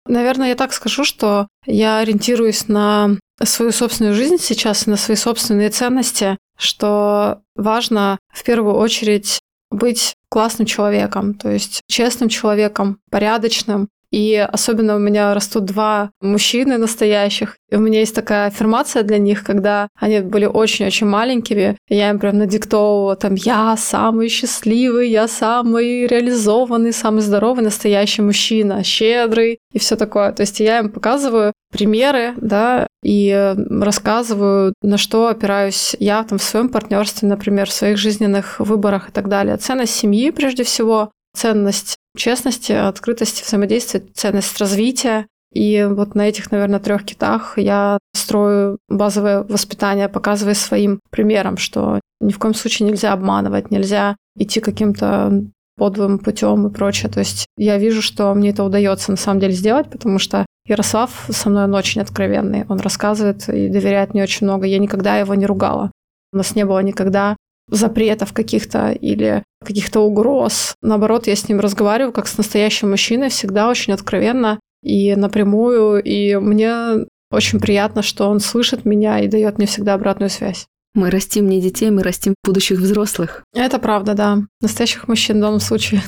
Наверное, 0.07 0.49
я 0.49 0.55
так 0.55 0.73
скажу, 0.73 1.03
что 1.03 1.47
я 1.65 1.99
ориентируюсь 1.99 2.67
на 2.67 3.17
свою 3.43 3.71
собственную 3.71 4.15
жизнь 4.15 4.37
сейчас, 4.39 4.85
на 4.85 4.97
свои 4.97 5.17
собственные 5.17 5.71
ценности, 5.71 6.37
что 6.57 7.41
важно 7.55 8.19
в 8.33 8.43
первую 8.43 8.75
очередь 8.75 9.39
быть 9.71 10.15
классным 10.29 10.65
человеком, 10.65 11.33
то 11.33 11.49
есть 11.49 11.81
честным 11.87 12.29
человеком, 12.29 12.99
порядочным, 13.09 13.89
и 14.15 14.35
особенно 14.37 14.95
у 14.95 14.99
меня 14.99 15.33
растут 15.33 15.65
два 15.65 16.11
мужчины 16.21 16.77
настоящих. 16.77 17.57
И 17.69 17.75
у 17.75 17.79
меня 17.79 17.99
есть 17.99 18.15
такая 18.15 18.47
аффирмация 18.47 19.03
для 19.03 19.17
них, 19.17 19.43
когда 19.43 19.89
они 19.99 20.21
были 20.21 20.45
очень-очень 20.45 21.07
маленькими. 21.07 21.77
И 21.89 21.95
я 21.95 22.11
им 22.11 22.19
прям 22.19 22.37
надиктовывала 22.37 23.17
там 23.17 23.35
«Я 23.35 23.75
самый 23.77 24.29
счастливый, 24.29 25.09
я 25.09 25.27
самый 25.27 26.07
реализованный, 26.07 26.93
самый 26.93 27.21
здоровый 27.21 27.63
настоящий 27.63 28.21
мужчина, 28.21 28.83
щедрый» 28.83 29.59
и 29.73 29.79
все 29.79 29.97
такое. 29.97 30.31
То 30.31 30.41
есть 30.43 30.61
я 30.61 30.79
им 30.79 30.89
показываю 30.89 31.51
примеры, 31.71 32.33
да, 32.37 32.87
и 33.03 33.55
рассказываю, 33.69 34.73
на 34.81 34.97
что 34.97 35.27
опираюсь 35.27 35.95
я 35.99 36.23
там 36.23 36.37
в 36.37 36.43
своем 36.43 36.69
партнерстве, 36.69 37.27
например, 37.27 37.69
в 37.69 37.73
своих 37.73 37.97
жизненных 37.97 38.59
выборах 38.59 39.09
и 39.09 39.11
так 39.11 39.27
далее. 39.27 39.57
Ценность 39.57 39.93
семьи 39.93 40.31
прежде 40.31 40.63
всего, 40.63 41.11
ценность 41.35 41.95
честности, 42.17 42.71
открытости, 42.71 43.43
взаимодействия, 43.43 44.03
ценность 44.13 44.57
развития. 44.57 45.27
И 45.53 45.87
вот 45.89 46.15
на 46.15 46.27
этих, 46.27 46.51
наверное, 46.51 46.79
трех 46.79 47.05
китах 47.05 47.57
я 47.57 47.97
строю 48.13 48.77
базовое 48.89 49.43
воспитание, 49.43 50.09
показывая 50.09 50.53
своим 50.53 50.99
примером, 51.11 51.57
что 51.57 52.01
ни 52.19 52.31
в 52.31 52.39
коем 52.39 52.53
случае 52.53 52.89
нельзя 52.89 53.13
обманывать, 53.13 53.71
нельзя 53.71 54.15
идти 54.37 54.59
каким-то 54.59 55.43
подлым 55.77 56.19
путем 56.19 56.67
и 56.67 56.73
прочее. 56.73 57.11
То 57.11 57.19
есть 57.19 57.45
я 57.57 57.77
вижу, 57.77 58.01
что 58.01 58.33
мне 58.33 58.49
это 58.49 58.63
удается 58.63 59.11
на 59.11 59.17
самом 59.17 59.39
деле 59.39 59.53
сделать, 59.53 59.89
потому 59.89 60.19
что 60.19 60.45
Ярослав 60.67 61.27
со 61.29 61.49
мной 61.49 61.65
он 61.65 61.75
очень 61.75 62.01
откровенный. 62.01 62.65
Он 62.67 62.79
рассказывает 62.79 63.47
и 63.49 63.69
доверяет 63.69 64.13
мне 64.13 64.23
очень 64.23 64.47
много. 64.47 64.65
Я 64.65 64.79
никогда 64.79 65.17
его 65.17 65.35
не 65.35 65.45
ругала. 65.45 65.91
У 66.33 66.37
нас 66.37 66.55
не 66.55 66.65
было 66.65 66.79
никогда 66.79 67.35
запретов 67.69 68.33
каких-то 68.33 68.91
или 68.91 69.43
каких-то 69.63 70.01
угроз. 70.01 70.75
Наоборот, 70.81 71.27
я 71.27 71.35
с 71.35 71.47
ним 71.47 71.59
разговариваю 71.59 72.13
как 72.13 72.27
с 72.27 72.37
настоящим 72.37 72.91
мужчиной, 72.91 73.29
всегда 73.29 73.69
очень 73.69 73.93
откровенно 73.93 74.59
и 74.83 75.15
напрямую. 75.15 76.01
И 76.03 76.35
мне 76.35 77.05
очень 77.31 77.59
приятно, 77.59 78.01
что 78.01 78.29
он 78.29 78.39
слышит 78.39 78.85
меня 78.85 79.19
и 79.19 79.27
дает 79.27 79.57
мне 79.57 79.67
всегда 79.67 79.93
обратную 79.93 80.29
связь. 80.29 80.67
Мы 80.93 81.09
растим 81.09 81.49
не 81.49 81.61
детей, 81.61 81.91
мы 81.91 82.03
растим 82.03 82.35
будущих 82.43 82.79
взрослых. 82.79 83.43
Это 83.53 83.79
правда, 83.79 84.13
да. 84.13 84.37
Настоящих 84.61 85.07
мужчин 85.07 85.37
в 85.37 85.41
данном 85.41 85.59
случае. 85.59 86.01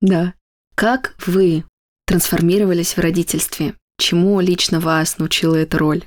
Да. 0.00 0.34
Как 0.74 1.14
вы 1.26 1.64
трансформировались 2.06 2.96
в 2.96 2.98
родительстве? 2.98 3.74
Чему 4.02 4.40
лично 4.40 4.80
вас 4.80 5.18
научила 5.18 5.54
эта 5.54 5.78
роль? 5.78 6.02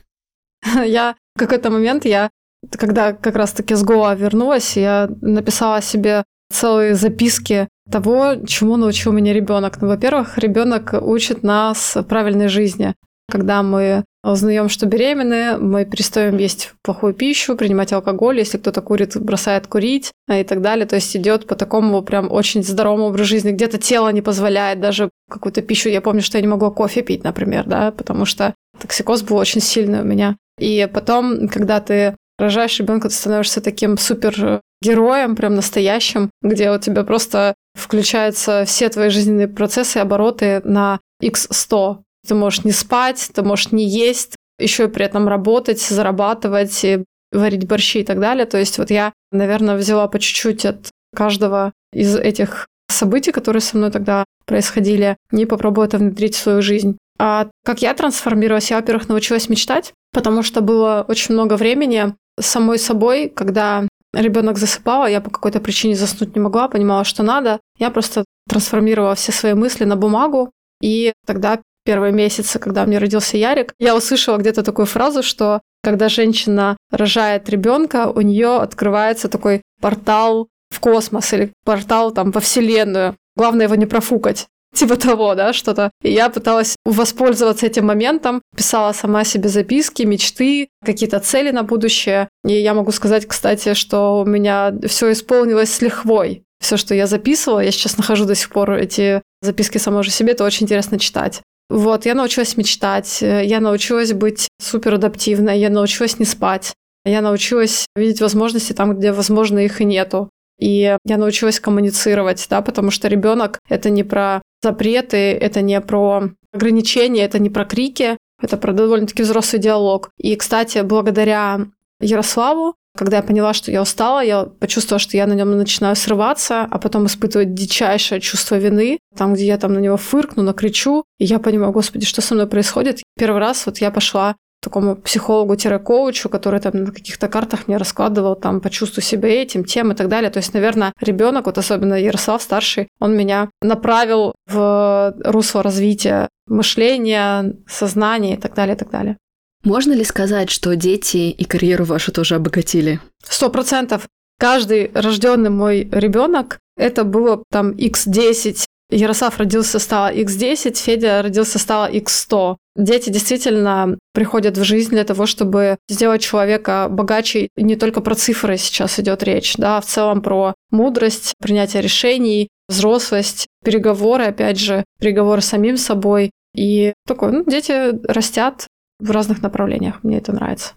Я 0.85 1.15
в 1.33 1.39
какой-то 1.39 1.69
момент 1.69 2.03
я 2.03 2.29
когда 2.77 3.13
как 3.13 3.35
раз-таки 3.35 3.73
с 3.75 3.83
Гоа 3.83 4.15
вернулась, 4.15 4.75
я 4.75 5.07
написала 5.21 5.81
себе 5.81 6.23
целые 6.51 6.95
записки 6.95 7.69
того, 7.89 8.35
чему 8.45 8.75
научил 8.75 9.13
меня 9.13 9.33
ребенок. 9.33 9.81
Ну, 9.81 9.87
во-первых, 9.87 10.37
ребенок 10.37 10.93
учит 10.99 11.43
нас 11.43 11.97
правильной 12.09 12.49
жизни. 12.49 12.95
Когда 13.31 13.63
мы 13.63 14.03
узнаем, 14.31 14.69
что 14.69 14.85
беременны, 14.85 15.57
мы 15.57 15.85
перестаем 15.85 16.37
есть 16.37 16.73
плохую 16.81 17.13
пищу, 17.13 17.55
принимать 17.55 17.93
алкоголь, 17.93 18.39
если 18.39 18.57
кто-то 18.57 18.81
курит, 18.81 19.15
бросает 19.17 19.67
курить 19.67 20.11
и 20.31 20.43
так 20.43 20.61
далее. 20.61 20.85
То 20.85 20.95
есть 20.95 21.15
идет 21.15 21.47
по 21.47 21.55
такому 21.55 22.01
прям 22.01 22.31
очень 22.31 22.63
здоровому 22.63 23.05
образу 23.05 23.25
жизни. 23.25 23.51
Где-то 23.51 23.77
тело 23.77 24.09
не 24.09 24.21
позволяет 24.21 24.79
даже 24.79 25.09
какую-то 25.29 25.61
пищу. 25.61 25.89
Я 25.89 26.01
помню, 26.01 26.21
что 26.21 26.37
я 26.37 26.41
не 26.41 26.47
могла 26.47 26.71
кофе 26.71 27.01
пить, 27.01 27.23
например, 27.23 27.65
да, 27.65 27.91
потому 27.91 28.25
что 28.25 28.53
токсикоз 28.79 29.21
был 29.21 29.37
очень 29.37 29.61
сильный 29.61 30.01
у 30.01 30.05
меня. 30.05 30.37
И 30.59 30.89
потом, 30.91 31.47
когда 31.47 31.79
ты 31.79 32.15
рожаешь 32.37 32.79
ребенка, 32.79 33.09
ты 33.09 33.15
становишься 33.15 33.61
таким 33.61 33.97
супер 33.97 34.61
героем, 34.81 35.35
прям 35.35 35.55
настоящим, 35.55 36.29
где 36.41 36.71
у 36.71 36.79
тебя 36.79 37.03
просто 37.03 37.55
включаются 37.77 38.63
все 38.65 38.89
твои 38.89 39.09
жизненные 39.09 39.47
процессы 39.47 39.97
обороты 39.97 40.61
на 40.63 40.99
x100. 41.23 41.99
Ты 42.27 42.35
можешь 42.35 42.63
не 42.63 42.71
спать, 42.71 43.29
ты 43.33 43.43
можешь 43.43 43.71
не 43.71 43.87
есть, 43.87 44.35
еще 44.59 44.85
и 44.85 44.87
при 44.87 45.05
этом 45.05 45.27
работать, 45.27 45.81
зарабатывать, 45.81 46.85
варить 47.31 47.67
борщи 47.67 47.99
и 47.99 48.03
так 48.03 48.19
далее. 48.19 48.45
То 48.45 48.57
есть 48.57 48.77
вот 48.77 48.89
я, 48.89 49.13
наверное, 49.31 49.75
взяла 49.75 50.07
по 50.07 50.19
чуть-чуть 50.19 50.65
от 50.65 50.89
каждого 51.15 51.73
из 51.93 52.15
этих 52.15 52.67
событий, 52.89 53.31
которые 53.31 53.61
со 53.61 53.77
мной 53.77 53.91
тогда 53.91 54.25
происходили, 54.45 55.17
и 55.31 55.45
попробую 55.45 55.87
это 55.87 55.97
внедрить 55.97 56.35
в 56.35 56.39
свою 56.39 56.61
жизнь. 56.61 56.97
А 57.17 57.47
как 57.63 57.81
я 57.81 57.93
трансформировалась? 57.93 58.69
Я, 58.71 58.77
во-первых, 58.77 59.07
научилась 59.07 59.49
мечтать, 59.49 59.93
потому 60.11 60.43
что 60.43 60.61
было 60.61 61.05
очень 61.07 61.33
много 61.33 61.55
времени 61.55 62.13
самой 62.39 62.77
собой, 62.77 63.29
когда 63.29 63.87
ребенок 64.13 64.57
засыпал, 64.57 65.03
а 65.03 65.09
я 65.09 65.21
по 65.21 65.29
какой-то 65.29 65.59
причине 65.59 65.95
заснуть 65.95 66.35
не 66.35 66.41
могла, 66.41 66.67
понимала, 66.67 67.03
что 67.03 67.23
надо. 67.23 67.59
Я 67.77 67.89
просто 67.89 68.25
трансформировала 68.47 69.15
все 69.15 69.31
свои 69.31 69.53
мысли 69.53 69.85
на 69.85 69.95
бумагу, 69.95 70.51
и 70.81 71.13
тогда 71.25 71.61
первые 71.85 72.11
месяцы, 72.11 72.59
когда 72.59 72.83
у 72.83 72.87
меня 72.87 72.99
родился 72.99 73.37
Ярик, 73.37 73.73
я 73.79 73.95
услышала 73.95 74.37
где-то 74.37 74.63
такую 74.63 74.85
фразу, 74.85 75.23
что 75.23 75.61
когда 75.83 76.09
женщина 76.09 76.77
рожает 76.91 77.47
ребенка, 77.49 78.11
у 78.13 78.21
нее 78.21 78.57
открывается 78.57 79.27
такой 79.27 79.61
портал 79.79 80.49
в 80.73 80.79
космос 80.79 81.31
или 81.33 81.53
портал 81.63 82.11
там 82.11 82.31
по 82.31 82.39
вселенную. 82.39 83.15
Главное 83.35 83.67
его 83.67 83.75
не 83.75 83.85
профукать 83.85 84.47
типа 84.73 84.97
того, 84.97 85.35
да, 85.35 85.53
что-то. 85.53 85.91
И 86.01 86.11
я 86.11 86.29
пыталась 86.29 86.75
воспользоваться 86.85 87.67
этим 87.67 87.85
моментом, 87.85 88.41
писала 88.55 88.91
сама 88.93 89.23
себе 89.23 89.47
записки, 89.47 90.03
мечты, 90.03 90.69
какие-то 90.83 91.19
цели 91.19 91.51
на 91.51 91.63
будущее. 91.63 92.29
И 92.43 92.53
я 92.53 92.73
могу 92.73 92.91
сказать, 92.91 93.27
кстати, 93.27 93.73
что 93.73 94.19
у 94.19 94.25
меня 94.25 94.73
все 94.87 95.11
исполнилось 95.11 95.73
с 95.73 95.81
лихвой. 95.81 96.43
Все, 96.59 96.77
что 96.77 96.95
я 96.95 97.05
записывала, 97.05 97.59
я 97.59 97.71
сейчас 97.71 97.97
нахожу 97.97 98.25
до 98.25 98.33
сих 98.33 98.49
пор 98.49 98.71
эти 98.71 99.21
записки 99.41 99.77
самой 99.77 100.03
же 100.03 100.09
себе, 100.09 100.31
это 100.31 100.43
очень 100.43 100.63
интересно 100.63 100.97
читать. 100.97 101.41
Вот, 101.69 102.05
я 102.05 102.13
научилась 102.13 102.57
мечтать, 102.57 103.21
я 103.21 103.59
научилась 103.59 104.13
быть 104.13 104.47
суперадаптивной, 104.61 105.59
я 105.59 105.69
научилась 105.69 106.19
не 106.19 106.25
спать, 106.25 106.73
я 107.05 107.21
научилась 107.21 107.85
видеть 107.95 108.21
возможности 108.21 108.73
там, 108.73 108.95
где, 108.95 109.11
возможно, 109.11 109.59
их 109.59 109.81
и 109.81 109.85
нету. 109.85 110.29
И 110.59 110.95
я 111.03 111.17
научилась 111.17 111.59
коммуницировать, 111.59 112.45
да, 112.49 112.61
потому 112.61 112.91
что 112.91 113.07
ребенок 113.07 113.59
это 113.67 113.89
не 113.89 114.03
про 114.03 114.41
запреты, 114.61 115.17
это 115.33 115.61
не 115.61 115.81
про 115.81 116.29
ограничения, 116.53 117.23
это 117.25 117.39
не 117.39 117.49
про 117.49 117.65
крики, 117.65 118.17
это 118.41 118.57
про 118.57 118.71
довольно-таки 118.71 119.23
взрослый 119.23 119.61
диалог. 119.61 120.11
И, 120.17 120.35
кстати, 120.35 120.79
благодаря 120.79 121.67
Ярославу, 121.99 122.75
когда 122.95 123.17
я 123.17 123.23
поняла, 123.23 123.53
что 123.53 123.71
я 123.71 123.81
устала, 123.81 124.23
я 124.23 124.43
почувствовала, 124.43 124.99
что 124.99 125.17
я 125.17 125.27
на 125.27 125.33
нем 125.33 125.55
начинаю 125.57 125.95
срываться, 125.95 126.67
а 126.69 126.77
потом 126.79 127.05
испытывать 127.05 127.53
дичайшее 127.53 128.21
чувство 128.21 128.55
вины, 128.55 128.99
там, 129.15 129.33
где 129.33 129.45
я 129.45 129.57
там 129.57 129.73
на 129.73 129.79
него 129.79 129.97
фыркну, 129.97 130.43
накричу, 130.43 131.03
и 131.19 131.25
я 131.25 131.39
понимаю, 131.39 131.71
господи, 131.71 132.05
что 132.05 132.21
со 132.21 132.33
мной 132.33 132.47
происходит. 132.47 133.01
Первый 133.17 133.39
раз 133.39 133.65
вот 133.65 133.79
я 133.79 133.91
пошла 133.91 134.35
такому 134.61 134.95
психологу-коучу, 134.95 136.29
который 136.29 136.59
там 136.59 136.83
на 136.83 136.91
каких-то 136.91 137.27
картах 137.27 137.67
мне 137.67 137.77
раскладывал, 137.77 138.35
там, 138.35 138.61
почувствуй 138.61 139.03
себя 139.03 139.29
этим, 139.29 139.63
тем 139.63 139.91
и 139.91 139.95
так 139.95 140.07
далее. 140.09 140.31
То 140.31 140.37
есть, 140.37 140.53
наверное, 140.53 140.91
ребенок, 140.99 141.45
вот 141.45 141.57
особенно 141.57 141.93
Ярослав 141.93 142.41
старший, 142.41 142.87
он 142.99 143.15
меня 143.15 143.49
направил 143.61 144.33
в 144.47 145.13
русло 145.23 145.61
развития 145.61 146.29
мышления, 146.47 147.55
сознания 147.67 148.33
и 148.35 148.37
так 148.37 148.55
далее, 148.55 148.75
и 148.75 148.79
так 148.79 148.89
далее. 148.89 149.17
Можно 149.65 149.93
ли 149.93 150.03
сказать, 150.03 150.49
что 150.49 150.75
дети 150.75 151.17
и 151.31 151.43
карьеру 151.43 151.83
вашу 151.85 152.11
тоже 152.11 152.35
обогатили? 152.35 153.01
Сто 153.23 153.49
процентов. 153.49 154.07
Каждый 154.39 154.91
рожденный 154.93 155.49
мой 155.49 155.89
ребенок 155.91 156.59
это 156.77 157.03
было 157.03 157.43
там 157.51 157.71
x10 157.71 158.65
Ярослав 158.91 159.39
родился, 159.39 159.79
стало 159.79 160.13
x10, 160.13 160.75
Федя 160.75 161.21
родился, 161.23 161.57
стало 161.57 161.91
x100. 161.91 162.57
Дети 162.75 163.09
действительно 163.09 163.97
приходят 164.13 164.57
в 164.57 164.63
жизнь 164.63 164.91
для 164.91 165.03
того, 165.03 165.25
чтобы 165.25 165.77
сделать 165.89 166.21
человека 166.21 166.87
богаче. 166.89 167.49
И 167.55 167.63
не 167.63 167.75
только 167.77 168.01
про 168.01 168.15
цифры 168.15 168.57
сейчас 168.57 168.99
идет 168.99 169.23
речь, 169.23 169.55
да, 169.57 169.77
а 169.77 169.81
в 169.81 169.85
целом 169.85 170.21
про 170.21 170.53
мудрость, 170.69 171.33
принятие 171.41 171.81
решений, 171.81 172.49
взрослость, 172.67 173.47
переговоры, 173.63 174.25
опять 174.25 174.59
же, 174.59 174.83
переговоры 174.99 175.41
с 175.41 175.45
самим 175.45 175.77
собой. 175.77 176.31
И 176.55 176.93
такое, 177.07 177.31
ну, 177.31 177.43
дети 177.43 177.91
растят 178.07 178.67
в 178.99 179.11
разных 179.11 179.41
направлениях. 179.41 180.03
Мне 180.03 180.17
это 180.17 180.31
нравится. 180.31 180.73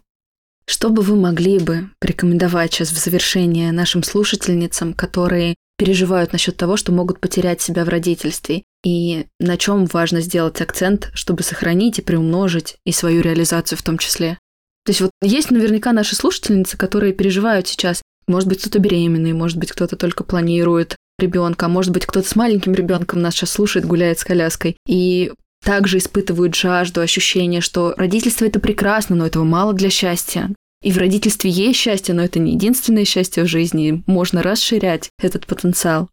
Что 0.66 0.90
бы 0.90 1.02
вы 1.02 1.16
могли 1.16 1.58
бы 1.58 1.90
порекомендовать 1.98 2.74
сейчас 2.74 2.90
в 2.90 2.98
завершение 2.98 3.72
нашим 3.72 4.02
слушательницам, 4.02 4.92
которые 4.92 5.54
переживают 5.78 6.32
насчет 6.32 6.56
того, 6.56 6.76
что 6.76 6.92
могут 6.92 7.20
потерять 7.20 7.62
себя 7.62 7.84
в 7.84 7.88
родительстве, 7.88 8.64
и 8.84 9.26
на 9.40 9.56
чем 9.56 9.86
важно 9.86 10.20
сделать 10.20 10.60
акцент, 10.60 11.10
чтобы 11.14 11.42
сохранить 11.42 11.98
и 11.98 12.02
приумножить 12.02 12.76
и 12.84 12.92
свою 12.92 13.22
реализацию 13.22 13.78
в 13.78 13.82
том 13.82 13.96
числе. 13.96 14.38
То 14.84 14.90
есть 14.90 15.00
вот 15.00 15.10
есть 15.22 15.50
наверняка 15.50 15.92
наши 15.92 16.16
слушательницы, 16.16 16.76
которые 16.76 17.12
переживают 17.12 17.68
сейчас, 17.68 18.02
может 18.26 18.48
быть, 18.48 18.60
кто-то 18.60 18.78
беременный, 18.78 19.32
может 19.32 19.56
быть, 19.56 19.72
кто-то 19.72 19.96
только 19.96 20.24
планирует 20.24 20.96
ребенка, 21.18 21.68
может 21.68 21.92
быть, 21.92 22.06
кто-то 22.06 22.28
с 22.28 22.36
маленьким 22.36 22.74
ребенком 22.74 23.20
нас 23.20 23.34
сейчас 23.34 23.52
слушает, 23.52 23.86
гуляет 23.86 24.18
с 24.18 24.24
коляской, 24.24 24.76
и 24.86 25.32
также 25.64 25.98
испытывают 25.98 26.54
жажду, 26.54 27.00
ощущение, 27.00 27.61
что 27.61 27.94
родительство 27.96 28.44
это 28.44 28.61
прекрасно, 28.61 29.16
но 29.16 29.26
этого 29.26 29.44
мало 29.44 29.72
для 29.72 29.90
счастья. 29.90 30.50
И 30.82 30.92
в 30.92 30.98
родительстве 30.98 31.50
есть 31.50 31.78
счастье, 31.78 32.14
но 32.14 32.22
это 32.22 32.38
не 32.38 32.52
единственное 32.52 33.04
счастье 33.04 33.42
в 33.42 33.48
жизни. 33.48 34.02
Можно 34.06 34.42
расширять 34.42 35.11
этот 35.20 35.46
потенциал. 35.46 36.09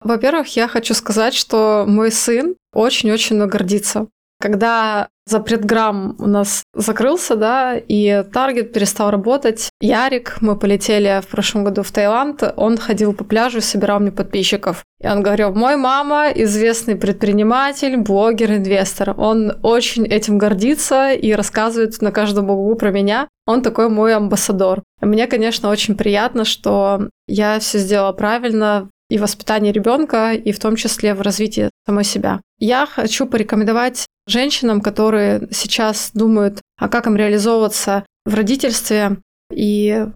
Во-первых, 0.00 0.48
я 0.56 0.68
хочу 0.68 0.94
сказать, 0.94 1.34
что 1.34 1.84
мой 1.88 2.12
сын 2.12 2.54
очень-очень 2.72 3.44
гордится. 3.46 4.06
Когда 4.44 5.08
запретграмм 5.24 6.16
у 6.18 6.26
нас 6.26 6.64
закрылся, 6.74 7.34
да, 7.34 7.78
и 7.78 8.22
таргет 8.30 8.74
перестал 8.74 9.10
работать, 9.10 9.70
Ярик, 9.80 10.36
мы 10.42 10.54
полетели 10.54 11.22
в 11.22 11.28
прошлом 11.28 11.64
году 11.64 11.82
в 11.82 11.90
Таиланд, 11.90 12.42
он 12.58 12.76
ходил 12.76 13.14
по 13.14 13.24
пляжу 13.24 13.58
и 13.58 13.62
собирал 13.62 14.00
мне 14.00 14.12
подписчиков. 14.12 14.84
И 15.02 15.06
он 15.06 15.22
говорил, 15.22 15.54
мой 15.54 15.76
мама 15.76 16.28
известный 16.34 16.94
предприниматель, 16.94 17.96
блогер, 17.96 18.52
инвестор. 18.52 19.14
Он 19.16 19.54
очень 19.62 20.04
этим 20.06 20.36
гордится 20.36 21.12
и 21.12 21.32
рассказывает 21.32 22.02
на 22.02 22.12
каждом 22.12 22.50
углу 22.50 22.74
про 22.74 22.90
меня. 22.90 23.28
Он 23.46 23.62
такой 23.62 23.88
мой 23.88 24.14
амбассадор. 24.14 24.82
И 25.00 25.06
мне, 25.06 25.26
конечно, 25.26 25.70
очень 25.70 25.96
приятно, 25.96 26.44
что 26.44 27.08
я 27.26 27.58
все 27.60 27.78
сделала 27.78 28.12
правильно 28.12 28.90
и 29.08 29.16
в 29.16 29.22
воспитании 29.22 29.72
ребенка, 29.72 30.32
и 30.32 30.52
в 30.52 30.58
том 30.58 30.76
числе 30.76 31.14
в 31.14 31.22
развитии 31.22 31.70
самой 31.86 32.04
себя. 32.04 32.40
Я 32.58 32.86
хочу 32.86 33.26
порекомендовать 33.26 34.06
женщинам, 34.26 34.80
которые 34.80 35.48
сейчас 35.50 36.10
думают, 36.14 36.60
а 36.78 36.88
как 36.88 37.06
им 37.06 37.16
реализовываться 37.16 38.04
в 38.24 38.34
родительстве, 38.34 39.18
и 39.52 40.06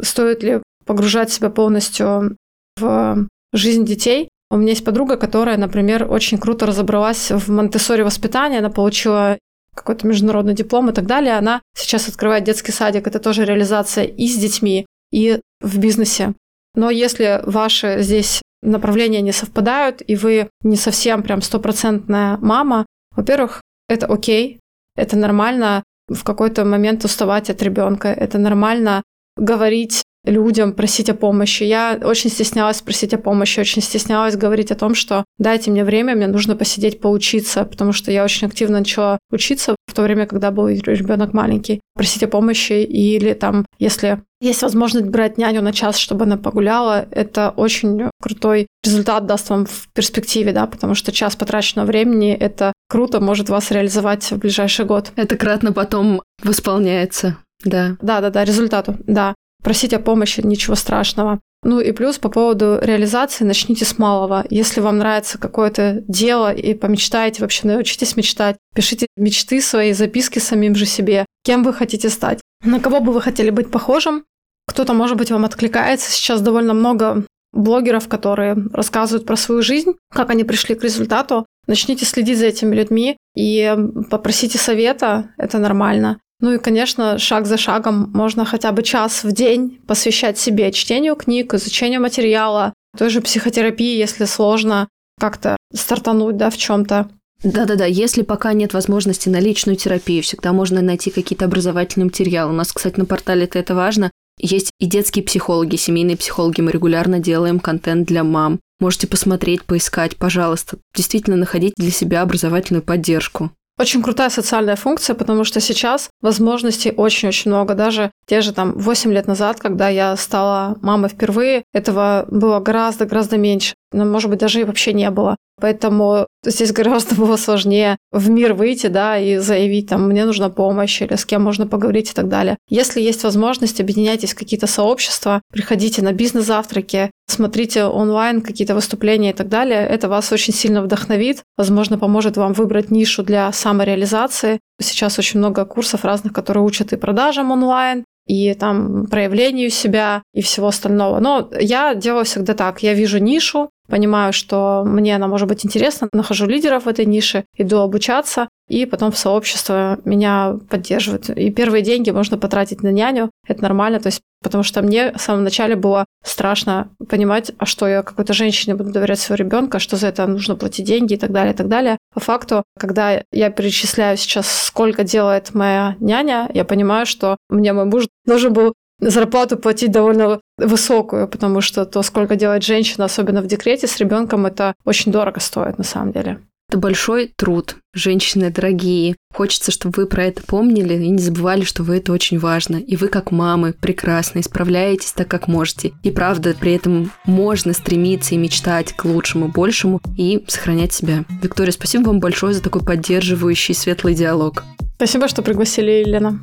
стоит 0.00 0.42
ли 0.42 0.62
погружать 0.84 1.32
себя 1.32 1.50
полностью 1.50 2.36
в 2.78 3.26
жизнь 3.52 3.84
детей. 3.84 4.28
У 4.50 4.56
меня 4.56 4.70
есть 4.70 4.84
подруга, 4.84 5.16
которая, 5.16 5.56
например, 5.56 6.06
очень 6.10 6.38
круто 6.38 6.66
разобралась 6.66 7.30
в 7.30 7.50
Монтессори 7.50 8.02
воспитании. 8.02 8.58
Она 8.58 8.70
получила 8.70 9.38
какой-то 9.74 10.06
международный 10.06 10.54
диплом 10.54 10.90
и 10.90 10.92
так 10.92 11.06
далее. 11.06 11.36
Она 11.36 11.62
сейчас 11.76 12.08
открывает 12.08 12.44
детский 12.44 12.72
садик. 12.72 13.06
Это 13.06 13.18
тоже 13.18 13.44
реализация 13.44 14.04
и 14.04 14.28
с 14.28 14.36
детьми, 14.36 14.86
и 15.10 15.40
в 15.60 15.78
бизнесе. 15.78 16.34
Но 16.74 16.90
если 16.90 17.42
ваши 17.44 18.02
здесь 18.02 18.42
направления 18.62 19.20
не 19.20 19.32
совпадают, 19.32 20.02
и 20.06 20.14
вы 20.14 20.48
не 20.62 20.76
совсем 20.76 21.22
прям 21.22 21.42
стопроцентная 21.42 22.36
мама, 22.36 22.85
во-первых, 23.16 23.62
это 23.88 24.06
окей, 24.06 24.60
это 24.96 25.16
нормально 25.16 25.82
в 26.08 26.22
какой-то 26.22 26.64
момент 26.64 27.04
уставать 27.04 27.50
от 27.50 27.62
ребенка, 27.62 28.08
это 28.08 28.38
нормально 28.38 29.02
говорить 29.36 30.02
людям, 30.24 30.72
просить 30.72 31.08
о 31.08 31.14
помощи. 31.14 31.62
Я 31.62 31.98
очень 32.02 32.30
стеснялась 32.30 32.82
просить 32.82 33.14
о 33.14 33.18
помощи, 33.18 33.60
очень 33.60 33.82
стеснялась 33.82 34.36
говорить 34.36 34.72
о 34.72 34.74
том, 34.74 34.94
что 34.94 35.24
дайте 35.38 35.70
мне 35.70 35.84
время, 35.84 36.16
мне 36.16 36.26
нужно 36.26 36.56
посидеть, 36.56 37.00
поучиться, 37.00 37.64
потому 37.64 37.92
что 37.92 38.10
я 38.10 38.24
очень 38.24 38.46
активно 38.46 38.80
начала 38.80 39.18
учиться 39.30 39.76
в 39.86 39.94
то 39.94 40.02
время, 40.02 40.26
когда 40.26 40.50
был 40.50 40.68
ребенок 40.68 41.32
маленький. 41.32 41.80
Просить 41.96 42.22
о 42.22 42.28
помощи 42.28 42.84
или 42.84 43.32
там, 43.32 43.64
если 43.78 44.22
есть 44.40 44.62
возможность 44.62 45.06
брать 45.06 45.38
няню 45.38 45.62
на 45.62 45.72
час, 45.72 45.96
чтобы 45.96 46.24
она 46.24 46.36
погуляла, 46.36 47.06
это 47.10 47.50
очень 47.56 48.10
крутой 48.20 48.66
результат 48.84 49.26
даст 49.26 49.48
вам 49.48 49.64
в 49.66 49.88
перспективе, 49.94 50.52
да, 50.52 50.66
потому 50.66 50.94
что 50.94 51.10
час 51.10 51.34
потраченного 51.34 51.86
времени– 51.86 52.32
это 52.40 52.72
круто, 52.88 53.18
может 53.20 53.48
вас 53.48 53.70
реализовать 53.70 54.30
в 54.30 54.38
ближайший 54.38 54.84
год. 54.84 55.10
Это 55.16 55.36
кратно 55.36 55.72
потом 55.72 56.22
восполняется, 56.42 57.38
да. 57.64 57.96
Да-да-да, 58.02 58.44
результату, 58.44 58.96
да. 59.06 59.34
Просить 59.64 59.94
о 59.94 59.98
помощи, 59.98 60.42
ничего 60.44 60.76
страшного. 60.76 61.40
Ну 61.66 61.80
и 61.80 61.90
плюс 61.90 62.16
по 62.18 62.28
поводу 62.28 62.78
реализации 62.80 63.42
начните 63.42 63.84
с 63.84 63.98
малого. 63.98 64.46
Если 64.50 64.80
вам 64.80 64.98
нравится 64.98 65.36
какое-то 65.36 66.04
дело 66.06 66.54
и 66.54 66.74
помечтаете, 66.74 67.42
вообще 67.42 67.66
научитесь 67.66 68.16
мечтать, 68.16 68.56
пишите 68.72 69.08
мечты 69.16 69.60
свои, 69.60 69.92
записки 69.92 70.38
самим 70.38 70.76
же 70.76 70.86
себе, 70.86 71.26
кем 71.42 71.64
вы 71.64 71.74
хотите 71.74 72.08
стать, 72.08 72.38
на 72.62 72.78
кого 72.78 73.00
бы 73.00 73.10
вы 73.10 73.20
хотели 73.20 73.50
быть 73.50 73.68
похожим. 73.68 74.22
Кто-то, 74.68 74.94
может 74.94 75.16
быть, 75.16 75.32
вам 75.32 75.44
откликается. 75.44 76.08
Сейчас 76.12 76.40
довольно 76.40 76.72
много 76.72 77.24
блогеров, 77.52 78.06
которые 78.06 78.56
рассказывают 78.72 79.26
про 79.26 79.34
свою 79.34 79.62
жизнь, 79.62 79.94
как 80.12 80.30
они 80.30 80.44
пришли 80.44 80.76
к 80.76 80.84
результату. 80.84 81.46
Начните 81.66 82.04
следить 82.04 82.38
за 82.38 82.46
этими 82.46 82.76
людьми 82.76 83.16
и 83.34 83.76
попросите 84.08 84.56
совета, 84.56 85.30
это 85.36 85.58
нормально. 85.58 86.20
Ну 86.40 86.54
и, 86.54 86.58
конечно, 86.58 87.18
шаг 87.18 87.46
за 87.46 87.56
шагом 87.56 88.10
можно 88.12 88.44
хотя 88.44 88.72
бы 88.72 88.82
час 88.82 89.24
в 89.24 89.32
день 89.32 89.80
посвящать 89.86 90.38
себе 90.38 90.70
чтению 90.70 91.16
книг, 91.16 91.54
изучению 91.54 92.02
материала, 92.02 92.74
той 92.96 93.10
же 93.10 93.20
психотерапии, 93.20 93.98
если 93.98 94.24
сложно 94.26 94.88
как-то 95.18 95.56
стартануть 95.74 96.36
да, 96.36 96.50
в 96.50 96.56
чем-то. 96.56 97.08
Да-да-да, 97.42 97.84
если 97.84 98.22
пока 98.22 98.52
нет 98.52 98.74
возможности 98.74 99.28
на 99.28 99.40
личную 99.40 99.76
терапию, 99.76 100.22
всегда 100.22 100.52
можно 100.52 100.80
найти 100.82 101.10
какие-то 101.10 101.44
образовательные 101.44 102.06
материалы. 102.06 102.52
У 102.52 102.56
нас, 102.56 102.72
кстати, 102.72 102.98
на 102.98 103.04
портале 103.04 103.48
это, 103.52 103.74
важно. 103.74 104.10
Есть 104.38 104.70
и 104.78 104.86
детские 104.86 105.24
психологи, 105.24 105.76
семейные 105.76 106.16
психологи. 106.16 106.60
Мы 106.60 106.70
регулярно 106.70 107.18
делаем 107.18 107.60
контент 107.60 108.06
для 108.06 108.24
мам. 108.24 108.60
Можете 108.80 109.06
посмотреть, 109.06 109.64
поискать, 109.64 110.16
пожалуйста. 110.16 110.78
Действительно 110.94 111.36
находить 111.36 111.74
для 111.76 111.90
себя 111.90 112.22
образовательную 112.22 112.82
поддержку. 112.82 113.50
Очень 113.78 114.02
крутая 114.02 114.30
социальная 114.30 114.76
функция, 114.76 115.14
потому 115.14 115.44
что 115.44 115.60
сейчас 115.60 116.08
возможностей 116.22 116.92
очень-очень 116.96 117.50
много. 117.50 117.74
Даже 117.74 118.10
те 118.26 118.40
же 118.40 118.54
там 118.54 118.72
8 118.72 119.12
лет 119.12 119.26
назад, 119.26 119.60
когда 119.60 119.90
я 119.90 120.16
стала 120.16 120.78
мамой 120.80 121.10
впервые, 121.10 121.62
этого 121.74 122.24
было 122.30 122.58
гораздо-гораздо 122.58 123.36
меньше. 123.36 123.74
Но, 123.92 124.06
может 124.06 124.30
быть, 124.30 124.38
даже 124.38 124.60
и 124.60 124.64
вообще 124.64 124.94
не 124.94 125.10
было. 125.10 125.36
Поэтому 125.60 126.26
здесь 126.44 126.72
гораздо 126.72 127.14
было 127.20 127.36
сложнее 127.36 127.96
в 128.12 128.28
мир 128.30 128.54
выйти, 128.54 128.88
да, 128.88 129.18
и 129.18 129.38
заявить, 129.38 129.88
там, 129.88 130.08
мне 130.08 130.24
нужна 130.24 130.48
помощь, 130.50 131.00
или 131.02 131.14
с 131.14 131.24
кем 131.24 131.42
можно 131.42 131.66
поговорить 131.66 132.10
и 132.10 132.14
так 132.14 132.28
далее. 132.28 132.56
Если 132.68 133.00
есть 133.00 133.24
возможность, 133.24 133.80
объединяйтесь 133.80 134.32
в 134.32 134.38
какие-то 134.38 134.66
сообщества, 134.66 135.42
приходите 135.52 136.02
на 136.02 136.12
бизнес-завтраки, 136.12 137.10
смотрите 137.26 137.84
онлайн 137.84 138.40
какие-то 138.40 138.74
выступления 138.74 139.30
и 139.30 139.34
так 139.34 139.48
далее. 139.48 139.80
Это 139.86 140.08
вас 140.08 140.30
очень 140.32 140.54
сильно 140.54 140.82
вдохновит, 140.82 141.42
возможно, 141.56 141.98
поможет 141.98 142.36
вам 142.36 142.52
выбрать 142.52 142.90
нишу 142.90 143.22
для 143.22 143.52
самореализации. 143.52 144.60
Сейчас 144.80 145.18
очень 145.18 145.38
много 145.38 145.64
курсов 145.64 146.04
разных, 146.04 146.32
которые 146.32 146.64
учат 146.64 146.92
и 146.92 146.96
продажам 146.96 147.50
онлайн, 147.50 148.04
и 148.26 148.54
там 148.54 149.06
проявлению 149.06 149.70
себя 149.70 150.22
и 150.34 150.42
всего 150.42 150.66
остального. 150.66 151.20
Но 151.20 151.48
я 151.58 151.94
делаю 151.94 152.24
всегда 152.24 152.54
так. 152.54 152.82
Я 152.82 152.92
вижу 152.94 153.18
нишу, 153.18 153.70
понимаю, 153.88 154.32
что 154.32 154.82
мне 154.84 155.16
она 155.16 155.28
может 155.28 155.48
быть 155.48 155.64
интересна, 155.64 156.08
нахожу 156.12 156.46
лидеров 156.46 156.84
в 156.84 156.88
этой 156.88 157.06
нише, 157.06 157.44
иду 157.56 157.78
обучаться, 157.78 158.48
и 158.68 158.84
потом 158.84 159.12
в 159.12 159.18
сообщество 159.18 159.98
меня 160.04 160.58
поддерживают. 160.68 161.30
И 161.30 161.50
первые 161.50 161.82
деньги 161.82 162.10
можно 162.10 162.36
потратить 162.36 162.82
на 162.82 162.90
няню, 162.90 163.30
это 163.46 163.62
нормально, 163.62 164.00
то 164.00 164.08
есть 164.08 164.20
потому 164.42 164.62
что 164.62 164.82
мне 164.82 165.12
в 165.12 165.20
самом 165.20 165.44
начале 165.44 165.76
было 165.76 166.04
страшно 166.22 166.88
понимать, 167.08 167.52
а 167.58 167.66
что 167.66 167.88
я 167.88 168.02
какой-то 168.02 168.32
женщине 168.32 168.74
буду 168.74 168.92
доверять 168.92 169.18
своего 169.18 169.44
ребенка, 169.44 169.78
что 169.78 169.96
за 169.96 170.08
это 170.08 170.26
нужно 170.26 170.56
платить 170.56 170.86
деньги 170.86 171.14
и 171.14 171.16
так 171.16 171.32
далее, 171.32 171.54
и 171.54 171.56
так 171.56 171.68
далее. 171.68 171.98
По 172.14 172.20
факту, 172.20 172.62
когда 172.78 173.22
я 173.32 173.50
перечисляю 173.50 174.16
сейчас, 174.16 174.46
сколько 174.48 175.04
делает 175.04 175.54
моя 175.54 175.96
няня, 176.00 176.48
я 176.54 176.64
понимаю, 176.64 177.06
что 177.06 177.36
мне 177.48 177.72
мой 177.72 177.86
муж 177.86 178.06
должен 178.24 178.52
был 178.52 178.74
зарплату 179.00 179.56
платить 179.56 179.90
довольно 179.90 180.40
высокую, 180.58 181.28
потому 181.28 181.60
что 181.60 181.84
то, 181.84 182.02
сколько 182.02 182.36
делает 182.36 182.62
женщина, 182.62 183.04
особенно 183.04 183.42
в 183.42 183.46
декрете 183.46 183.86
с 183.86 183.98
ребенком, 183.98 184.46
это 184.46 184.74
очень 184.84 185.12
дорого 185.12 185.40
стоит 185.40 185.78
на 185.78 185.84
самом 185.84 186.12
деле. 186.12 186.40
Это 186.68 186.78
большой 186.78 187.32
труд. 187.36 187.76
Женщины 187.94 188.50
дорогие. 188.50 189.14
Хочется, 189.32 189.70
чтобы 189.70 189.94
вы 190.02 190.06
про 190.06 190.24
это 190.24 190.42
помнили 190.42 190.94
и 190.94 191.10
не 191.10 191.18
забывали, 191.18 191.62
что 191.62 191.84
вы 191.84 191.98
это 191.98 192.12
очень 192.12 192.40
важно. 192.40 192.76
И 192.76 192.96
вы, 192.96 193.06
как 193.06 193.30
мамы, 193.30 193.72
прекрасно 193.72 194.42
справляетесь 194.42 195.12
так, 195.12 195.28
как 195.28 195.46
можете. 195.46 195.92
И 196.02 196.10
правда, 196.10 196.56
при 196.58 196.72
этом 196.74 197.12
можно 197.24 197.72
стремиться 197.72 198.34
и 198.34 198.38
мечтать 198.38 198.94
к 198.94 199.04
лучшему, 199.04 199.46
большему 199.48 200.00
и 200.16 200.44
сохранять 200.48 200.92
себя. 200.92 201.24
Виктория, 201.40 201.70
спасибо 201.70 202.08
вам 202.08 202.18
большое 202.18 202.52
за 202.52 202.62
такой 202.62 202.82
поддерживающий 202.82 203.74
светлый 203.74 204.14
диалог. 204.14 204.64
Спасибо, 204.96 205.28
что 205.28 205.42
пригласили, 205.42 205.90
Елена. 206.04 206.40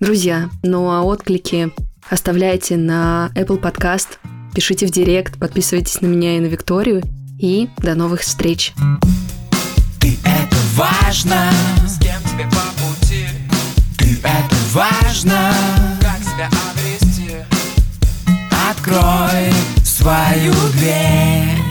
Друзья, 0.00 0.50
ну 0.62 0.90
а 0.90 1.02
отклики 1.02 1.70
оставляйте 2.10 2.76
на 2.76 3.30
Apple 3.34 3.60
Podcast, 3.60 4.18
пишите 4.52 4.86
в 4.86 4.90
директ, 4.90 5.38
подписывайтесь 5.38 6.00
на 6.00 6.06
меня 6.06 6.36
и 6.36 6.40
на 6.40 6.46
Викторию. 6.46 7.02
И 7.38 7.68
до 7.78 7.94
новых 7.94 8.22
встреч! 8.22 8.72
Ты 10.00 10.18
это 10.24 10.56
важно? 10.74 11.50
С 11.86 11.98
кем 11.98 12.20
тебе 12.22 12.44
по 12.50 12.82
пути? 12.82 13.26
Ты 13.98 14.18
это 14.22 14.56
важно? 14.72 15.54
Как 16.00 16.18
себя 16.22 16.50
обрести? 16.70 17.36
Открой 18.70 19.52
свою 19.84 20.52
дверь 20.72 21.63